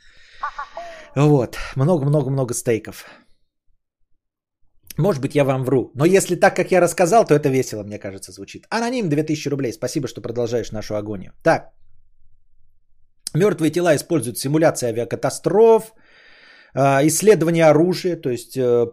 [1.15, 1.57] Вот.
[1.75, 3.05] Много-много-много стейков.
[4.97, 5.91] Может быть, я вам вру.
[5.95, 8.65] Но если так, как я рассказал, то это весело, мне кажется, звучит.
[8.69, 9.73] Аноним 2000 рублей.
[9.73, 11.31] Спасибо, что продолжаешь нашу агонию.
[11.43, 11.71] Так.
[13.33, 15.93] Мертвые тела используют симуляции авиакатастроф,
[16.77, 18.85] а, исследование оружия, то есть э,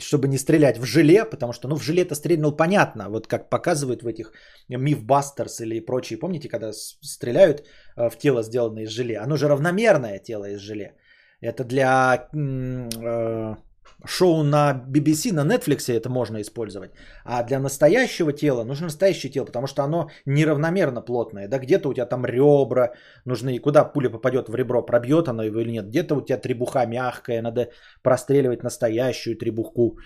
[0.00, 4.02] чтобы не стрелять в желе, потому что ну, в желе-то стрельнул понятно, вот как показывают
[4.02, 4.32] в этих
[4.68, 7.60] Mythbusters или прочие, помните, когда стреляют
[7.96, 10.96] э, в тело, сделанное из желе, оно же равномерное тело из желе.
[11.40, 13.56] Это для э,
[14.04, 16.90] шоу на BBC, на Netflix это можно использовать.
[17.24, 21.48] А для настоящего тела нужно настоящее тело, потому что оно неравномерно плотное.
[21.48, 22.92] Да где-то у тебя там ребра
[23.24, 25.88] нужны, куда пуля попадет в ребро, пробьет оно его или нет.
[25.88, 27.68] Где-то у тебя требуха мягкая, надо
[28.02, 29.98] простреливать настоящую требуху.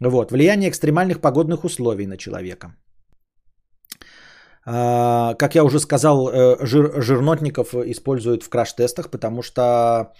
[0.00, 0.32] Вот.
[0.32, 2.74] Влияние экстремальных погодных условий на человека.
[4.66, 10.12] А, как я уже сказал, э, жир, жирнотников используют в краш-тестах, потому что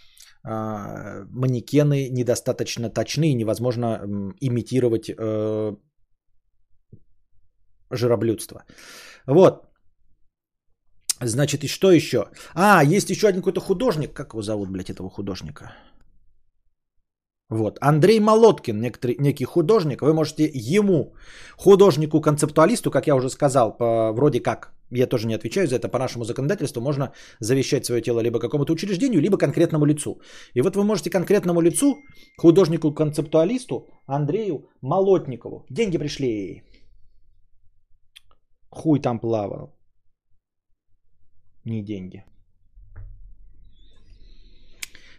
[0.42, 4.00] манекены недостаточно точны и невозможно
[4.40, 5.76] имитировать э,
[7.90, 8.64] жироблюдство.
[9.26, 9.66] Вот.
[11.22, 12.30] Значит, и что еще?
[12.54, 14.14] А, есть еще один какой-то художник.
[14.14, 15.72] Как его зовут, блядь, этого художника?
[17.50, 17.78] Вот.
[17.80, 21.14] Андрей Молоткин, некоторый, некий художник, вы можете ему,
[21.56, 25.98] художнику-концептуалисту, как я уже сказал, по, вроде как, я тоже не отвечаю за это, по
[25.98, 30.20] нашему законодательству можно завещать свое тело либо какому-то учреждению, либо конкретному лицу.
[30.54, 31.96] И вот вы можете конкретному лицу,
[32.38, 36.62] художнику-концептуалисту Андрею Молотникову, деньги пришли,
[38.70, 39.76] хуй там плавал,
[41.64, 42.24] не деньги.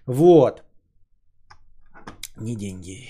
[0.05, 0.63] Вот.
[2.37, 3.09] Не деньги.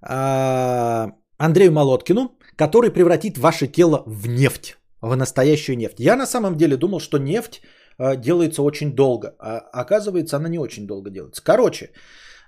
[0.00, 6.00] А, Андрею Молоткину, который превратит ваше тело в нефть, в настоящую нефть.
[6.00, 7.62] Я на самом деле думал, что нефть
[7.98, 11.42] а, делается очень долго, а оказывается она не очень долго делается.
[11.42, 11.90] Короче,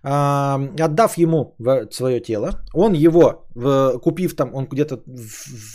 [0.02, 1.56] а, отдав ему
[1.90, 3.46] свое тело, он его,
[4.02, 5.02] купив там, он где-то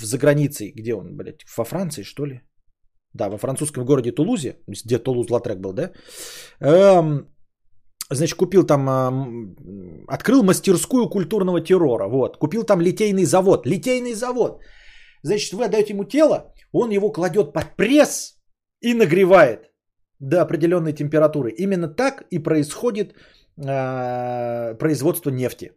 [0.02, 2.42] за границей, где он, блядь, во Франции что ли?
[3.14, 5.92] Да, во французском городе Тулузе, где Тулуз-Латрек был, да?
[6.60, 7.30] Эм,
[8.12, 9.56] значит, купил там, э,
[10.08, 12.38] открыл мастерскую культурного террора, вот.
[12.38, 14.62] Купил там литейный завод, литейный завод.
[15.24, 18.38] Значит, вы отдаете ему тело, он его кладет под пресс
[18.82, 19.72] и нагревает
[20.20, 21.52] до определенной температуры.
[21.58, 23.14] Именно так и происходит
[23.58, 25.72] э, производство нефти.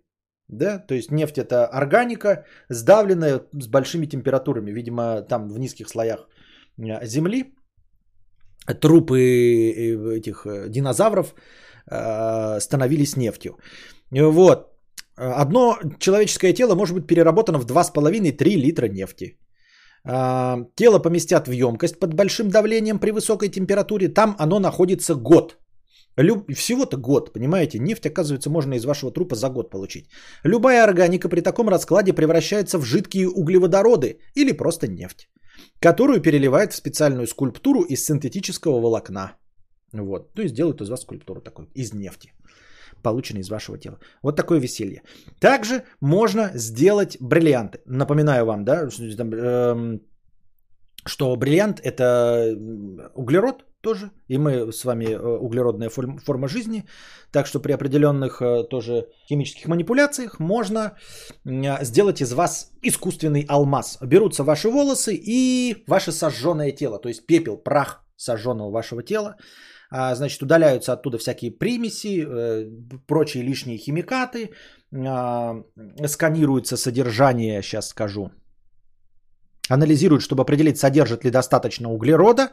[0.49, 6.26] Да, то есть нефть это органика, сдавленная с большими температурами, видимо, там в низких слоях
[6.79, 7.55] Э, земли,
[8.81, 11.35] трупы э, этих э, динозавров
[12.61, 13.59] становились нефтью.
[14.11, 14.59] Вот.
[15.16, 19.39] Одно человеческое тело может быть переработано в 2,5-3 литра нефти.
[20.05, 24.09] Тело поместят в емкость под большим давлением при высокой температуре.
[24.09, 25.59] Там оно находится год.
[26.16, 26.53] Люб...
[26.55, 27.78] Всего-то год, понимаете?
[27.78, 30.09] Нефть, оказывается, можно из вашего трупа за год получить.
[30.45, 35.28] Любая органика при таком раскладе превращается в жидкие углеводороды или просто нефть
[35.80, 39.36] которую переливает в специальную скульптуру из синтетического волокна.
[39.93, 40.34] Вот.
[40.34, 42.32] То есть делают из вас скульптуру такой, из нефти,
[43.03, 43.99] полученной из вашего тела.
[44.22, 45.03] Вот такое веселье.
[45.41, 47.80] Также можно сделать бриллианты.
[47.86, 50.01] Напоминаю вам, да, эм,
[51.05, 52.55] что бриллиант это
[53.14, 54.11] углерод, тоже.
[54.28, 56.84] И мы с вами э, углеродная форма жизни.
[57.32, 60.97] Так что при определенных э, тоже химических манипуляциях можно
[61.82, 63.99] сделать из вас искусственный алмаз.
[64.03, 69.36] Берутся ваши волосы и ваше сожженное тело, то есть пепел, прах сожженного вашего тела.
[69.91, 72.70] А, значит, удаляются оттуда всякие примеси, э,
[73.07, 74.51] прочие лишние химикаты,
[74.93, 75.62] а,
[76.07, 78.30] сканируется содержание, сейчас скажу,
[79.70, 82.49] Анализируют, чтобы определить, содержит ли достаточно углерода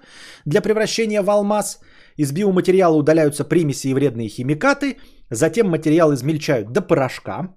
[0.46, 1.80] для превращения в алмаз.
[2.18, 4.98] Из биоматериала удаляются примеси и вредные химикаты.
[5.30, 7.56] Затем материал измельчают до порошка.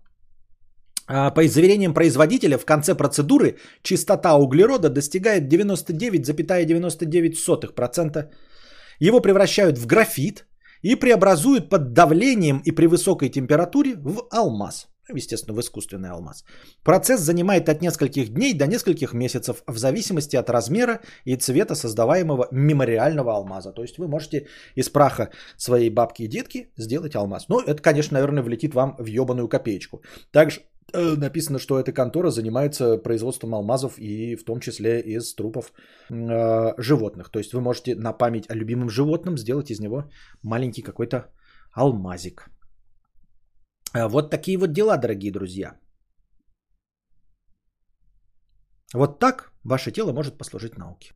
[1.08, 8.28] А, по заверениям производителя, в конце процедуры чистота углерода достигает 99,99%.
[8.98, 10.46] Его превращают в графит
[10.82, 16.44] и преобразуют под давлением и при высокой температуре в алмаз естественно, в искусственный алмаз.
[16.82, 22.48] Процесс занимает от нескольких дней до нескольких месяцев в зависимости от размера и цвета создаваемого
[22.50, 23.72] мемориального алмаза.
[23.72, 27.48] То есть вы можете из праха своей бабки и детки сделать алмаз.
[27.48, 30.02] Но это, конечно, наверное, влетит вам в ебаную копеечку.
[30.30, 30.60] Также
[30.92, 35.72] написано, что эта контора занимается производством алмазов и в том числе из трупов
[36.10, 37.30] э, животных.
[37.30, 40.04] То есть вы можете на память о любимом животном сделать из него
[40.42, 41.30] маленький какой-то
[41.72, 42.48] алмазик.
[43.94, 45.78] Э, вот такие вот дела, дорогие друзья.
[48.94, 51.12] Вот так ваше тело может послужить науке.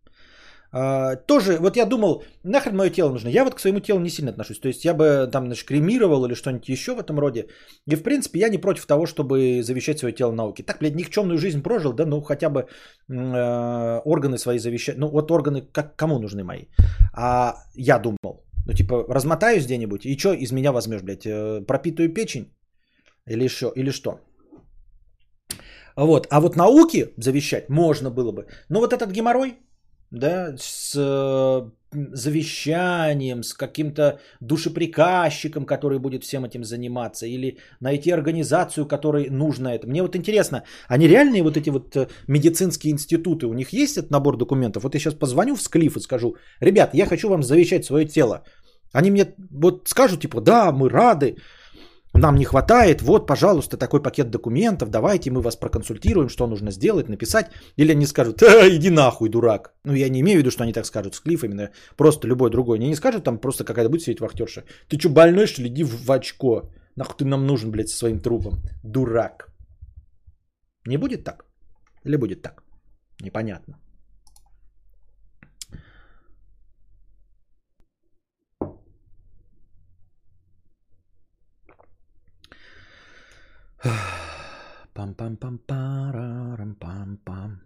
[0.73, 3.29] А, тоже, вот я думал, нахрен мое тело нужно.
[3.29, 4.61] Я вот к своему телу не сильно отношусь.
[4.61, 7.47] То есть я бы там, значит, кремировал или что-нибудь еще в этом роде.
[7.91, 10.63] И в принципе я не против того, чтобы завещать свое тело науке.
[10.63, 14.99] Так, блядь, никчемную жизнь прожил, да, ну хотя бы э, органы свои завещать.
[14.99, 16.67] Ну вот органы как, кому нужны мои?
[17.13, 22.15] А я думал, ну типа размотаюсь где-нибудь и что из меня возьмешь, блядь, э, пропитую
[22.15, 22.47] печень?
[23.27, 23.73] Или, что?
[23.77, 24.21] или что?
[25.97, 26.27] Вот.
[26.31, 28.47] А вот науки завещать можно было бы.
[28.69, 29.59] Но вот этот геморрой,
[30.13, 31.71] да, с э,
[32.13, 39.87] завещанием, с каким-то душеприказчиком, который будет всем этим заниматься, или найти организацию, которой нужно это.
[39.87, 44.11] Мне вот интересно, они реальные вот эти вот э, медицинские институты, у них есть этот
[44.11, 44.83] набор документов?
[44.83, 48.45] Вот я сейчас позвоню в Склиф и скажу, ребят, я хочу вам завещать свое тело.
[48.93, 51.37] Они мне вот скажут, типа, да, мы рады,
[52.15, 57.09] нам не хватает, вот, пожалуйста, такой пакет документов, давайте мы вас проконсультируем, что нужно сделать,
[57.09, 57.51] написать.
[57.77, 59.75] Или они скажут, иди нахуй, дурак.
[59.85, 62.79] Ну, я не имею в виду, что они так скажут, Склиф именно, просто любой другой.
[62.79, 64.65] Они не скажут, там просто какая-то будет сидеть вахтерша.
[64.89, 66.71] Ты что, больной, что ли, иди в очко.
[66.97, 68.55] Нахуй ты нам нужен, блядь, со своим трупом.
[68.83, 69.49] Дурак.
[70.87, 71.45] Не будет так?
[72.05, 72.63] Или будет так?
[73.21, 73.82] Непонятно.
[84.95, 87.61] Пам-пам-пам-парам-пам-пам.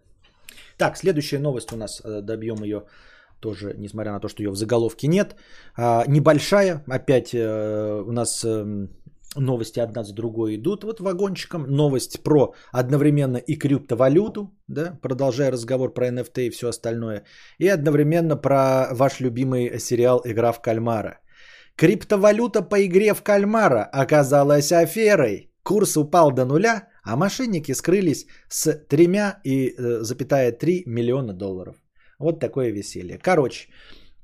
[0.79, 2.85] Так, следующая новость у нас, э, добьем ее
[3.41, 5.37] тоже, несмотря на то, что ее в заголовке нет.
[5.77, 8.89] А, небольшая, опять э, у нас эм,
[9.37, 11.67] новости одна за другой идут вот вагончиком.
[11.69, 17.25] Новость про одновременно и криптовалюту, да, продолжая разговор про NFT и все остальное.
[17.59, 21.19] И одновременно про ваш любимый сериал «Игра в кальмара».
[21.77, 25.51] Криптовалюта по игре в кальмара оказалась аферой.
[25.67, 31.75] Курс упал до нуля, а мошенники скрылись с 3,3 э, миллиона долларов.
[32.21, 33.19] Вот такое веселье.
[33.19, 33.69] Короче,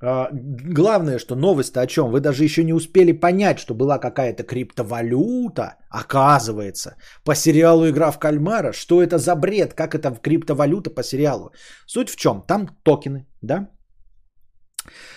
[0.01, 2.12] а, главное, что новость о чем?
[2.12, 8.18] Вы даже еще не успели понять, что была какая-то криптовалюта, оказывается, по сериалу «Игра в
[8.20, 8.72] кальмара».
[8.72, 9.74] Что это за бред?
[9.74, 11.51] Как это в криптовалюта по сериалу?
[11.86, 12.45] Суть в чем?
[12.47, 13.68] Там токены, да?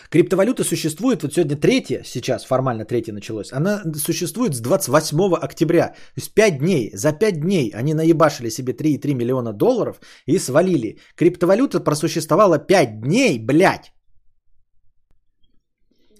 [0.09, 5.87] Криптовалюта существует, вот сегодня третья, сейчас формально третья началось, она существует с 28 октября.
[5.87, 10.99] То есть 5 дней, за 5 дней они наебашили себе 3,3 миллиона долларов и свалили.
[11.15, 13.91] Криптовалюта просуществовала 5 дней, блядь.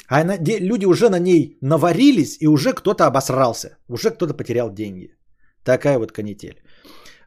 [0.07, 3.77] А она, люди уже на ней наварились, и уже кто-то обосрался.
[3.89, 5.15] Уже кто-то потерял деньги.
[5.63, 6.61] Такая вот канитель.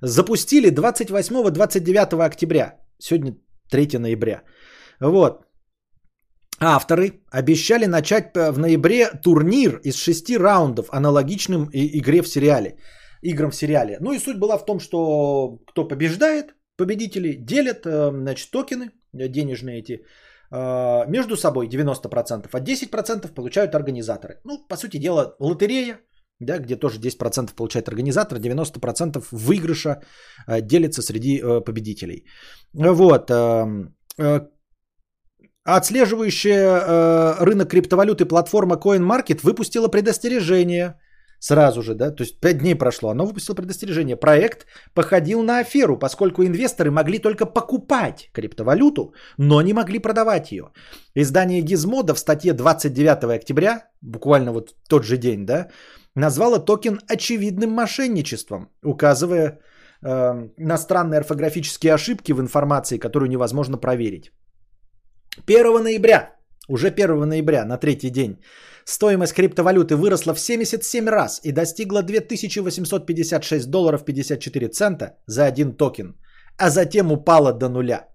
[0.01, 2.77] Запустили 28-29 октября.
[2.99, 3.37] Сегодня
[3.71, 4.43] 3 ноября.
[5.01, 5.48] Вот.
[6.61, 12.77] Авторы обещали начать э, в ноябре турнир из шести раундов, аналогичным игре в сериале,
[13.23, 13.99] играм в сериале.
[14.01, 19.29] Ну и суть была в том, что кто побеждает, победители делят э, значит, токены э,
[19.29, 20.05] денежные эти
[20.51, 24.41] между собой 90%, а 10% получают организаторы.
[24.45, 26.01] Ну, по сути дела, лотерея,
[26.41, 30.01] да, где тоже 10% получает организатор, 90% выигрыша
[30.63, 32.25] делится среди победителей.
[32.73, 33.31] Вот.
[35.77, 40.95] Отслеживающая э, рынок криптовалюты платформа CoinMarket выпустила предостережение
[41.41, 44.17] сразу же, да, то есть 5 дней прошло, оно выпустило предостережение.
[44.17, 50.71] Проект походил на аферу, поскольку инвесторы могли только покупать криптовалюту, но не могли продавать ее.
[51.15, 55.69] Издание Gizmodo в статье 29 октября, буквально вот тот же день, да,
[56.15, 59.61] назвало токен очевидным мошенничеством, указывая
[60.03, 64.33] э, на странные орфографические ошибки в информации, которую невозможно проверить.
[65.47, 66.37] 1 ноября,
[66.69, 68.39] уже 1 ноября, на третий день,
[68.85, 76.15] стоимость криптовалюты выросла в 77 раз и достигла 2856 долларов 54 цента за один токен,
[76.59, 78.09] а затем упала до нуля,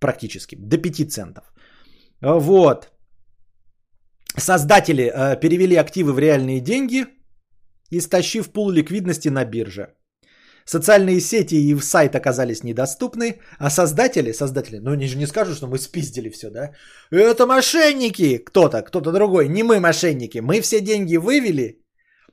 [0.00, 1.44] практически, до 5 центов.
[2.22, 2.90] Вот.
[4.38, 7.06] Создатели э, перевели активы в реальные деньги,
[7.90, 9.86] истощив пул ликвидности на бирже.
[10.70, 15.66] Социальные сети и сайт оказались недоступны, а создатели, создатели, ну они же не скажут, что
[15.66, 16.70] мы спиздили все, да?
[17.10, 18.38] Это мошенники!
[18.38, 20.38] Кто-то, кто-то другой, не мы мошенники.
[20.38, 21.80] Мы все деньги вывели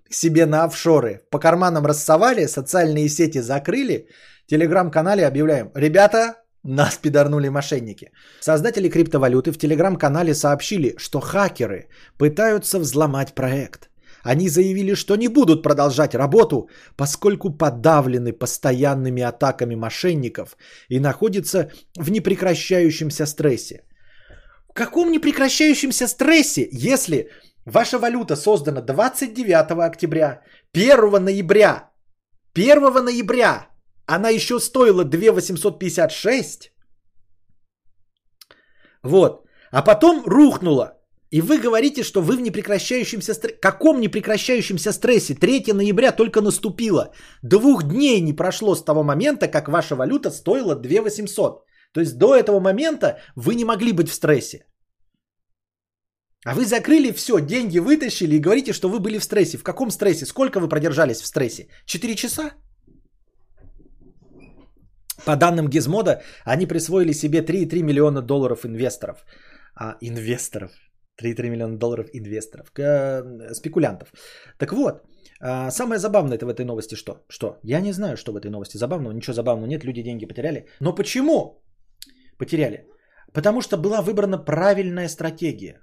[0.09, 4.07] себе на офшоры, по карманам рассовали, социальные сети закрыли,
[4.45, 8.11] телеграм-канале объявляем, ребята, нас пидорнули мошенники.
[8.39, 11.88] Создатели криптовалюты в телеграм-канале сообщили, что хакеры
[12.19, 13.89] пытаются взломать проект.
[14.24, 20.57] Они заявили, что не будут продолжать работу, поскольку подавлены постоянными атаками мошенников
[20.89, 23.84] и находятся в непрекращающемся стрессе.
[24.70, 27.30] В каком непрекращающемся стрессе, если
[27.65, 30.41] ваша валюта создана 29 октября,
[30.74, 31.89] 1 ноября,
[32.53, 33.68] 1 ноября!
[34.05, 36.72] Она еще стоила 2856,
[39.03, 40.96] вот, а потом рухнула
[41.30, 43.59] и вы говорите, что вы в непрекращающемся стрессе.
[43.61, 45.36] Каком непрекращающемся стрессе?
[45.36, 47.11] 3 ноября только наступило.
[47.43, 51.65] Двух дней не прошло с того момента, как ваша валюта стоила 2 800.
[51.93, 54.65] То есть до этого момента вы не могли быть в стрессе.
[56.45, 59.57] А вы закрыли все, деньги вытащили и говорите, что вы были в стрессе.
[59.57, 60.25] В каком стрессе?
[60.25, 61.67] Сколько вы продержались в стрессе?
[61.86, 62.51] 4 часа?
[65.25, 69.25] По данным Гизмода, они присвоили себе 3,3 миллиона долларов инвесторов.
[69.75, 70.71] А, инвесторов.
[71.22, 72.72] 3,3 миллиона долларов инвесторов.
[72.78, 74.13] Э, спекулянтов.
[74.57, 75.03] Так вот,
[75.39, 77.26] а, самое забавное это в этой новости что?
[77.30, 77.59] Что?
[77.63, 79.13] Я не знаю, что в этой новости забавного.
[79.13, 80.65] Ничего забавного нет, люди деньги потеряли.
[80.80, 81.61] Но почему
[82.38, 82.88] потеряли?
[83.34, 85.82] Потому что была выбрана правильная стратегия.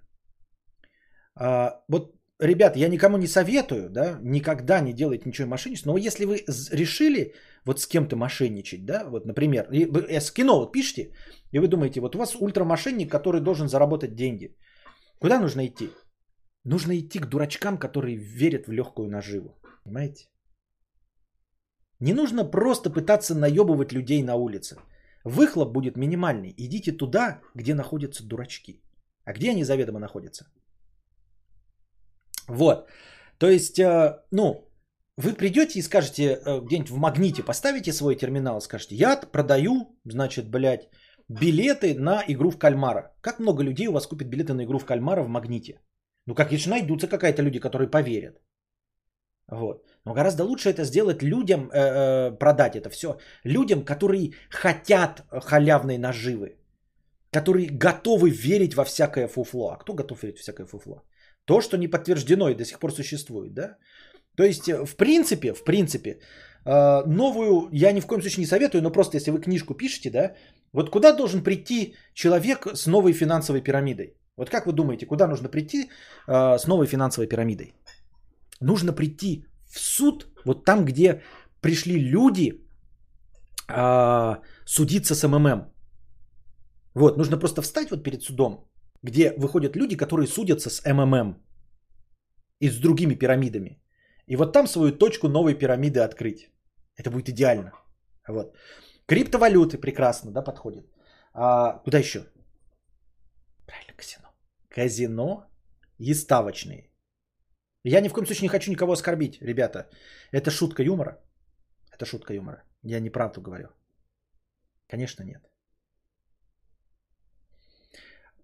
[1.37, 6.24] А, вот, ребят, я никому не советую, да, никогда не делайте ничего мошенничества, но если
[6.24, 11.11] вы решили вот с кем-то мошенничать, да, вот, например, вы с кино вот пишете,
[11.53, 14.57] и вы думаете, вот у вас ультрамошенник, который должен заработать деньги.
[15.25, 15.91] Куда нужно идти?
[16.64, 19.59] Нужно идти к дурачкам, которые верят в легкую наживу.
[19.85, 20.29] Понимаете?
[22.01, 24.77] Не нужно просто пытаться наебывать людей на улице.
[25.25, 26.55] Выхлоп будет минимальный.
[26.59, 28.83] Идите туда, где находятся дурачки.
[29.25, 30.45] А где они заведомо находятся?
[32.47, 32.87] Вот.
[33.39, 34.68] То есть, э, ну,
[35.16, 40.51] вы придете и скажете э, где-нибудь в магните, поставите свой терминал, скажете, я продаю, значит,
[40.51, 40.91] блядь,
[41.29, 43.12] билеты на игру в кальмара.
[43.20, 45.81] Как много людей у вас купит билеты на игру в кальмара в магните?
[46.27, 48.41] Ну, как еще найдутся какая-то люди, которые поверят.
[49.49, 49.85] Вот.
[50.05, 55.99] Но гораздо лучше это сделать людям, э, э, продать это все, людям, которые хотят халявной
[55.99, 56.57] наживы,
[57.31, 59.72] которые готовы верить во всякое фуфло.
[59.72, 61.03] А кто готов верить во всякое фуфло?
[61.45, 63.77] То, что не подтверждено и до сих пор существует, да?
[64.37, 66.18] То есть, э, в принципе, в принципе,
[66.64, 70.11] э, новую я ни в коем случае не советую, но просто если вы книжку пишете,
[70.11, 70.35] да,
[70.75, 74.16] вот куда должен прийти человек с новой финансовой пирамидой?
[74.37, 75.89] Вот как вы думаете, куда нужно прийти
[76.29, 77.75] э, с новой финансовой пирамидой?
[78.61, 81.22] Нужно прийти в суд, вот там, где
[81.61, 82.61] пришли люди
[83.68, 85.72] э, судиться с МММ.
[86.95, 88.68] Вот, нужно просто встать вот перед судом,
[89.03, 91.37] где выходят люди, которые судятся с МММ
[92.61, 93.81] и с другими пирамидами.
[94.27, 96.51] И вот там свою точку новой пирамиды открыть.
[96.97, 97.72] Это будет идеально.
[98.29, 98.57] Вот.
[99.07, 100.86] Криптовалюты прекрасно, да, подходит.
[101.32, 102.26] А, куда еще?
[103.66, 104.28] Правильно, казино.
[104.68, 105.46] Казино
[105.98, 106.90] и ставочные.
[107.84, 109.90] Я ни в коем случае не хочу никого оскорбить, ребята.
[110.32, 111.18] Это шутка юмора.
[111.92, 112.62] Это шутка юмора.
[112.82, 113.68] Я не правду говорю.
[114.88, 115.42] Конечно, нет.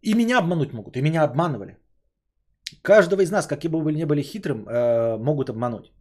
[0.03, 1.79] И меня обмануть могут, и меня обманывали.
[2.83, 5.93] Каждого из нас, какие бы вы ни были хитрым, э, могут обмануть.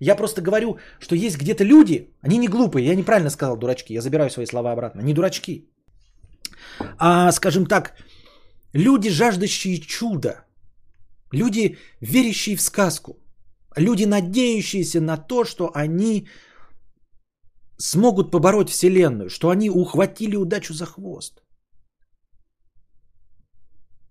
[0.00, 4.00] Я просто говорю, что есть где-то люди, они не глупые, я неправильно сказал дурачки, я
[4.00, 5.68] забираю свои слова обратно, не дурачки.
[6.98, 7.94] А, скажем так,
[8.72, 10.44] люди, жаждущие чуда,
[11.32, 13.18] люди, верящие в сказку,
[13.76, 16.28] люди, надеющиеся на то, что они
[17.78, 21.42] смогут побороть Вселенную, что они ухватили удачу за хвост.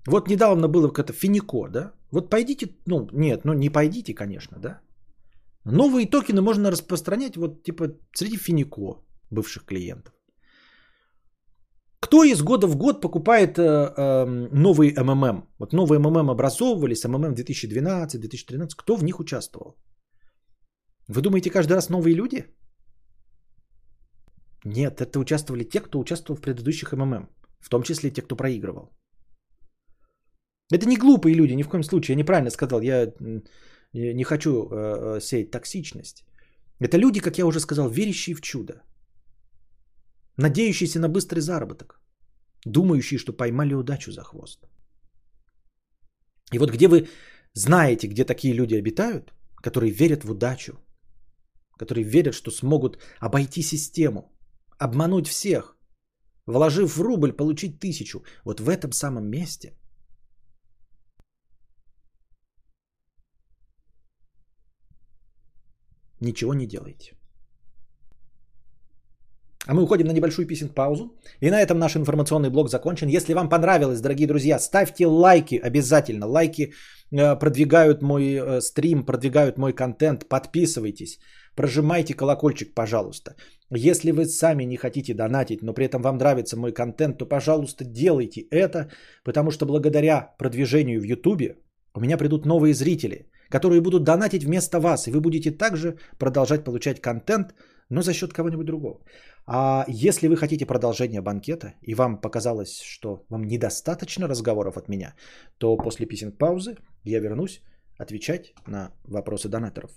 [0.06, 1.92] Вот недавно было как-то Финико, да?
[2.12, 4.82] Вот пойдите, ну нет, ну не пойдите, конечно, да?
[5.72, 10.13] Новые токены можно распространять вот типа среди Финико, бывших клиентов.
[11.99, 15.43] Кто из года в год покупает э, э, новый МММ?
[15.59, 18.76] Вот новые МММ образовывались, МММ 2012-2013.
[18.78, 19.76] Кто в них участвовал?
[21.09, 22.45] Вы думаете, каждый раз новые люди?
[24.65, 27.30] Нет, это участвовали те, кто участвовал в предыдущих МММ.
[27.59, 28.91] В том числе те, кто проигрывал.
[30.72, 32.13] Это не глупые люди, ни в коем случае.
[32.13, 32.82] Я неправильно сказал.
[32.82, 33.11] Я
[33.94, 36.24] не хочу э, э, сеять токсичность.
[36.80, 38.82] Это люди, как я уже сказал, верящие в чудо.
[40.38, 42.00] Надеющиеся на быстрый заработок.
[42.66, 44.68] Думающие, что поймали удачу за хвост.
[46.54, 47.08] И вот где вы
[47.54, 49.34] знаете, где такие люди обитают,
[49.64, 50.74] которые верят в удачу,
[51.80, 54.32] которые верят, что смогут обойти систему,
[54.80, 55.76] обмануть всех,
[56.46, 58.24] вложив в рубль, получить тысячу.
[58.44, 59.74] Вот в этом самом месте–
[66.22, 67.13] ничего не делайте.
[69.68, 71.11] А мы уходим на небольшую писинг-паузу.
[71.41, 73.09] И на этом наш информационный блок закончен.
[73.09, 76.26] Если вам понравилось, дорогие друзья, ставьте лайки обязательно.
[76.26, 76.72] Лайки
[77.11, 80.30] э, продвигают мой э, стрим, продвигают мой контент.
[80.30, 81.20] Подписывайтесь.
[81.55, 83.36] Прожимайте колокольчик, пожалуйста.
[83.70, 87.84] Если вы сами не хотите донатить, но при этом вам нравится мой контент, то, пожалуйста,
[87.84, 88.89] делайте это,
[89.26, 91.57] потому что благодаря продвижению в YouTube
[91.93, 96.64] у меня придут новые зрители– которые будут донатить вместо вас, и вы будете также продолжать
[96.64, 97.54] получать контент,
[97.89, 99.00] но за счет кого-нибудь другого.
[99.45, 105.16] А если вы хотите продолжение банкета, и вам показалось, что вам недостаточно разговоров от меня,
[105.58, 107.62] то после писинг-паузы я вернусь
[107.98, 109.91] отвечать на вопросы донаторов.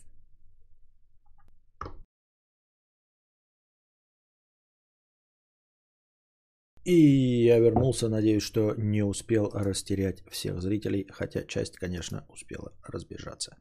[6.90, 13.56] И я вернулся, надеюсь, что не успел растерять всех зрителей, хотя часть, конечно, успела разбежаться.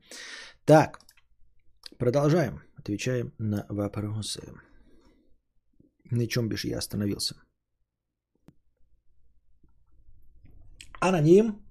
[0.66, 1.00] Так,
[2.00, 2.64] продолжаем.
[2.76, 4.42] Отвечаем на вопросы.
[6.12, 7.36] На чем бишь я остановился?
[11.00, 11.62] Аноним.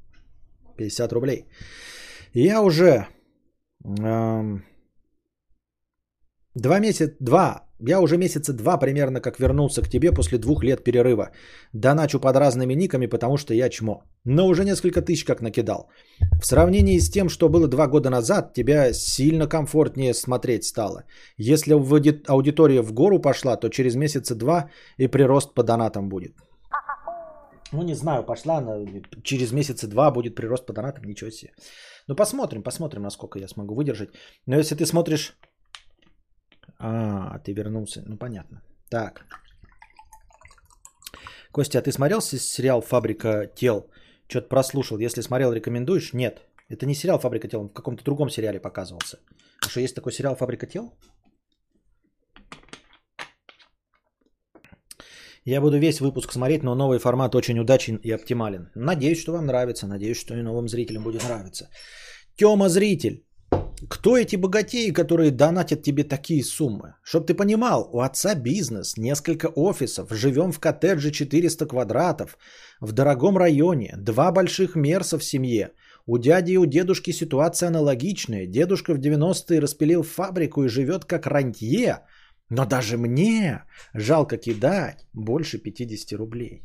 [0.76, 1.48] 50 рублей.
[2.34, 3.08] Я уже
[3.84, 4.64] эм,
[6.54, 10.82] два месяца, два, я уже месяца два примерно как вернулся к тебе после двух лет
[10.84, 11.30] перерыва.
[11.72, 14.02] Доначу под разными никами, потому что я чмо.
[14.24, 15.88] Но уже несколько тысяч как накидал.
[16.40, 21.04] В сравнении с тем, что было два года назад, тебя сильно комфортнее смотреть стало.
[21.36, 21.74] Если
[22.26, 26.32] аудитория в гору пошла, то через месяца два и прирост по донатам будет.
[27.72, 28.86] Ну, не знаю, пошла она,
[29.22, 31.52] через месяца два будет прирост по донатам, ничего себе.
[32.08, 34.10] Ну, посмотрим, посмотрим, насколько я смогу выдержать.
[34.46, 35.38] Но если ты смотришь...
[36.78, 38.62] А, ты вернулся, ну, понятно.
[38.90, 39.24] Так.
[41.52, 43.90] Костя, а ты смотрел сериал «Фабрика тел»?
[44.28, 44.98] Что-то прослушал.
[44.98, 46.12] Если смотрел, рекомендуешь?
[46.12, 46.42] Нет.
[46.68, 49.18] Это не сериал «Фабрика тел», он в каком-то другом сериале показывался.
[49.64, 50.92] А что, есть такой сериал «Фабрика тел»?
[55.44, 58.70] Я буду весь выпуск смотреть, но новый формат очень удачен и оптимален.
[58.74, 59.86] Надеюсь, что вам нравится.
[59.86, 61.70] Надеюсь, что и новым зрителям будет нравиться.
[62.36, 63.24] Тёма зритель.
[63.88, 66.94] Кто эти богатеи, которые донатят тебе такие суммы?
[67.02, 72.38] Чтоб ты понимал, у отца бизнес, несколько офисов, живем в коттедже 400 квадратов,
[72.80, 75.72] в дорогом районе, два больших мерса в семье.
[76.06, 78.46] У дяди и у дедушки ситуация аналогичная.
[78.46, 82.00] Дедушка в 90-е распилил фабрику и живет как рантье–
[82.50, 83.64] но даже мне
[83.94, 86.62] жалко кидать больше 50 рублей.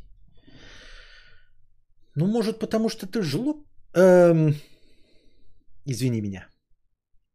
[2.14, 3.66] Ну, может, потому что ты жлоб?
[3.94, 4.54] Эм...
[5.86, 6.48] Извини меня.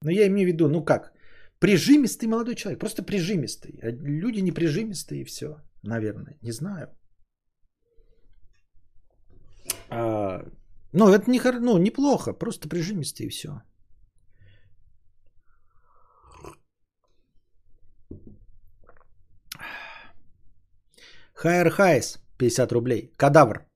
[0.01, 1.13] Но я имею в виду, ну как,
[1.59, 3.79] прижимистый молодой человек, просто прижимистый.
[3.83, 6.87] А люди не прижимистые и все, наверное, не знаю.
[9.89, 10.45] А,
[10.93, 13.61] ну, это не, ну, неплохо, просто прижимистый и все.
[21.33, 23.13] Хайер Хайс, 50 рублей.
[23.17, 23.68] Кадавр.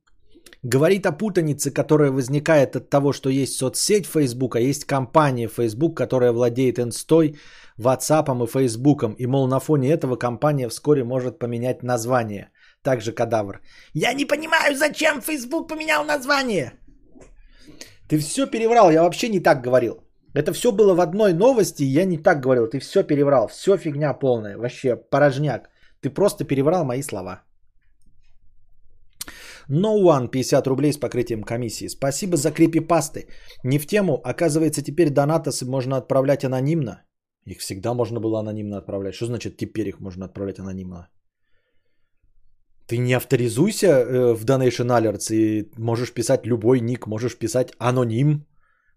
[0.64, 5.97] Говорит о путанице, которая возникает от того, что есть соцсеть Facebook, а есть компания Facebook,
[5.97, 7.36] которая владеет инстой,
[7.78, 9.03] WhatsApp и Facebook.
[9.18, 12.49] И, мол, на фоне этого компания вскоре может поменять название.
[12.82, 13.59] Также кадавр.
[13.93, 16.72] Я не понимаю, зачем Facebook поменял название.
[18.07, 19.95] Ты все переврал, я вообще не так говорил.
[20.34, 22.68] Это все было в одной новости, я не так говорил.
[22.68, 25.70] Ты все переврал, все фигня полная, вообще порожняк.
[26.01, 27.43] Ты просто переврал мои слова.
[29.70, 31.88] No One 50 рублей с покрытием комиссии.
[31.88, 33.28] Спасибо за крипипасты.
[33.64, 34.22] Не в тему.
[34.24, 37.03] Оказывается, теперь донатасы можно отправлять анонимно.
[37.45, 39.16] Их всегда можно было анонимно отправлять.
[39.16, 41.09] Что значит теперь их можно отправлять анонимно?
[42.88, 48.45] Ты не авторизуйся э, в Donation Alerts и можешь писать любой ник, можешь писать аноним,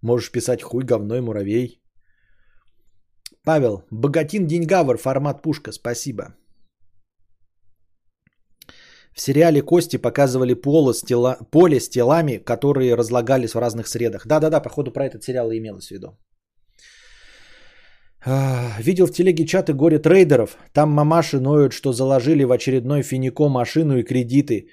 [0.02, 1.80] можешь писать хуй, говно и муравей.
[3.44, 6.34] Павел, богатин деньгавр, формат пушка, спасибо.
[9.16, 14.26] В сериале Кости показывали поле с, тела, поле с телами, которые разлагались в разных средах.
[14.26, 16.18] Да-да-да, походу про этот сериал и имелось в виду.
[18.78, 20.58] Видел в телеге чаты горе трейдеров.
[20.74, 24.68] Там мамаши ноют, что заложили в очередной финико машину и кредиты.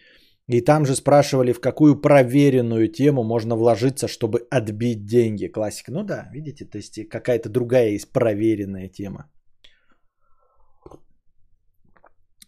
[0.49, 5.47] И там же спрашивали, в какую проверенную тему можно вложиться, чтобы отбить деньги.
[5.47, 5.91] Классика.
[5.93, 9.29] Ну да, видите, то есть какая-то другая есть проверенная тема.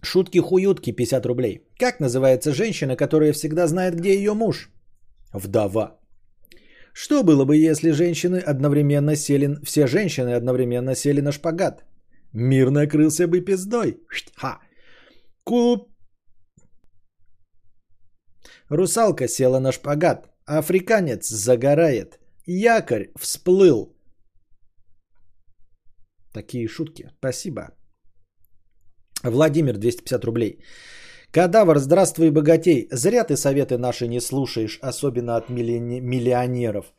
[0.05, 1.67] Шутки-хуютки 50 рублей.
[1.79, 4.69] Как называется женщина, которая всегда знает, где ее муж?
[5.33, 5.99] Вдова.
[6.93, 9.57] Что было бы, если женщины одновременно сели...
[9.65, 11.83] Все женщины одновременно сели на шпагат?
[12.33, 13.97] Мир накрылся бы пиздой.
[14.35, 14.59] Ха.
[15.43, 15.89] Куп.
[18.69, 20.29] Русалка села на шпагат.
[20.45, 22.19] Африканец загорает.
[22.45, 23.95] Якорь всплыл.
[26.33, 27.09] Такие шутки.
[27.19, 27.61] Спасибо.
[29.31, 30.59] Владимир, 250 рублей.
[31.31, 32.87] Кадавр, здравствуй, богатей.
[32.91, 36.93] Зря ты советы наши не слушаешь, особенно от миллионеров.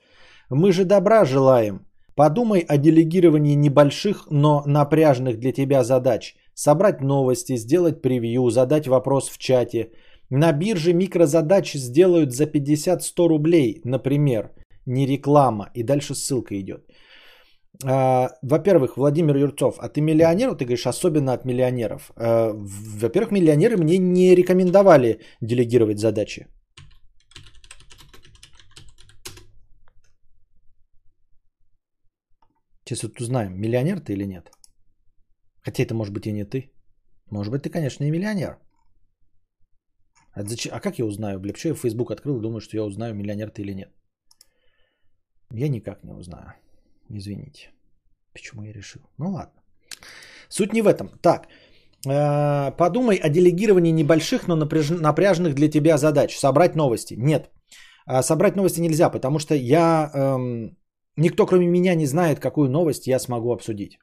[0.50, 1.86] Мы же добра желаем.
[2.14, 6.34] Подумай о делегировании небольших, но напряжных для тебя задач.
[6.54, 9.92] Собрать новости, сделать превью, задать вопрос в чате.
[10.30, 14.50] На бирже микрозадач сделают за 50-100 рублей, например.
[14.86, 15.70] Не реклама.
[15.74, 16.80] И дальше ссылка идет.
[17.84, 20.54] А, во-первых, Владимир Юрцов, а ты миллионер?
[20.54, 22.10] Ты говоришь, особенно от миллионеров.
[22.16, 22.52] А,
[23.00, 26.46] во-первых, миллионеры мне не рекомендовали делегировать задачи.
[32.84, 34.50] Сейчас вот узнаем, миллионер ты или нет.
[35.60, 36.72] Хотя это может быть и не ты.
[37.30, 38.58] Может быть, ты, конечно, и миллионер.
[40.32, 40.72] А, зачем?
[40.74, 41.40] а как я узнаю?
[41.40, 43.90] Бля, что я Facebook открыл и думаю, что я узнаю, миллионер ты или нет?
[45.52, 46.54] Я никак не узнаю.
[47.10, 47.70] Извините.
[48.32, 49.02] Почему я решил?
[49.18, 49.62] Ну ладно.
[50.48, 51.08] Суть не в этом.
[51.22, 51.48] Так,
[52.06, 56.38] Э, подумай о делегировании небольших, но напряженных для тебя задач.
[56.38, 57.14] Собрать новости.
[57.18, 57.50] Нет.
[58.06, 60.10] А собрать новости нельзя, потому что я...
[60.14, 60.76] Эм,
[61.16, 63.98] никто, кроме меня, не знает, какую новость я смогу обсудить.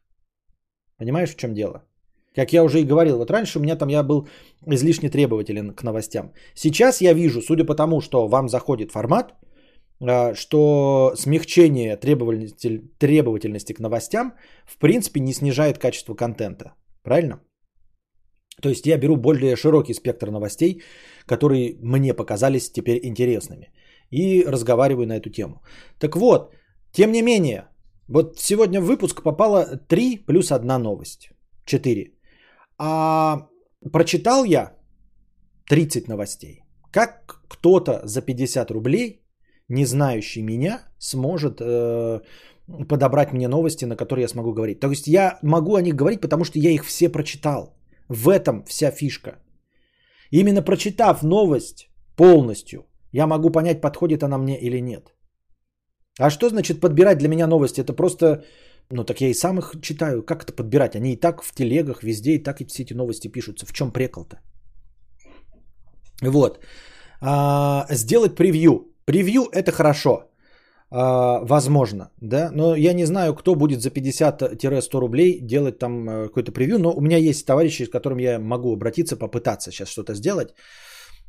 [0.97, 1.83] Понимаешь, в чем дело?
[2.35, 4.27] Как я уже и говорил, вот раньше у меня там я был
[4.65, 6.33] излишне требователен к новостям.
[6.55, 9.33] Сейчас я вижу, судя по тому, что вам заходит формат,
[10.35, 14.33] что смягчение требовательности к новостям
[14.65, 16.73] в принципе не снижает качество контента.
[17.03, 17.41] Правильно?
[18.61, 20.81] То есть я беру более широкий спектр новостей,
[21.25, 23.71] которые мне показались теперь интересными.
[24.11, 25.63] И разговариваю на эту тему.
[25.99, 26.53] Так вот,
[26.91, 27.67] тем не менее,
[28.07, 31.29] вот сегодня в выпуск попало 3 плюс 1 новость.
[31.65, 32.11] 4.
[32.77, 33.47] А
[33.91, 34.73] прочитал я
[35.69, 36.63] 30 новостей.
[36.91, 39.22] Как кто-то за 50 рублей,
[39.73, 42.21] не знающий меня, сможет э,
[42.87, 44.79] подобрать мне новости, на которые я смогу говорить.
[44.79, 47.75] То есть я могу о них говорить, потому что я их все прочитал.
[48.09, 49.31] В этом вся фишка.
[50.31, 55.13] Именно прочитав новость полностью, я могу понять, подходит она мне или нет.
[56.19, 57.81] А что значит подбирать для меня новости?
[57.81, 58.43] Это просто,
[58.91, 60.23] ну так я и сам их читаю.
[60.23, 60.95] Как это подбирать?
[60.95, 63.65] Они и так в телегах, везде, и так и все эти новости пишутся.
[63.65, 64.37] В чем прекол-то?
[66.21, 66.59] Вот.
[67.21, 68.92] А, сделать превью.
[69.05, 70.29] Превью это хорошо.
[70.95, 76.27] А, возможно, да, но я не знаю, кто будет за 50-100 рублей делать там э,
[76.27, 80.13] какой-то превью, но у меня есть товарищи, с которым я могу обратиться, попытаться сейчас что-то
[80.13, 80.53] сделать.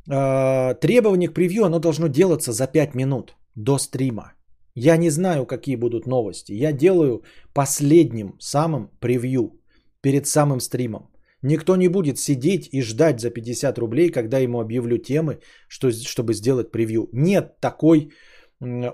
[0.07, 4.33] А, требование к превью, оно должно делаться за 5 минут до стрима.
[4.75, 6.51] Я не знаю, какие будут новости.
[6.51, 7.23] Я делаю
[7.53, 9.59] последним самым превью
[10.01, 11.09] перед самым стримом.
[11.41, 16.33] Никто не будет сидеть и ждать за 50 рублей, когда ему объявлю темы, что, чтобы
[16.33, 17.09] сделать превью.
[17.13, 18.09] Нет такой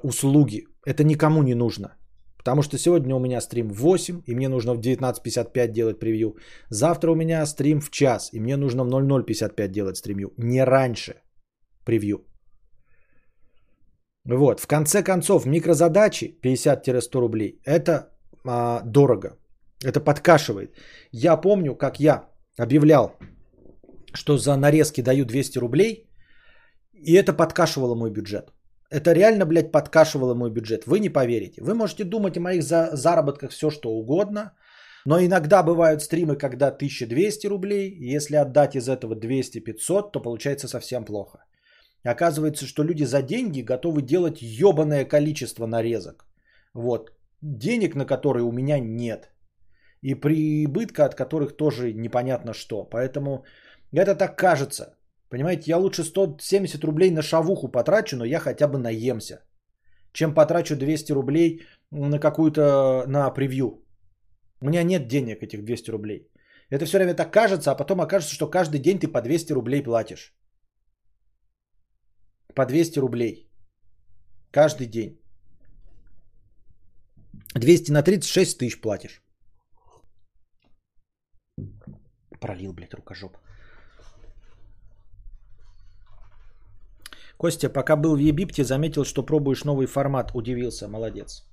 [0.03, 0.65] услуги.
[0.85, 1.95] Это никому не нужно.
[2.37, 6.35] Потому что сегодня у меня стрим в 8, и мне нужно в 19.55 делать превью.
[6.69, 10.33] Завтра у меня стрим в час, и мне нужно в 00.55 делать стримью.
[10.37, 11.13] Не раньше
[11.85, 12.25] превью.
[14.25, 18.09] Вот, в конце концов, микрозадачи 50-100 рублей, это
[18.45, 19.37] а, дорого.
[19.83, 20.75] Это подкашивает.
[21.11, 23.17] Я помню, как я объявлял,
[24.13, 26.07] что за нарезки даю 200 рублей,
[26.93, 28.51] и это подкашивало мой бюджет.
[28.91, 30.85] Это реально, блядь, подкашивало мой бюджет.
[30.85, 31.61] Вы не поверите.
[31.61, 34.51] Вы можете думать о моих за- заработках все, что угодно.
[35.05, 38.15] Но иногда бывают стримы, когда 1200 рублей.
[38.15, 41.39] Если отдать из этого 200-500, то получается совсем плохо.
[42.03, 46.25] Оказывается, что люди за деньги готовы делать ебаное количество нарезок.
[46.73, 47.11] Вот.
[47.41, 49.30] Денег, на которые у меня нет.
[50.01, 52.83] И прибытка, от которых тоже непонятно что.
[52.83, 53.45] Поэтому
[53.93, 54.97] это так кажется.
[55.29, 59.43] Понимаете, я лучше 170 рублей на шавуху потрачу, но я хотя бы наемся.
[60.11, 61.61] Чем потрачу 200 рублей
[61.91, 63.85] на какую-то, на превью.
[64.61, 66.27] У меня нет денег этих 200 рублей.
[66.69, 69.83] Это все время так кажется, а потом окажется, что каждый день ты по 200 рублей
[69.83, 70.33] платишь.
[72.55, 73.49] По 200 рублей.
[74.51, 75.19] Каждый день.
[77.55, 79.21] 200 на 36 тысяч платишь.
[82.41, 83.37] Пролил, блядь, рукожоп.
[87.37, 90.31] Костя, пока был в Египте, заметил, что пробуешь новый формат.
[90.33, 90.87] Удивился.
[90.87, 91.43] Молодец.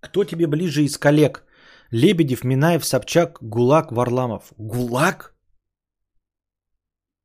[0.00, 1.44] Кто тебе ближе из коллег?
[1.90, 4.52] Лебедев, Минаев, Собчак, Гулаг, Варламов.
[4.58, 5.34] Гулаг?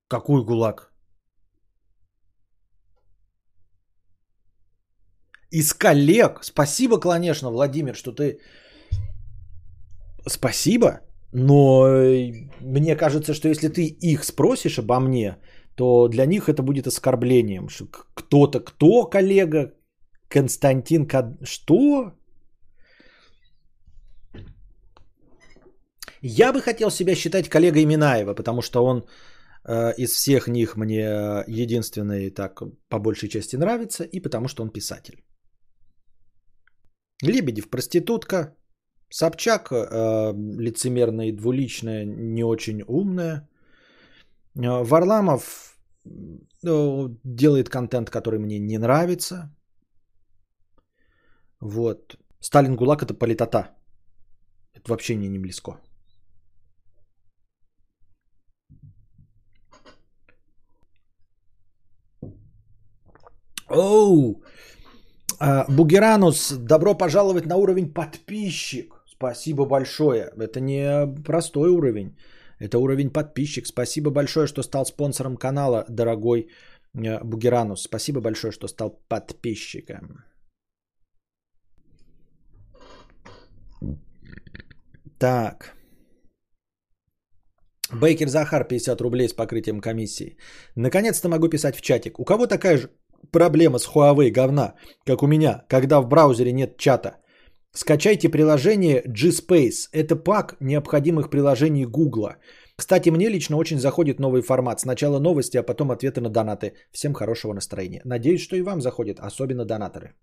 [0.08, 0.91] Какой ГУЛАГ?
[5.52, 6.40] Из коллег.
[6.44, 8.40] Спасибо, конечно, Владимир, что ты...
[10.28, 11.02] Спасибо,
[11.34, 15.38] но э, мне кажется, что если ты их спросишь обо мне,
[15.76, 17.68] то для них это будет оскорблением.
[18.14, 19.74] Кто-то, кто коллега?
[20.28, 21.26] Константин Кад...
[21.44, 22.14] Что?
[26.22, 29.04] Я бы хотел себя считать коллегой Минаева, потому что он
[29.66, 34.70] э, из всех них мне единственный так по большей части нравится, и потому что он
[34.70, 35.24] писатель.
[37.22, 38.56] Лебедев проститутка,
[39.10, 43.50] Собчак э, лицемерная и двуличная, не очень умная.
[44.56, 49.54] Э, Варламов э, делает контент, который мне не нравится.
[51.60, 52.18] Вот.
[52.40, 53.76] Сталин ГУЛАГ это политота.
[54.74, 55.72] Это вообще не, не близко.
[63.68, 64.42] Оу!
[64.42, 64.81] А,
[65.42, 68.94] Бугеранус, добро пожаловать на уровень подписчик.
[69.08, 70.32] Спасибо большое.
[70.38, 72.16] Это не простой уровень.
[72.60, 73.66] Это уровень подписчик.
[73.66, 76.48] Спасибо большое, что стал спонсором канала, дорогой
[76.94, 77.82] э, Бугеранус.
[77.82, 80.24] Спасибо большое, что стал подписчиком.
[85.18, 85.76] Так.
[87.94, 90.38] Бейкер Захар, 50 рублей с покрытием комиссии.
[90.76, 92.20] Наконец-то могу писать в чатик.
[92.20, 92.90] У кого такая же
[93.32, 94.74] проблема с Huawei говна,
[95.06, 97.18] как у меня, когда в браузере нет чата?
[97.74, 99.88] Скачайте приложение G-Space.
[99.94, 102.36] Это пак необходимых приложений Google.
[102.76, 104.80] Кстати, мне лично очень заходит новый формат.
[104.80, 106.74] Сначала новости, а потом ответы на донаты.
[106.92, 108.02] Всем хорошего настроения.
[108.04, 110.16] Надеюсь, что и вам заходит, особенно донаторы.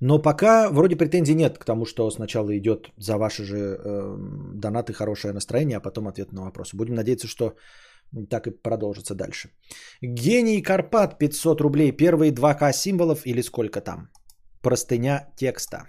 [0.00, 4.16] Но пока вроде претензий нет к тому, что сначала идет за ваши же э,
[4.54, 6.76] донаты хорошее настроение, а потом ответ на вопросы.
[6.76, 7.52] Будем надеяться, что
[8.30, 9.50] так и продолжится дальше.
[10.02, 11.92] Гений Карпат 500 рублей.
[11.92, 14.08] Первые 2К символов или сколько там?
[14.62, 15.88] Простыня текста.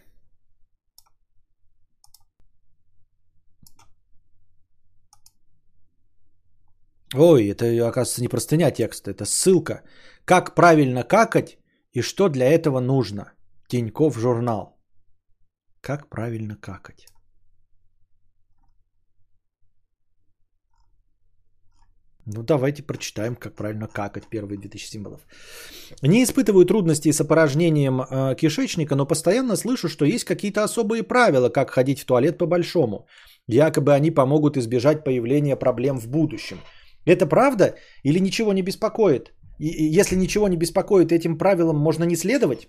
[7.14, 9.84] Ой, это, оказывается, не простыня текста, это ссылка.
[10.26, 11.57] Как правильно какать
[11.91, 13.34] и что для этого нужно.
[13.68, 14.77] Тиньков журнал.
[15.81, 17.07] Как правильно какать?
[22.26, 25.22] Ну, давайте прочитаем, как правильно какать первые 2000 символов.
[26.03, 31.49] Не испытываю трудностей с опорожнением э, кишечника, но постоянно слышу, что есть какие-то особые правила,
[31.49, 33.07] как ходить в туалет по-большому.
[33.48, 36.60] Якобы они помогут избежать появления проблем в будущем.
[37.06, 39.34] Это правда или ничего не беспокоит?
[39.60, 42.68] И если ничего не беспокоит, этим правилам можно не следовать?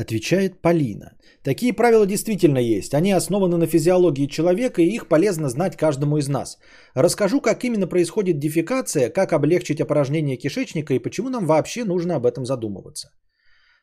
[0.00, 1.16] Отвечает Полина.
[1.42, 2.94] Такие правила действительно есть.
[2.94, 6.58] Они основаны на физиологии человека, и их полезно знать каждому из нас.
[6.94, 12.26] Расскажу, как именно происходит дефекация, как облегчить опорожнение кишечника и почему нам вообще нужно об
[12.26, 13.08] этом задумываться.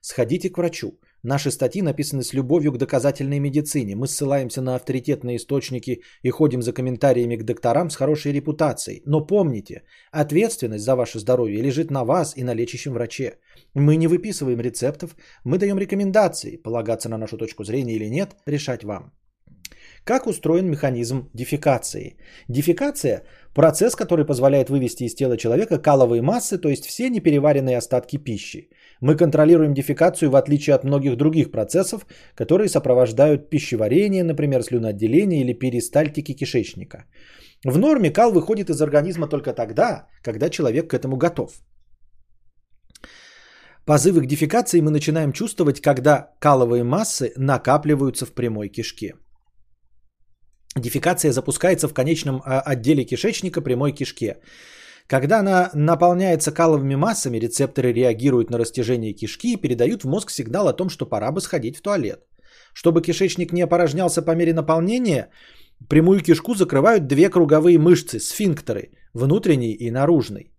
[0.02, 1.00] Сходите к врачу.
[1.26, 3.96] Наши статьи написаны с любовью к доказательной медицине.
[3.96, 9.02] Мы ссылаемся на авторитетные источники и ходим за комментариями к докторам с хорошей репутацией.
[9.06, 9.82] Но помните,
[10.12, 13.40] ответственность за ваше здоровье лежит на вас и на лечащем враче.
[13.74, 16.58] Мы не выписываем рецептов, мы даем рекомендации.
[16.58, 19.12] Полагаться на нашу точку зрения или нет, решать вам.
[20.06, 22.18] Как устроен механизм дефекации?
[22.48, 23.24] Дефекация–
[23.56, 28.70] процесс, который позволяет вывести из тела человека каловые массы, то есть все непереваренные остатки пищи.
[29.02, 32.06] Мы контролируем дефекацию в отличие от многих других процессов,
[32.36, 37.06] которые сопровождают пищеварение, например, слюноотделение или перистальтики кишечника.
[37.66, 41.52] В норме кал выходит из организма только тогда, когда человек к этому готов.
[43.86, 49.14] Позывы к дефекации мы начинаем чувствовать, когда каловые массы накапливаются в прямой кишке.
[50.76, 54.38] Дефекация запускается в конечном а, отделе кишечника прямой кишке.
[55.07, 60.68] Когда она наполняется каловыми массами, рецепторы реагируют на растяжение кишки и передают в мозг сигнал
[60.68, 62.26] о том, что пора бы сходить в туалет.
[62.73, 65.30] Чтобы кишечник не опорожнялся по мере наполнения,
[65.90, 70.52] прямую кишку закрывают две круговые мышцы, сфинктеры, внутренний и наружный.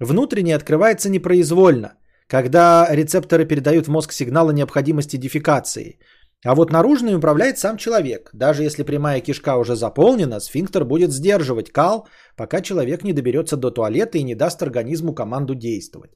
[0.00, 1.94] Внутренний открывается непроизвольно,
[2.26, 5.98] когда рецепторы передают в мозг сигнал о необходимости дефекации–
[6.44, 8.30] а вот наружный управляет сам человек.
[8.34, 12.06] Даже если прямая кишка уже заполнена, сфинктер будет сдерживать кал,
[12.36, 16.10] пока человек не доберется до туалета и не даст организму команду действовать.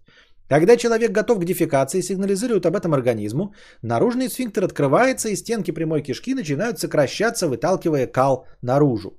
[0.48, 6.02] Когда человек готов к дефекации, сигнализирует об этом организму, наружный сфинктер открывается и стенки прямой
[6.02, 9.18] кишки начинают сокращаться, выталкивая кал наружу.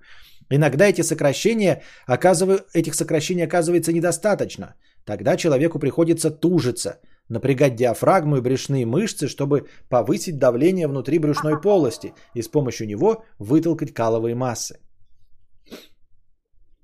[0.51, 4.75] Иногда эти сокращения оказывают, этих сокращений оказывается недостаточно.
[5.05, 6.99] Тогда человеку приходится тужиться,
[7.29, 13.23] напрягать диафрагму и брюшные мышцы, чтобы повысить давление внутри брюшной полости и с помощью него
[13.39, 14.79] вытолкать каловые массы.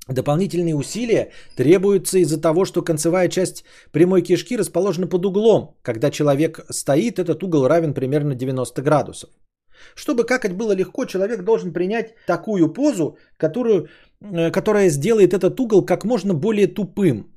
[0.07, 5.75] Дополнительные усилия требуются из-за того, что концевая часть прямой кишки расположена под углом.
[5.81, 9.29] Когда человек стоит, этот угол равен примерно 90 градусов.
[9.95, 13.87] Чтобы какать было легко, человек должен принять такую позу, которую,
[14.21, 17.34] э, которая сделает этот угол как можно более тупым.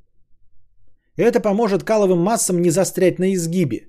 [1.18, 3.88] Это поможет каловым массам не застрять на изгибе.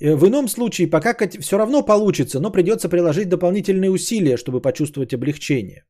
[0.00, 5.14] Э, в ином случае покакать все равно получится, но придется приложить дополнительные усилия, чтобы почувствовать
[5.14, 5.84] облегчение.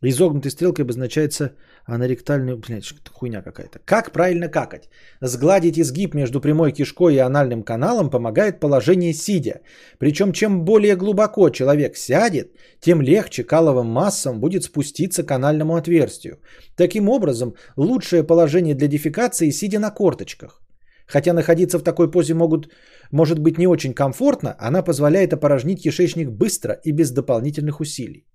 [0.00, 2.54] Изогнутой стрелкой обозначается аноректальный...
[2.56, 3.80] Блядь, что хуйня какая-то.
[3.84, 4.88] Как правильно какать?
[5.20, 9.60] Сгладить изгиб между прямой кишкой и анальным каналом помогает положение сидя.
[9.98, 16.38] Причем чем более глубоко человек сядет, тем легче каловым массам будет спуститься к анальному отверстию.
[16.76, 20.62] Таким образом, лучшее положение для дефекации сидя на корточках.
[21.08, 22.68] Хотя находиться в такой позе могут,
[23.10, 28.26] может быть не очень комфортно, она позволяет опорожнить кишечник быстро и без дополнительных усилий.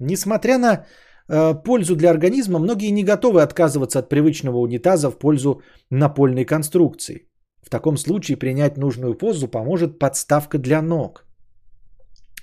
[0.00, 0.86] Несмотря на
[1.28, 7.28] э, пользу для организма, многие не готовы отказываться от привычного унитаза в пользу напольной конструкции.
[7.62, 11.26] В таком случае принять нужную позу поможет подставка для ног.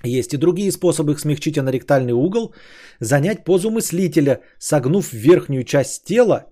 [0.04, 2.54] Есть и другие способы их смягчить аноректальный угол.
[3.00, 6.46] Занять позу мыслителя, согнув верхнюю часть тела.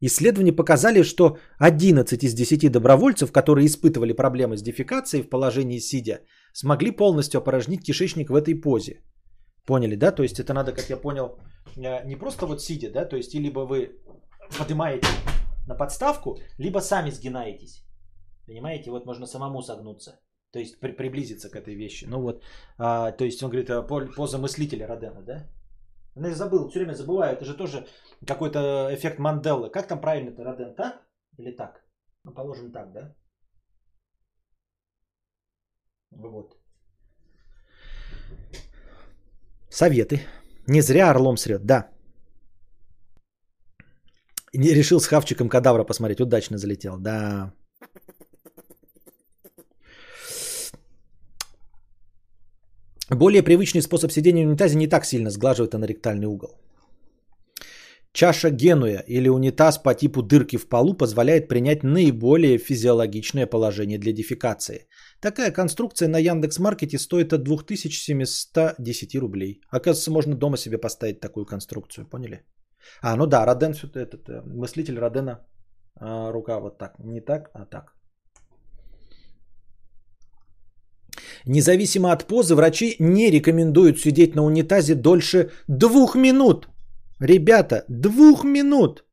[0.00, 6.20] Исследования показали, что 11 из 10 добровольцев, которые испытывали проблемы с дефекацией в положении сидя,
[6.52, 9.00] смогли полностью опорожнить кишечник в этой позе.
[9.68, 10.12] Поняли, да?
[10.12, 11.38] То есть это надо, как я понял,
[11.76, 14.00] э, не просто вот сидя, да, то есть либо вы
[14.58, 15.08] поднимаете
[15.66, 17.84] на подставку, либо сами сгинаетесь.
[18.46, 20.20] Понимаете, вот можно самому согнуться.
[20.52, 22.06] То есть при, приблизиться к этой вещи.
[22.08, 22.42] Ну вот,
[22.78, 23.82] а, то есть он говорит, а,
[24.16, 25.46] поза мыслителя Родена, да?
[26.14, 27.86] Ну, я забыл, все время забываю, это же тоже
[28.26, 29.70] какой-то эффект Манделы.
[29.70, 31.02] Как там правильно-то, Роден, так
[31.38, 31.84] или так?
[32.24, 33.14] Ну, положим так, да?
[36.10, 36.56] Вот.
[39.70, 40.20] Советы.
[40.66, 41.88] Не зря орлом срет, да.
[44.54, 46.20] Не решил с хавчиком кадавра посмотреть.
[46.20, 47.52] Удачно залетел, да.
[53.10, 56.50] Более привычный способ сидения в унитазе не так сильно сглаживает аноректальный угол.
[58.12, 64.12] Чаша Генуя или унитаз по типу дырки в полу позволяет принять наиболее физиологичное положение для
[64.12, 64.87] дефекации.
[65.20, 69.60] Такая конструкция на Яндекс.Маркете стоит от 2710 рублей.
[69.68, 72.44] Оказывается, можно дома себе поставить такую конструкцию, поняли?
[73.02, 75.40] А, ну да, Роден, этот, э, мыслитель Родена,
[76.00, 76.98] а, рука вот так.
[76.98, 77.94] Не так, а так.
[81.46, 86.68] Независимо от позы, врачи не рекомендуют сидеть на унитазе дольше двух минут.
[87.20, 89.04] Ребята, двух минут.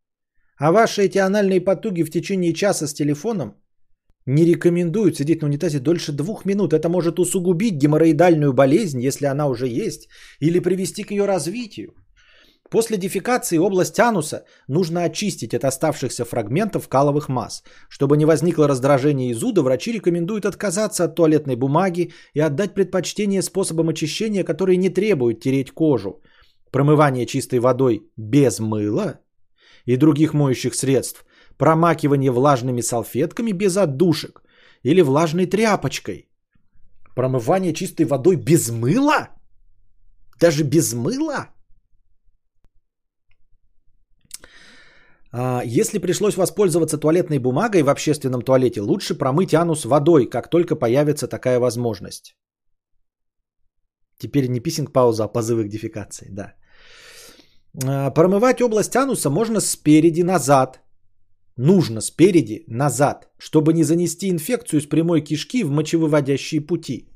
[0.57, 3.56] А ваши эти анальные потуги в течение часа с телефоном
[4.26, 6.74] не рекомендуют сидеть на унитазе дольше двух минут.
[6.74, 11.94] Это может усугубить геморроидальную болезнь, если она уже есть, или привести к ее развитию.
[12.72, 17.64] После дефекации область ануса нужно очистить от оставшихся фрагментов каловых масс.
[17.90, 23.44] Чтобы не возникло раздражение и зуда, врачи рекомендуют отказаться от туалетной бумаги и отдать предпочтение
[23.44, 26.22] способам очищения, которые не требуют тереть кожу.
[26.72, 29.20] Промывание чистой водой без мыла
[29.86, 31.24] и других моющих средств,
[31.57, 34.44] промакивание влажными салфетками без отдушек
[34.84, 36.30] или влажной тряпочкой.
[37.15, 39.30] Промывание чистой водой без мыла?
[40.40, 41.49] Даже без мыла?
[45.38, 50.76] А, если пришлось воспользоваться туалетной бумагой в общественном туалете, лучше промыть анус водой, как только
[50.76, 52.36] появится такая возможность.
[54.18, 56.53] Теперь не писинг пауза, а позывы к дефекации, да.
[57.84, 60.82] А, промывать область ануса можно спереди назад.
[61.57, 67.10] Нужно спереди назад, чтобы не занести инфекцию с прямой кишки в мочевыводящие пути.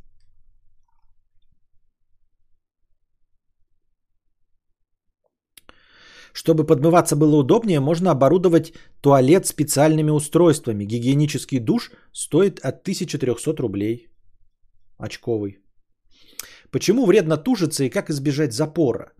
[6.31, 10.85] Чтобы подмываться было удобнее, можно оборудовать туалет специальными устройствами.
[10.85, 14.07] Гигиенический душ стоит от 1300 рублей.
[14.97, 15.57] Очковый.
[16.71, 19.11] Почему вредно тужиться и как избежать запора?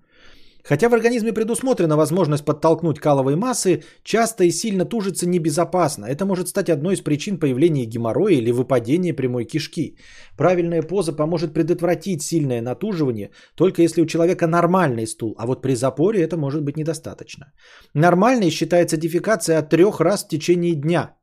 [0.64, 6.06] Хотя в организме предусмотрена возможность подтолкнуть каловые массы, часто и сильно тужиться небезопасно.
[6.06, 9.98] Это может стать одной из причин появления геморроя или выпадения прямой кишки.
[10.38, 15.76] Правильная поза поможет предотвратить сильное натуживание, только если у человека нормальный стул, а вот при
[15.76, 17.46] запоре это может быть недостаточно.
[17.94, 21.16] Нормальной считается дефекация от трех раз в течение дня.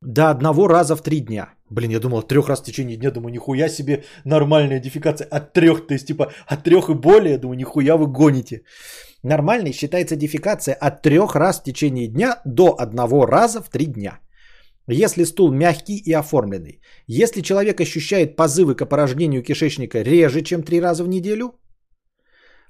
[0.00, 1.53] До одного раза в три дня.
[1.70, 5.26] Блин, я думал, трех раз в течение дня, думаю, нихуя себе нормальная дефекация.
[5.30, 8.62] От трех, то есть типа от трех и более, думаю, нихуя вы гоните.
[9.22, 14.20] Нормальной считается дефекация от трех раз в течение дня до одного раза в три дня.
[14.86, 16.82] Если стул мягкий и оформленный.
[17.06, 21.54] Если человек ощущает позывы к опорожнению кишечника реже, чем три раза в неделю,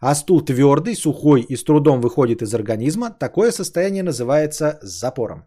[0.00, 5.44] а стул твердый, сухой и с трудом выходит из организма, такое состояние называется запором.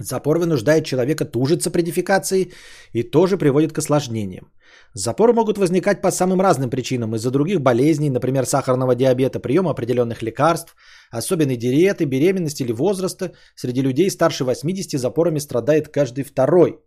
[0.00, 2.52] Запор вынуждает человека тужиться при дефекации
[2.94, 4.50] и тоже приводит к осложнениям.
[4.94, 7.14] Запоры могут возникать по самым разным причинам.
[7.14, 10.74] Из-за других болезней, например, сахарного диабета, приема определенных лекарств,
[11.10, 13.32] особенной диеты, беременности или возраста.
[13.54, 16.78] Среди людей старше 80 запорами страдает каждый второй.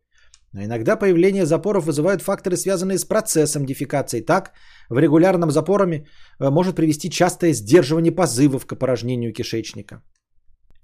[0.53, 4.21] Но иногда появление запоров вызывают факторы, связанные с процессом дефекации.
[4.21, 4.51] Так,
[4.89, 6.07] в регулярном запорами
[6.39, 10.01] э, может привести частое сдерживание позывов к опорожнению кишечника.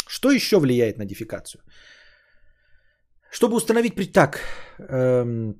[0.08, 1.62] Что еще влияет на дефекацию?
[3.32, 4.40] Чтобы установить при так,
[4.80, 5.56] эм,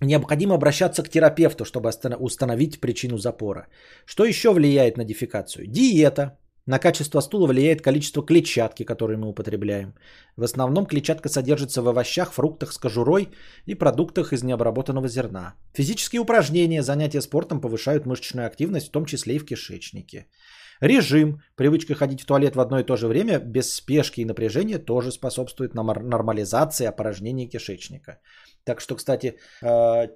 [0.00, 3.66] необходимо обращаться к терапевту, чтобы установить причину запора.
[4.06, 5.66] Что еще влияет на дефекацию?
[5.66, 6.38] Диета.
[6.66, 9.94] На качество стула влияет количество клетчатки, которую мы употребляем.
[10.36, 13.30] В основном клетчатка содержится в овощах, фруктах с кожурой
[13.66, 15.54] и продуктах из необработанного зерна.
[15.74, 20.26] Физические упражнения, занятия спортом повышают мышечную активность, в том числе и в кишечнике.
[20.82, 24.78] Режим, привычка ходить в туалет в одно и то же время, без спешки и напряжения
[24.78, 28.18] тоже способствует нормализации опорожнения кишечника.
[28.64, 30.08] Так что, кстати, э,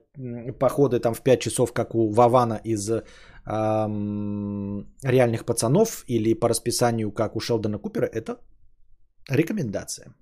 [0.58, 2.90] походы там в 5 часов, как у Вавана из
[5.04, 8.40] реальных пацанов или по расписанию, как у Шелдона Купера, это
[9.30, 10.16] рекомендация.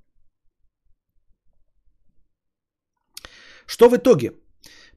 [3.66, 4.32] Что в итоге?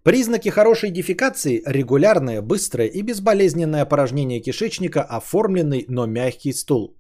[0.08, 6.96] Признаки хорошей дефекации– регулярное, быстрое и безболезненное опорожнение кишечника, оформленный, но мягкий стул.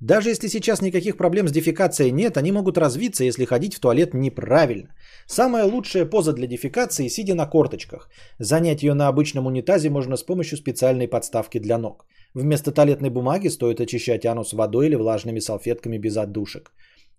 [0.00, 4.14] Даже если сейчас никаких проблем с дефекацией нет, они могут развиться, если ходить в туалет
[4.14, 4.88] неправильно.
[5.26, 8.08] Самая лучшая поза для дефекации– сидя на корточках.
[8.40, 12.04] Занять ее на обычном унитазе можно с помощью специальной подставки для ног.
[12.34, 16.72] Вместо туалетной бумаги стоит очищать анус водой или влажными салфетками без отдушек.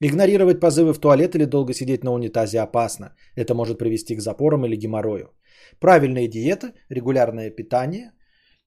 [0.04, 3.14] Игнорировать позывы в туалет или долго сидеть на унитазе опасно.
[3.36, 5.30] Это может привести к запорам или геморрою.
[5.80, 8.12] Правильная диета, регулярное питание,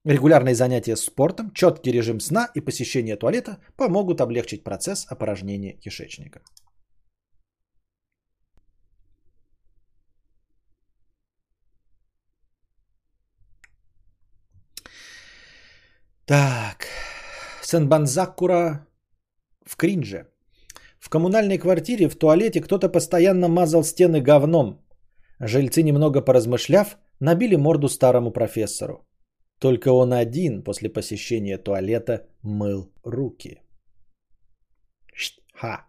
[0.04, 6.40] регулярные занятия спортом, четкий режим сна и посещение туалета помогут облегчить процесс опорожнения кишечника.
[16.26, 16.86] Так,
[17.62, 18.86] Сенбанзакура
[19.66, 20.33] в кринже.
[21.04, 24.80] В коммунальной квартире в туалете кто-то постоянно мазал стены говном.
[25.38, 29.04] Жильцы, немного поразмышляв, набили морду старому профессору.
[29.60, 33.60] Только он один после посещения туалета мыл руки.
[35.52, 35.86] Ха.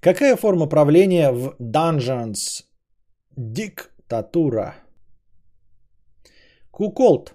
[0.00, 2.64] Какая форма правления в Dungeons?
[3.34, 4.74] Диктатура.
[6.70, 7.34] Куколт.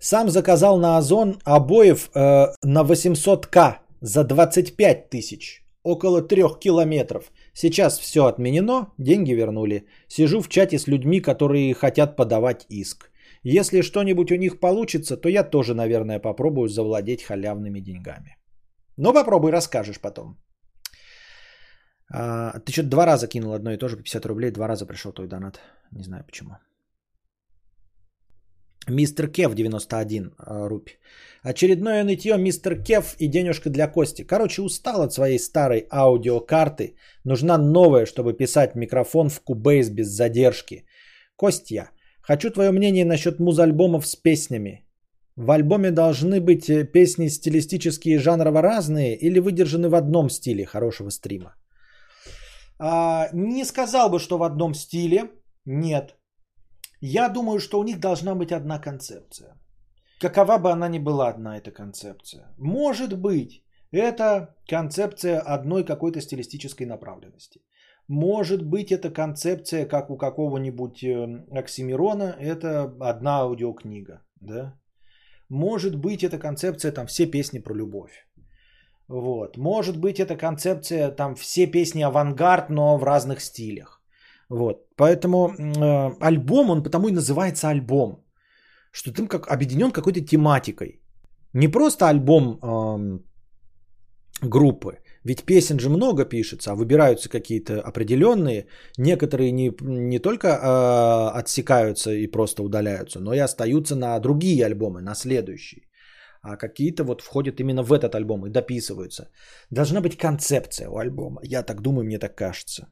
[0.00, 5.64] Сам заказал на Озон обоев э, на 800к за 25 тысяч.
[5.82, 7.32] Около трех километров.
[7.52, 9.86] Сейчас все отменено, деньги вернули.
[10.08, 13.10] Сижу в чате с людьми, которые хотят подавать иск.
[13.42, 18.36] Если что-нибудь у них получится, то я тоже, наверное, попробую завладеть халявными деньгами.
[18.96, 20.36] Ну, попробуй, расскажешь потом.
[22.12, 24.86] А, ты что-то два раза кинул одно и то же по 50 рублей, два раза
[24.86, 25.60] пришел твой донат.
[25.92, 26.50] Не знаю почему.
[28.90, 30.98] Мистер Кев 91 э, рупий.
[31.42, 34.24] Очередное нытье Мистер Кев и денежка для Кости.
[34.24, 36.94] Короче, устал от своей старой аудиокарты.
[37.24, 40.84] Нужна новая, чтобы писать микрофон в Cubase без задержки.
[41.36, 41.90] Костя,
[42.20, 44.84] хочу твое мнение насчет муз-альбомов с песнями.
[45.36, 50.66] В альбоме должны быть э, песни стилистические и жанрово разные или выдержаны в одном стиле
[50.66, 51.54] хорошего стрима?
[52.80, 55.30] А, не сказал бы, что в одном стиле.
[55.64, 56.17] Нет.
[57.00, 59.56] Я думаю, что у них должна быть одна концепция.
[60.20, 62.52] Какова бы она ни была одна эта концепция.
[62.58, 63.62] Может быть,
[63.92, 67.60] это концепция одной какой-то стилистической направленности.
[68.08, 74.22] Может быть, это концепция, как у какого-нибудь э, Оксимирона, это одна аудиокнига.
[74.40, 74.74] Да?
[75.50, 78.26] Может быть, это концепция, там, все песни про любовь.
[79.08, 79.56] Вот.
[79.56, 83.97] Может быть, это концепция, там, все песни авангард, но в разных стилях.
[84.50, 84.76] Вот.
[84.96, 88.24] Поэтому э, альбом, он потому и называется альбом.
[88.92, 91.00] Что ты как объединен какой-то тематикой.
[91.52, 93.18] Не просто альбом э,
[94.42, 94.98] группы.
[95.24, 98.66] Ведь песен же много пишется, а выбираются какие-то определенные.
[98.98, 105.02] Некоторые не, не только э, отсекаются и просто удаляются, но и остаются на другие альбомы,
[105.02, 105.82] на следующие.
[106.42, 109.28] А какие-то вот входят именно в этот альбом и дописываются.
[109.70, 111.40] Должна быть концепция у альбома.
[111.44, 112.86] Я так думаю, мне так кажется.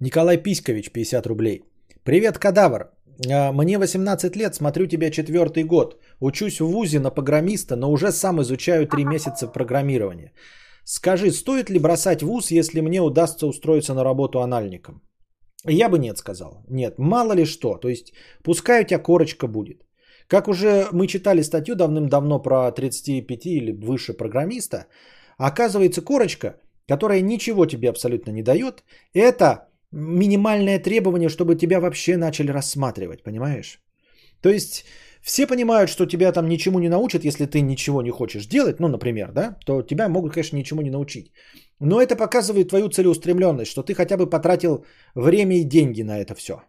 [0.00, 1.64] Николай Писькович, 50 рублей.
[2.04, 2.90] Привет, кадавр.
[3.30, 5.98] А, мне 18 лет, смотрю тебя четвертый год.
[6.20, 10.32] Учусь в ВУЗе на программиста, но уже сам изучаю 3 месяца программирования.
[10.84, 15.02] Скажи, стоит ли бросать ВУЗ, если мне удастся устроиться на работу анальником?
[15.64, 16.62] Я бы нет сказал.
[16.68, 17.78] Нет, мало ли что.
[17.78, 18.12] То есть,
[18.44, 19.82] пускай у тебя корочка будет.
[20.28, 24.86] Как уже мы читали статью давным-давно про 35 или выше программиста,
[25.38, 29.65] оказывается корочка, которая ничего тебе абсолютно не дает, это
[29.96, 33.80] минимальное требование, чтобы тебя вообще начали рассматривать, понимаешь?
[34.42, 34.84] То есть
[35.22, 38.88] все понимают, что тебя там ничему не научат, если ты ничего не хочешь делать, ну,
[38.88, 41.32] например, да, то тебя могут, конечно, ничему не научить.
[41.80, 46.34] Но это показывает твою целеустремленность, что ты хотя бы потратил время и деньги на это
[46.34, 46.62] все.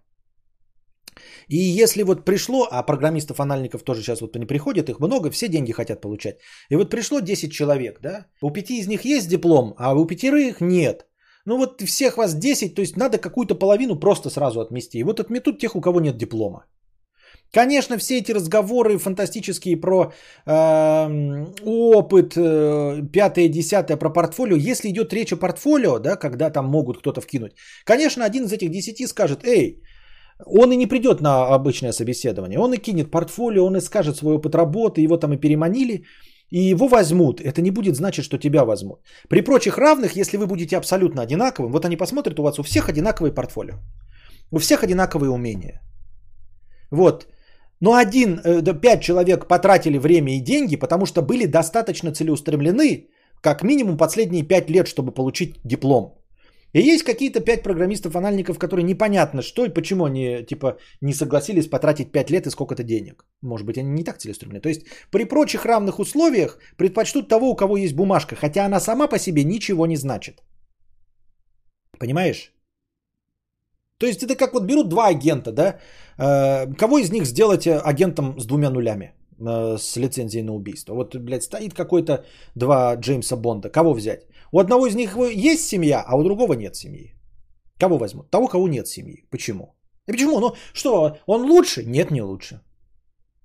[1.50, 5.72] И если вот пришло, а программистов-анальников тоже сейчас вот не приходят, их много, все деньги
[5.72, 6.40] хотят получать.
[6.70, 10.62] И вот пришло 10 человек, да, у пяти из них есть диплом, а у пятерых
[10.62, 11.06] нет.
[11.48, 15.00] Ну вот всех вас 10, то есть надо какую-то половину просто сразу отмести.
[15.00, 16.66] И вот отметут тех, у кого нет диплома.
[17.54, 20.12] Конечно, все эти разговоры фантастические про
[20.46, 24.58] э, опыт, э, пятое, десятое, про портфолио.
[24.58, 27.54] Если идет речь о портфолио, да, когда там могут кто-то вкинуть,
[27.86, 29.82] конечно, один из этих десяти скажет, эй,
[30.46, 34.36] он и не придет на обычное собеседование, он и кинет портфолио, он и скажет свой
[34.36, 36.04] опыт работы, его там и переманили,
[36.52, 37.42] и его возьмут.
[37.42, 39.00] Это не будет значить, что тебя возьмут.
[39.30, 42.90] При прочих равных, если вы будете абсолютно одинаковым, вот они посмотрят, у вас у всех
[42.90, 43.76] одинаковые портфолио,
[44.52, 45.82] у всех одинаковые умения.
[46.92, 47.28] Вот.
[47.82, 53.08] Но один, э, пять человек потратили время и деньги, потому что были достаточно целеустремлены,
[53.42, 56.18] как минимум последние пять лет, чтобы получить диплом.
[56.74, 62.12] И есть какие-то пять программистов-анальников, которые непонятно что и почему они типа не согласились потратить
[62.12, 63.26] пять лет и сколько-то денег.
[63.42, 64.62] Может быть, они не так целеустремлены.
[64.62, 69.08] То есть при прочих равных условиях предпочтут того, у кого есть бумажка, хотя она сама
[69.08, 70.44] по себе ничего не значит.
[72.00, 72.54] Понимаешь?
[73.98, 75.80] То есть это как вот берут два агента, да?
[76.20, 79.14] Э, кого из них сделать агентом с двумя нулями?
[79.40, 80.96] Э, с лицензией на убийство.
[80.96, 82.26] Вот, блядь, стоит какой-то
[82.56, 83.70] два Джеймса Бонда.
[83.70, 84.27] Кого взять?
[84.52, 87.14] У одного из них есть семья, а у другого нет семьи.
[87.80, 88.32] Кого возьмут?
[88.32, 89.26] Того, кого нет семьи.
[89.30, 89.76] Почему?
[90.08, 90.40] И почему?
[90.40, 91.84] Ну что, он лучше?
[91.84, 92.62] Нет, не лучше.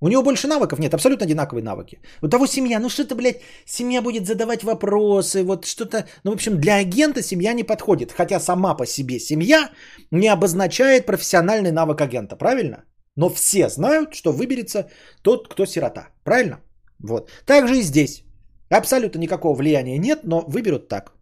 [0.01, 0.79] У него больше навыков?
[0.79, 2.01] Нет, абсолютно одинаковые навыки.
[2.23, 6.07] У того семья, ну что-то, блядь, семья будет задавать вопросы, вот что-то...
[6.25, 8.13] Ну, в общем, для агента семья не подходит.
[8.13, 9.71] Хотя сама по себе семья
[10.11, 12.85] не обозначает профессиональный навык агента, правильно?
[13.17, 14.91] Но все знают, что выберется
[15.23, 16.09] тот, кто сирота.
[16.25, 16.61] Правильно?
[16.99, 17.31] Вот.
[17.47, 18.25] Так же и здесь.
[18.73, 21.13] Абсолютно никакого влияния нет, но выберут так.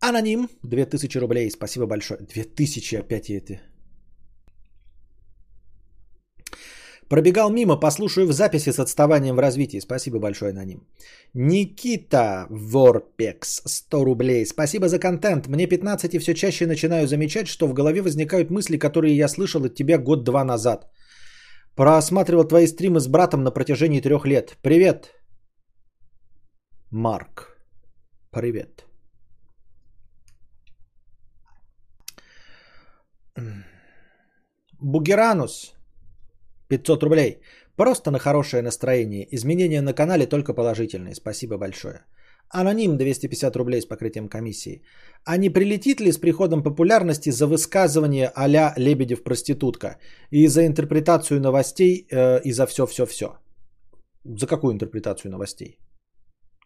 [0.00, 2.20] Аноним, 2000 рублей, спасибо большое.
[2.20, 3.67] 2000 опять это.
[7.08, 9.80] Пробегал мимо, послушаю в записи с отставанием в развитии.
[9.80, 10.86] Спасибо большое, аноним.
[11.34, 14.46] Никита Ворпекс, 100 рублей.
[14.46, 15.46] Спасибо за контент.
[15.46, 19.64] Мне 15 и все чаще начинаю замечать, что в голове возникают мысли, которые я слышал
[19.64, 20.90] от тебя год-два назад.
[21.76, 24.56] Просматривал твои стримы с братом на протяжении трех лет.
[24.62, 25.14] Привет,
[26.90, 27.56] Марк.
[28.30, 28.84] Привет.
[34.80, 35.77] Бугеранус.
[36.68, 37.40] 500 рублей.
[37.76, 39.26] Просто на хорошее настроение.
[39.30, 41.14] Изменения на канале только положительные.
[41.14, 42.04] Спасибо большое.
[42.50, 44.82] Аноним 250 рублей с покрытием комиссии.
[45.24, 49.98] А не прилетит ли с приходом популярности за высказывание а-ля Лебедев проститутка
[50.30, 53.26] и за интерпретацию новостей э, и за все-все-все?
[54.24, 55.78] За какую интерпретацию новостей?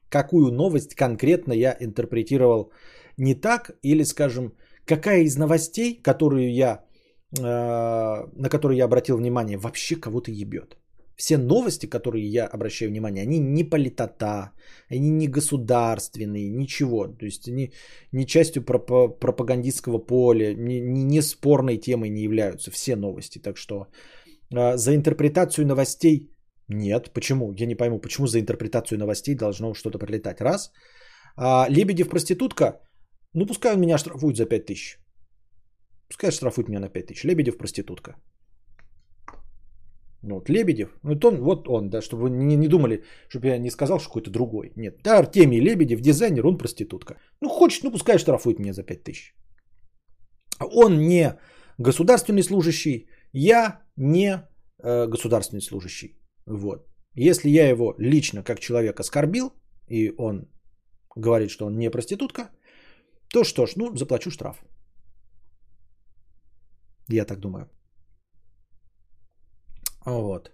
[0.08, 2.70] Какую новость конкретно я интерпретировал
[3.16, 3.70] не так?
[3.82, 4.52] Или, скажем,
[4.84, 6.84] какая из новостей, которую я
[7.40, 10.76] на которые я обратил внимание, вообще кого-то ебет.
[11.16, 14.52] Все новости, которые я обращаю внимание, они не политота,
[14.90, 17.06] они не государственные, ничего.
[17.06, 17.72] То есть они
[18.12, 22.70] не частью пропагандистского поля, не, не, не спорной темой не являются.
[22.70, 23.38] Все новости.
[23.38, 23.86] Так что
[24.54, 26.30] э, за интерпретацию новостей
[26.68, 27.10] нет.
[27.12, 27.52] Почему?
[27.52, 30.40] Я не пойму, почему за интерпретацию новостей должно что-то прилетать.
[30.40, 30.72] Раз.
[31.36, 32.80] А Лебедев проститутка,
[33.34, 35.01] ну пускай он меня штрафует за 5 тысяч.
[36.12, 37.24] Пускай штрафуют меня на 5 тысяч.
[37.24, 38.16] Лебедев проститутка.
[40.22, 43.47] Ну, вот Лебедев, ну, вот он, вот он, да, чтобы вы не, не думали, чтобы
[43.47, 44.72] я не сказал, что какой-то другой.
[44.76, 47.16] Нет, да, Артемий Лебедев, дизайнер, он проститутка.
[47.40, 49.34] Ну, хочет, ну, пускай штрафует меня за 5 тысяч.
[50.60, 51.39] Он не
[51.78, 54.43] государственный служащий, я не
[54.82, 56.18] э, государственный служащий.
[56.47, 56.86] Вот.
[57.14, 59.51] Если я его лично как человек оскорбил,
[59.89, 60.48] и он
[61.16, 62.51] говорит, что он не проститутка,
[63.28, 64.62] то что ж, ну, заплачу штраф.
[67.08, 67.68] Я так думаю.
[70.06, 70.50] Вот.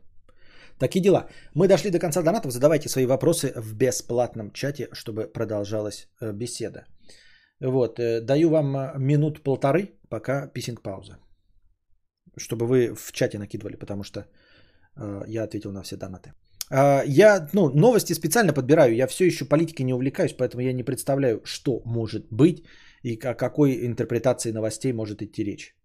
[0.78, 1.28] Такие дела.
[1.54, 2.52] Мы дошли до конца донатов.
[2.52, 6.84] Задавайте свои вопросы в бесплатном чате, чтобы продолжалась э, беседа.
[7.60, 7.98] Вот.
[7.98, 11.18] Э, даю вам э, минут полторы, пока писинг пауза.
[12.36, 14.20] Чтобы вы в чате накидывали, потому что
[15.28, 16.32] я ответил на все донаты.
[16.70, 18.94] Я ну, новости специально подбираю.
[18.94, 22.64] Я все еще политикой не увлекаюсь, поэтому я не представляю, что может быть
[23.04, 25.77] и о какой интерпретации новостей может идти речь.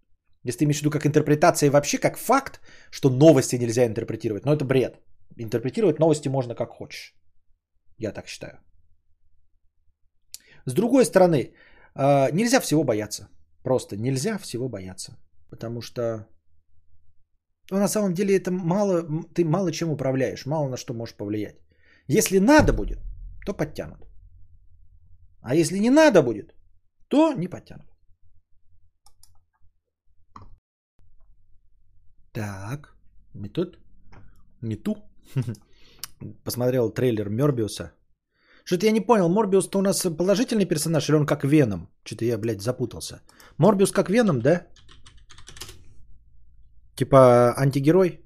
[0.44, 2.60] Если ты имеешь в виду как интерпретация и вообще как факт,
[2.92, 5.00] что новости нельзя интерпретировать, но это бред.
[5.38, 7.16] Интерпретировать новости можно как хочешь.
[7.98, 8.60] Я так считаю.
[10.66, 11.54] С другой стороны,
[11.96, 13.30] а, нельзя всего бояться.
[13.64, 15.18] Просто нельзя всего бояться.
[15.50, 16.28] Потому что
[17.72, 19.04] ну, на самом деле это мало,
[19.34, 21.56] ты мало чем управляешь, мало на что можешь повлиять.
[22.08, 23.00] Если надо будет,
[23.46, 24.08] то подтянут.
[25.42, 26.54] А если не надо будет,
[27.08, 27.93] то не подтянут.
[32.34, 32.96] Так,
[33.34, 33.78] метод,
[34.62, 34.96] мету,
[36.44, 37.92] Посмотрел трейлер Морбиуса.
[38.66, 41.90] Что-то я не понял, Морбиус-то у нас положительный персонаж или он как Веном?
[42.04, 43.22] Что-то я, блядь, запутался.
[43.58, 44.68] Морбиус как Веном, да?
[46.96, 48.22] Типа антигерой?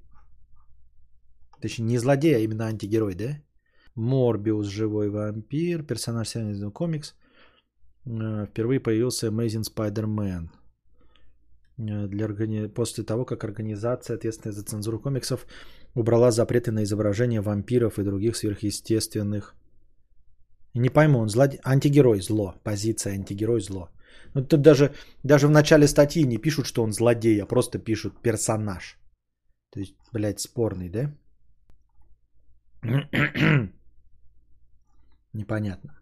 [1.60, 3.42] Точнее, не злодей, а именно антигерой, да?
[3.94, 7.14] Морбиус, живой вампир, персонаж сериала комикс.
[8.06, 10.48] Э, впервые появился Amazing Spider-Man.
[11.78, 12.68] Э, для органи...
[12.68, 15.46] После того, как организация, ответственная за цензуру комиксов,
[15.94, 19.54] убрала запреты на изображение вампиров и других сверхъестественных.
[20.74, 23.88] Не пойму, он злодей, антигерой зло, позиция антигерой зло.
[24.34, 24.92] Ну, тут даже,
[25.24, 28.98] даже в начале статьи не пишут, что он злодей, а просто пишут персонаж.
[29.70, 31.14] То есть, блядь, спорный, да?
[35.32, 35.98] Непонятно.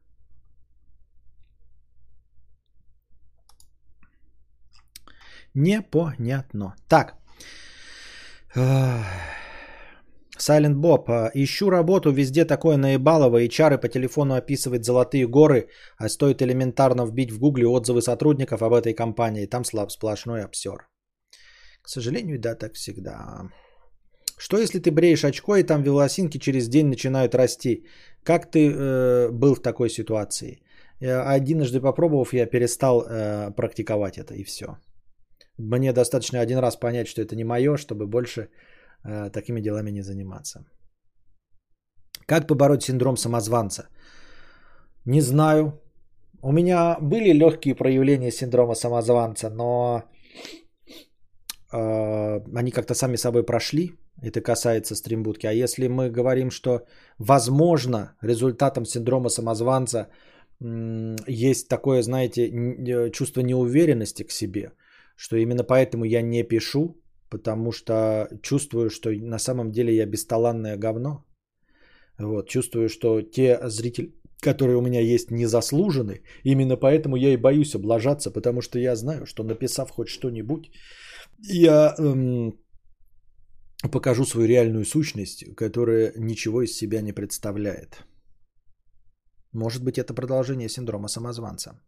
[5.57, 6.75] Непонятно.
[6.89, 7.15] Так.
[10.75, 11.09] Bob.
[11.09, 16.43] А, ищу работу, везде такое наебалово, и чары по телефону описывает золотые горы, а стоит
[16.43, 20.89] элементарно вбить в гугле отзывы сотрудников об этой компании, там слаб сплошной обсер.
[21.83, 23.49] К сожалению, да, так всегда.
[24.39, 27.87] Что если ты бреешь очко, и там волосинки через день начинают расти?
[28.23, 30.61] Как ты э, был в такой ситуации?
[31.01, 34.67] Одинжды попробовав, я перестал э, практиковать это, и все.
[35.59, 38.49] Мне достаточно один раз понять, что это не мое, чтобы больше
[39.05, 40.65] э, такими делами не заниматься.
[42.27, 43.89] Как побороть синдром самозванца?
[45.07, 45.81] Не знаю.
[46.43, 50.03] У меня были легкие проявления синдрома самозванца, но
[51.73, 53.93] э, они как-то сами собой прошли.
[54.23, 55.47] Это касается стримбудки.
[55.47, 56.81] А если мы говорим, что
[57.19, 60.09] возможно результатом синдрома самозванца
[61.27, 64.73] есть такое, знаете, э, чувство неуверенности к себе–
[65.17, 66.97] что именно поэтому я не пишу,
[67.31, 71.25] потому что чувствую, что на самом деле я бесталанное говно.
[72.19, 76.23] Вот, чувствую, что те зрители, которые у меня есть, не заслужены.
[76.45, 80.71] Именно поэтому я и боюсь облажаться, потому что я знаю, что написав хоть что-нибудь,
[81.39, 82.59] я эм,
[83.93, 88.05] покажу свою реальную сущность, которая ничего из себя не представляет.
[89.53, 91.81] Может быть, это продолжение синдрома самозванца.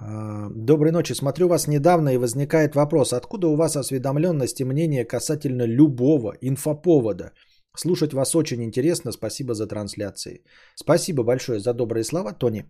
[0.00, 1.14] А, доброй ночи.
[1.14, 7.32] Смотрю вас недавно и возникает вопрос, откуда у вас осведомленность и мнение касательно любого инфоповода?
[7.76, 9.12] Слушать вас очень интересно.
[9.12, 10.42] Спасибо за трансляции.
[10.74, 12.64] Спасибо большое за добрые слова, Тони.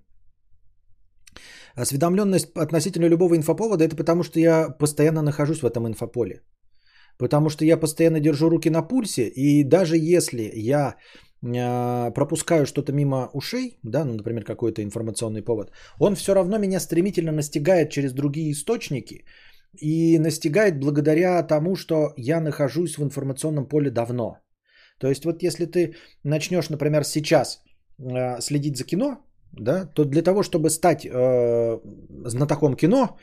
[1.77, 6.43] Осведомленность относительно любого инфоповода это потому, что я постоянно нахожусь в этом инфополе.
[7.19, 10.97] Потому что я постоянно держу руки на пульсе, и даже если я
[11.41, 17.33] пропускаю что-то мимо ушей, да, ну, например, какой-то информационный повод, он все равно меня стремительно
[17.33, 19.25] настигает через другие источники
[19.79, 24.39] и настигает благодаря тому, что я нахожусь в информационном поле давно.
[24.99, 25.95] То есть вот если ты
[26.25, 27.63] начнешь, например, сейчас
[27.99, 29.17] э, следить за кино,
[29.53, 31.79] да, то для того, чтобы стать э,
[32.25, 33.19] знатоком кино,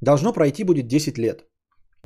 [0.00, 1.46] должно пройти будет 10 лет.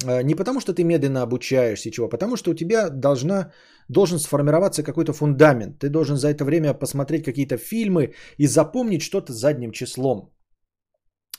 [0.05, 3.53] Э, не потому, что ты медленно обучаешься чего, а потому что у тебя должна,
[3.89, 5.79] должен сформироваться какой-то фундамент.
[5.79, 10.33] Ты должен за это время посмотреть какие-то фильмы и запомнить что-то задним числом.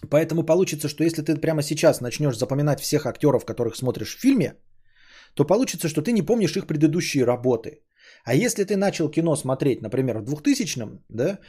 [0.09, 4.53] Поэтому получится, что если ты прямо сейчас начнешь запоминать всех актеров, которых смотришь в фильме,
[5.33, 7.81] то получится, что ты не помнишь их предыдущие работы.
[8.23, 11.39] А если ты начал кино смотреть, например, в 2000-м, да,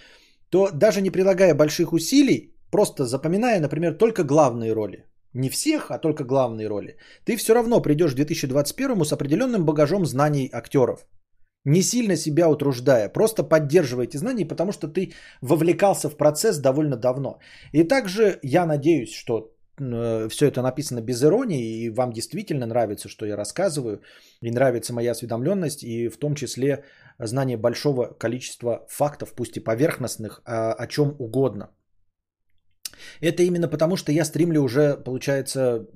[0.50, 5.98] то даже не прилагая больших усилий, просто запоминая, например, только главные роли, не всех, а
[5.98, 11.06] только главные роли, ты все равно придешь в 2021 с определенным багажом знаний актеров.
[11.64, 17.40] Не сильно себя утруждая, просто поддерживайте знания, потому что ты вовлекался в процесс довольно давно.
[17.72, 23.08] И также я надеюсь, что э, все это написано без иронии, и вам действительно нравится,
[23.08, 24.00] что я рассказываю,
[24.40, 26.84] и нравится моя осведомленность, и в том числе
[27.18, 31.68] знание большого количества фактов, пусть и поверхностных, о, о чем угодно.
[33.20, 35.86] Это именно потому, что я стримлю уже, получается,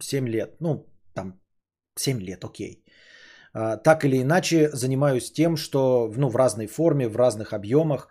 [0.00, 0.56] 7 лет.
[0.60, 1.40] Ну, там,
[1.98, 2.84] 7 лет, окей.
[3.52, 8.08] А, так или иначе, занимаюсь тем, что ну, в разной форме, в разных объемах,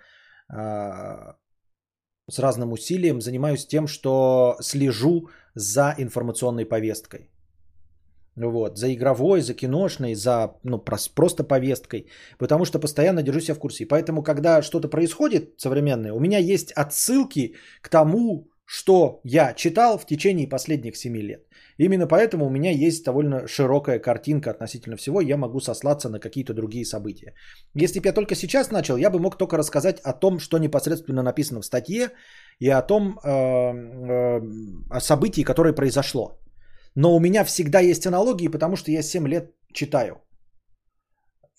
[0.50, 1.36] а,
[2.30, 7.33] с разным усилием занимаюсь тем, что слежу за информационной повесткой.
[8.36, 10.80] Вот, за игровой, за киношной, за ну,
[11.16, 12.08] просто повесткой.
[12.40, 13.84] Потому что постоянно держу себя в курсе.
[13.84, 19.98] И поэтому, когда что-то происходит современное, у меня есть отсылки к тому, что я читал
[20.00, 21.46] в течение последних 7 лет.
[21.78, 26.54] Именно поэтому у меня есть довольно широкая картинка относительно всего, я могу сослаться на какие-то
[26.54, 27.34] другие события.
[27.76, 31.24] Если бы я только сейчас начал, я бы мог только рассказать о том, что непосредственно
[31.24, 32.10] написано в статье,
[32.60, 34.42] и о том э, э,
[34.90, 36.40] о событии, которое произошло.
[36.96, 40.16] Но у меня всегда есть аналогии, потому что я 7 лет читаю.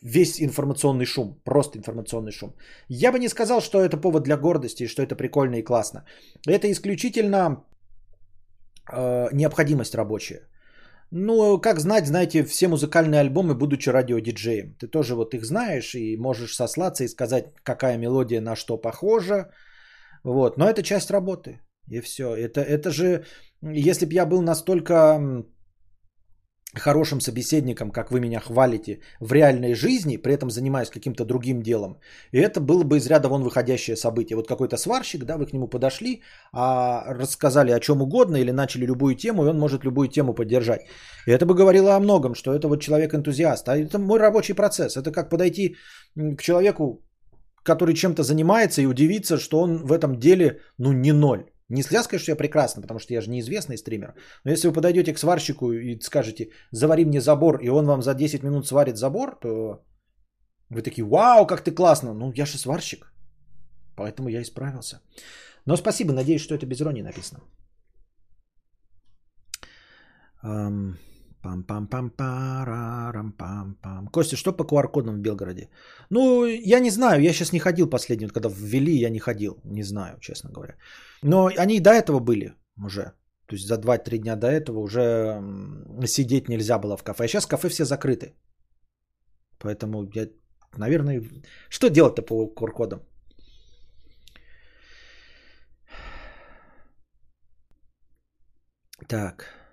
[0.02, 2.54] весь информационный шум, просто информационный шум.
[2.88, 6.04] Я бы не сказал, что это повод для гордости, что это прикольно и классно.
[6.46, 7.64] Это исключительно
[8.92, 10.40] э, необходимость рабочая.
[11.10, 14.74] Ну, как знать, знаете, все музыкальные альбомы, будучи радиодиджеем.
[14.78, 19.50] Ты тоже вот их знаешь и можешь сослаться и сказать, какая мелодия на что похожа.
[20.24, 20.58] Вот.
[20.58, 21.60] Но это часть работы.
[21.90, 22.34] И все.
[22.34, 23.24] Это, это же,
[23.62, 25.44] если бы я был настолько
[26.78, 31.98] хорошим собеседником, как вы меня хвалите в реальной жизни, при этом занимаясь каким-то другим делом.
[32.32, 34.36] И это было бы из ряда вон выходящее событие.
[34.36, 38.86] Вот какой-то сварщик, да, вы к нему подошли, а рассказали о чем угодно или начали
[38.86, 40.80] любую тему, и он может любую тему поддержать.
[41.26, 43.68] И это бы говорило о многом, что это вот человек-энтузиаст.
[43.68, 44.96] А это мой рабочий процесс.
[44.96, 45.76] Это как подойти
[46.16, 47.04] к человеку,
[47.62, 51.53] который чем-то занимается и удивиться, что он в этом деле, ну, не ноль.
[51.74, 54.14] Не сказать, что я прекрасно, потому что я же неизвестный стример.
[54.44, 58.14] Но если вы подойдете к сварщику и скажете, завари мне забор, и он вам за
[58.14, 59.84] 10 минут сварит забор, то
[60.70, 62.14] вы такие, вау, как ты классно.
[62.14, 63.12] Ну, я же сварщик.
[63.96, 65.00] Поэтому я исправился.
[65.66, 67.40] Но спасибо, надеюсь, что это без иронии написано.
[70.44, 70.94] Um...
[71.44, 75.68] пам пам пам парам пам пам Костя, что по QR-кодам в Белгороде?
[76.10, 79.82] Ну, я не знаю, я сейчас не ходил последний, когда ввели, я не ходил, не
[79.82, 80.74] знаю, честно говоря.
[81.22, 82.54] Но они и до этого были
[82.84, 83.12] уже.
[83.46, 85.42] То есть за 2-3 дня до этого уже
[86.06, 87.24] сидеть нельзя было в кафе.
[87.24, 88.34] А сейчас кафе все закрыты.
[89.58, 90.28] Поэтому я,
[90.78, 91.22] наверное,
[91.68, 93.00] что делать-то по QR-кодам?
[99.08, 99.63] Так.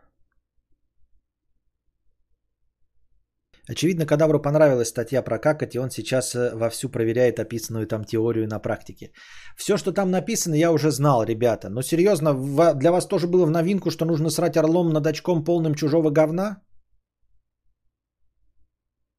[3.72, 8.48] Очевидно, Кадавру понравилась статья про какать, и он сейчас э, вовсю проверяет описанную там теорию
[8.48, 9.12] на практике.
[9.56, 11.70] Все, что там написано, я уже знал, ребята.
[11.70, 12.34] Но серьезно,
[12.76, 16.58] для вас тоже было в новинку, что нужно срать орлом над очком полным чужого говна?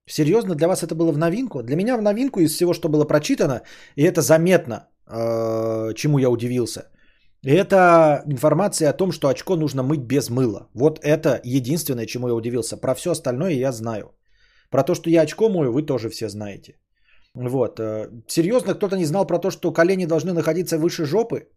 [0.06, 1.62] Серьезно, для вас это было в новинку?
[1.62, 3.62] Для меня в новинку из всего, что было прочитано,
[3.96, 6.90] и это заметно, э, чему я удивился.
[7.42, 10.68] Это информация о том, что очко нужно мыть без мыла.
[10.74, 12.76] Вот это единственное, чему я удивился.
[12.76, 14.12] Про все остальное я знаю.
[14.72, 16.78] Про то, что я очко мою, вы тоже все знаете.
[17.34, 17.78] Вот.
[17.78, 21.48] Э, серьезно, кто-то не знал про то, что колени должны находиться выше жопы?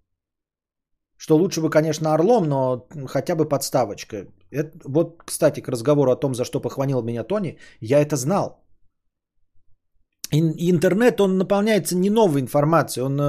[1.17, 4.27] Что лучше бы, конечно, орлом, но хотя бы подставочка.
[4.51, 8.65] Это, вот, кстати, к разговору о том, за что похвалил меня Тони, я это знал.
[10.31, 13.19] Интернет, он наполняется не новой информацией, он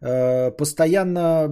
[0.00, 1.48] э, постоянно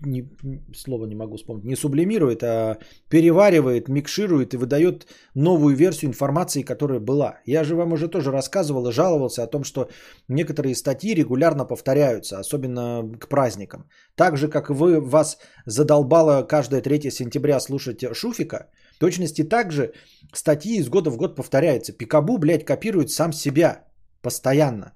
[0.00, 0.28] не,
[0.74, 7.00] слово не могу вспомнить, не сублимирует, а переваривает, микширует и выдает новую версию информации, которая
[7.00, 7.40] была.
[7.46, 9.88] Я же вам уже тоже рассказывал и жаловался о том, что
[10.28, 13.88] некоторые статьи регулярно повторяются, особенно к праздникам.
[14.14, 19.92] Так же, как вы, вас задолбало каждое 3 сентября слушать Шуфика, в точности так же
[20.32, 21.92] статьи из года в год повторяются.
[21.92, 23.84] Пикабу, блядь, копирует сам себя
[24.22, 24.92] постоянно.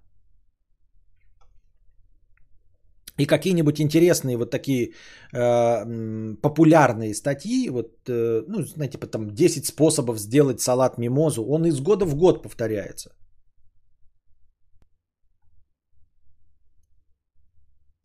[3.19, 4.95] И какие-нибудь интересные вот такие
[5.33, 11.67] э, популярные статьи, вот, э, ну, знаете, типа там 10 способов сделать салат мимозу, он
[11.67, 13.11] из года в год повторяется.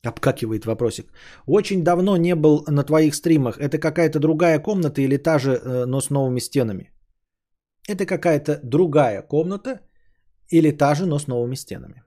[0.06, 1.12] Обкакивает вопросик.
[1.48, 3.58] Очень давно не был на твоих стримах.
[3.58, 6.92] Это какая-то другая комната или та же, э, но с новыми стенами?
[7.88, 9.80] Это какая-то другая комната
[10.50, 12.04] или та же, но с новыми стенами.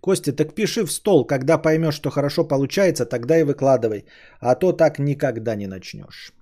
[0.00, 4.06] Костя, так пиши в стол, когда поймешь, что хорошо получается, тогда и выкладывай.
[4.40, 6.32] А то так никогда не начнешь.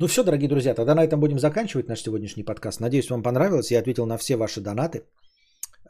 [0.00, 2.80] Ну все, дорогие друзья, тогда на этом будем заканчивать наш сегодняшний подкаст.
[2.80, 3.72] Надеюсь, вам понравилось.
[3.72, 5.02] Я ответил на все ваши донаты.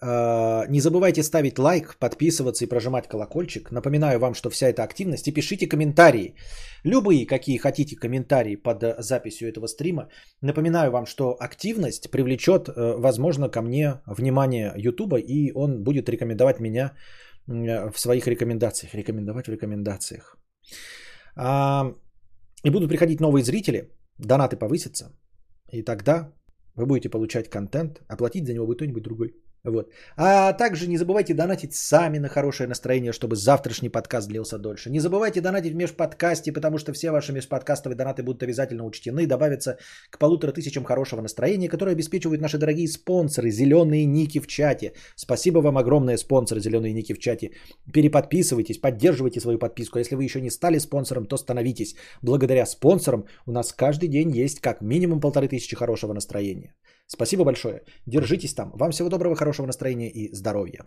[0.01, 3.71] А, не забывайте ставить лайк, подписываться и прожимать колокольчик.
[3.71, 5.29] Напоминаю вам, что вся эта активность.
[5.29, 6.35] И пишите комментарии.
[6.85, 10.09] Любые, какие хотите комментарии под записью этого стрима.
[10.41, 15.19] Напоминаю вам, что активность привлечет, э, возможно, ко мне внимание Ютуба.
[15.19, 16.95] И он будет рекомендовать меня
[17.47, 18.95] в своих рекомендациях.
[18.95, 20.39] Рекомендовать в рекомендациях.
[21.37, 21.93] А,
[22.65, 25.13] и будут приходить новые зрители донаты повысятся,
[25.73, 26.33] и тогда
[26.79, 29.35] Вы будете получать контент, а платить за него будет кто-нибудь другой.
[29.65, 29.91] Вот.
[30.17, 34.91] А также не забывайте донатить сами на хорошее настроение, чтобы завтрашний подкаст длился дольше.
[34.91, 39.27] Не забывайте донатить в межподкасте, потому что все ваши межподкастовые донаты будут обязательно учтены и
[39.27, 39.79] добавятся
[40.11, 44.93] к полутора тысячам хорошего настроения, которое обеспечивают наши дорогие спонсоры, зеленые ники в чате.
[45.17, 47.51] Спасибо вам огромное, спонсоры, зеленые ники в чате.
[47.93, 49.99] Переподписывайтесь, поддерживайте свою подписку.
[49.99, 51.97] А если вы еще не стали спонсором, то становитесь.
[52.23, 56.75] Благодаря спонсорам у нас каждый день есть как минимум полторы тысячи хорошего настроения.
[57.09, 57.83] Спасибо большое.
[58.07, 58.71] Держитесь там.
[58.75, 60.85] Вам всего доброго, хорошего настроения и здоровья.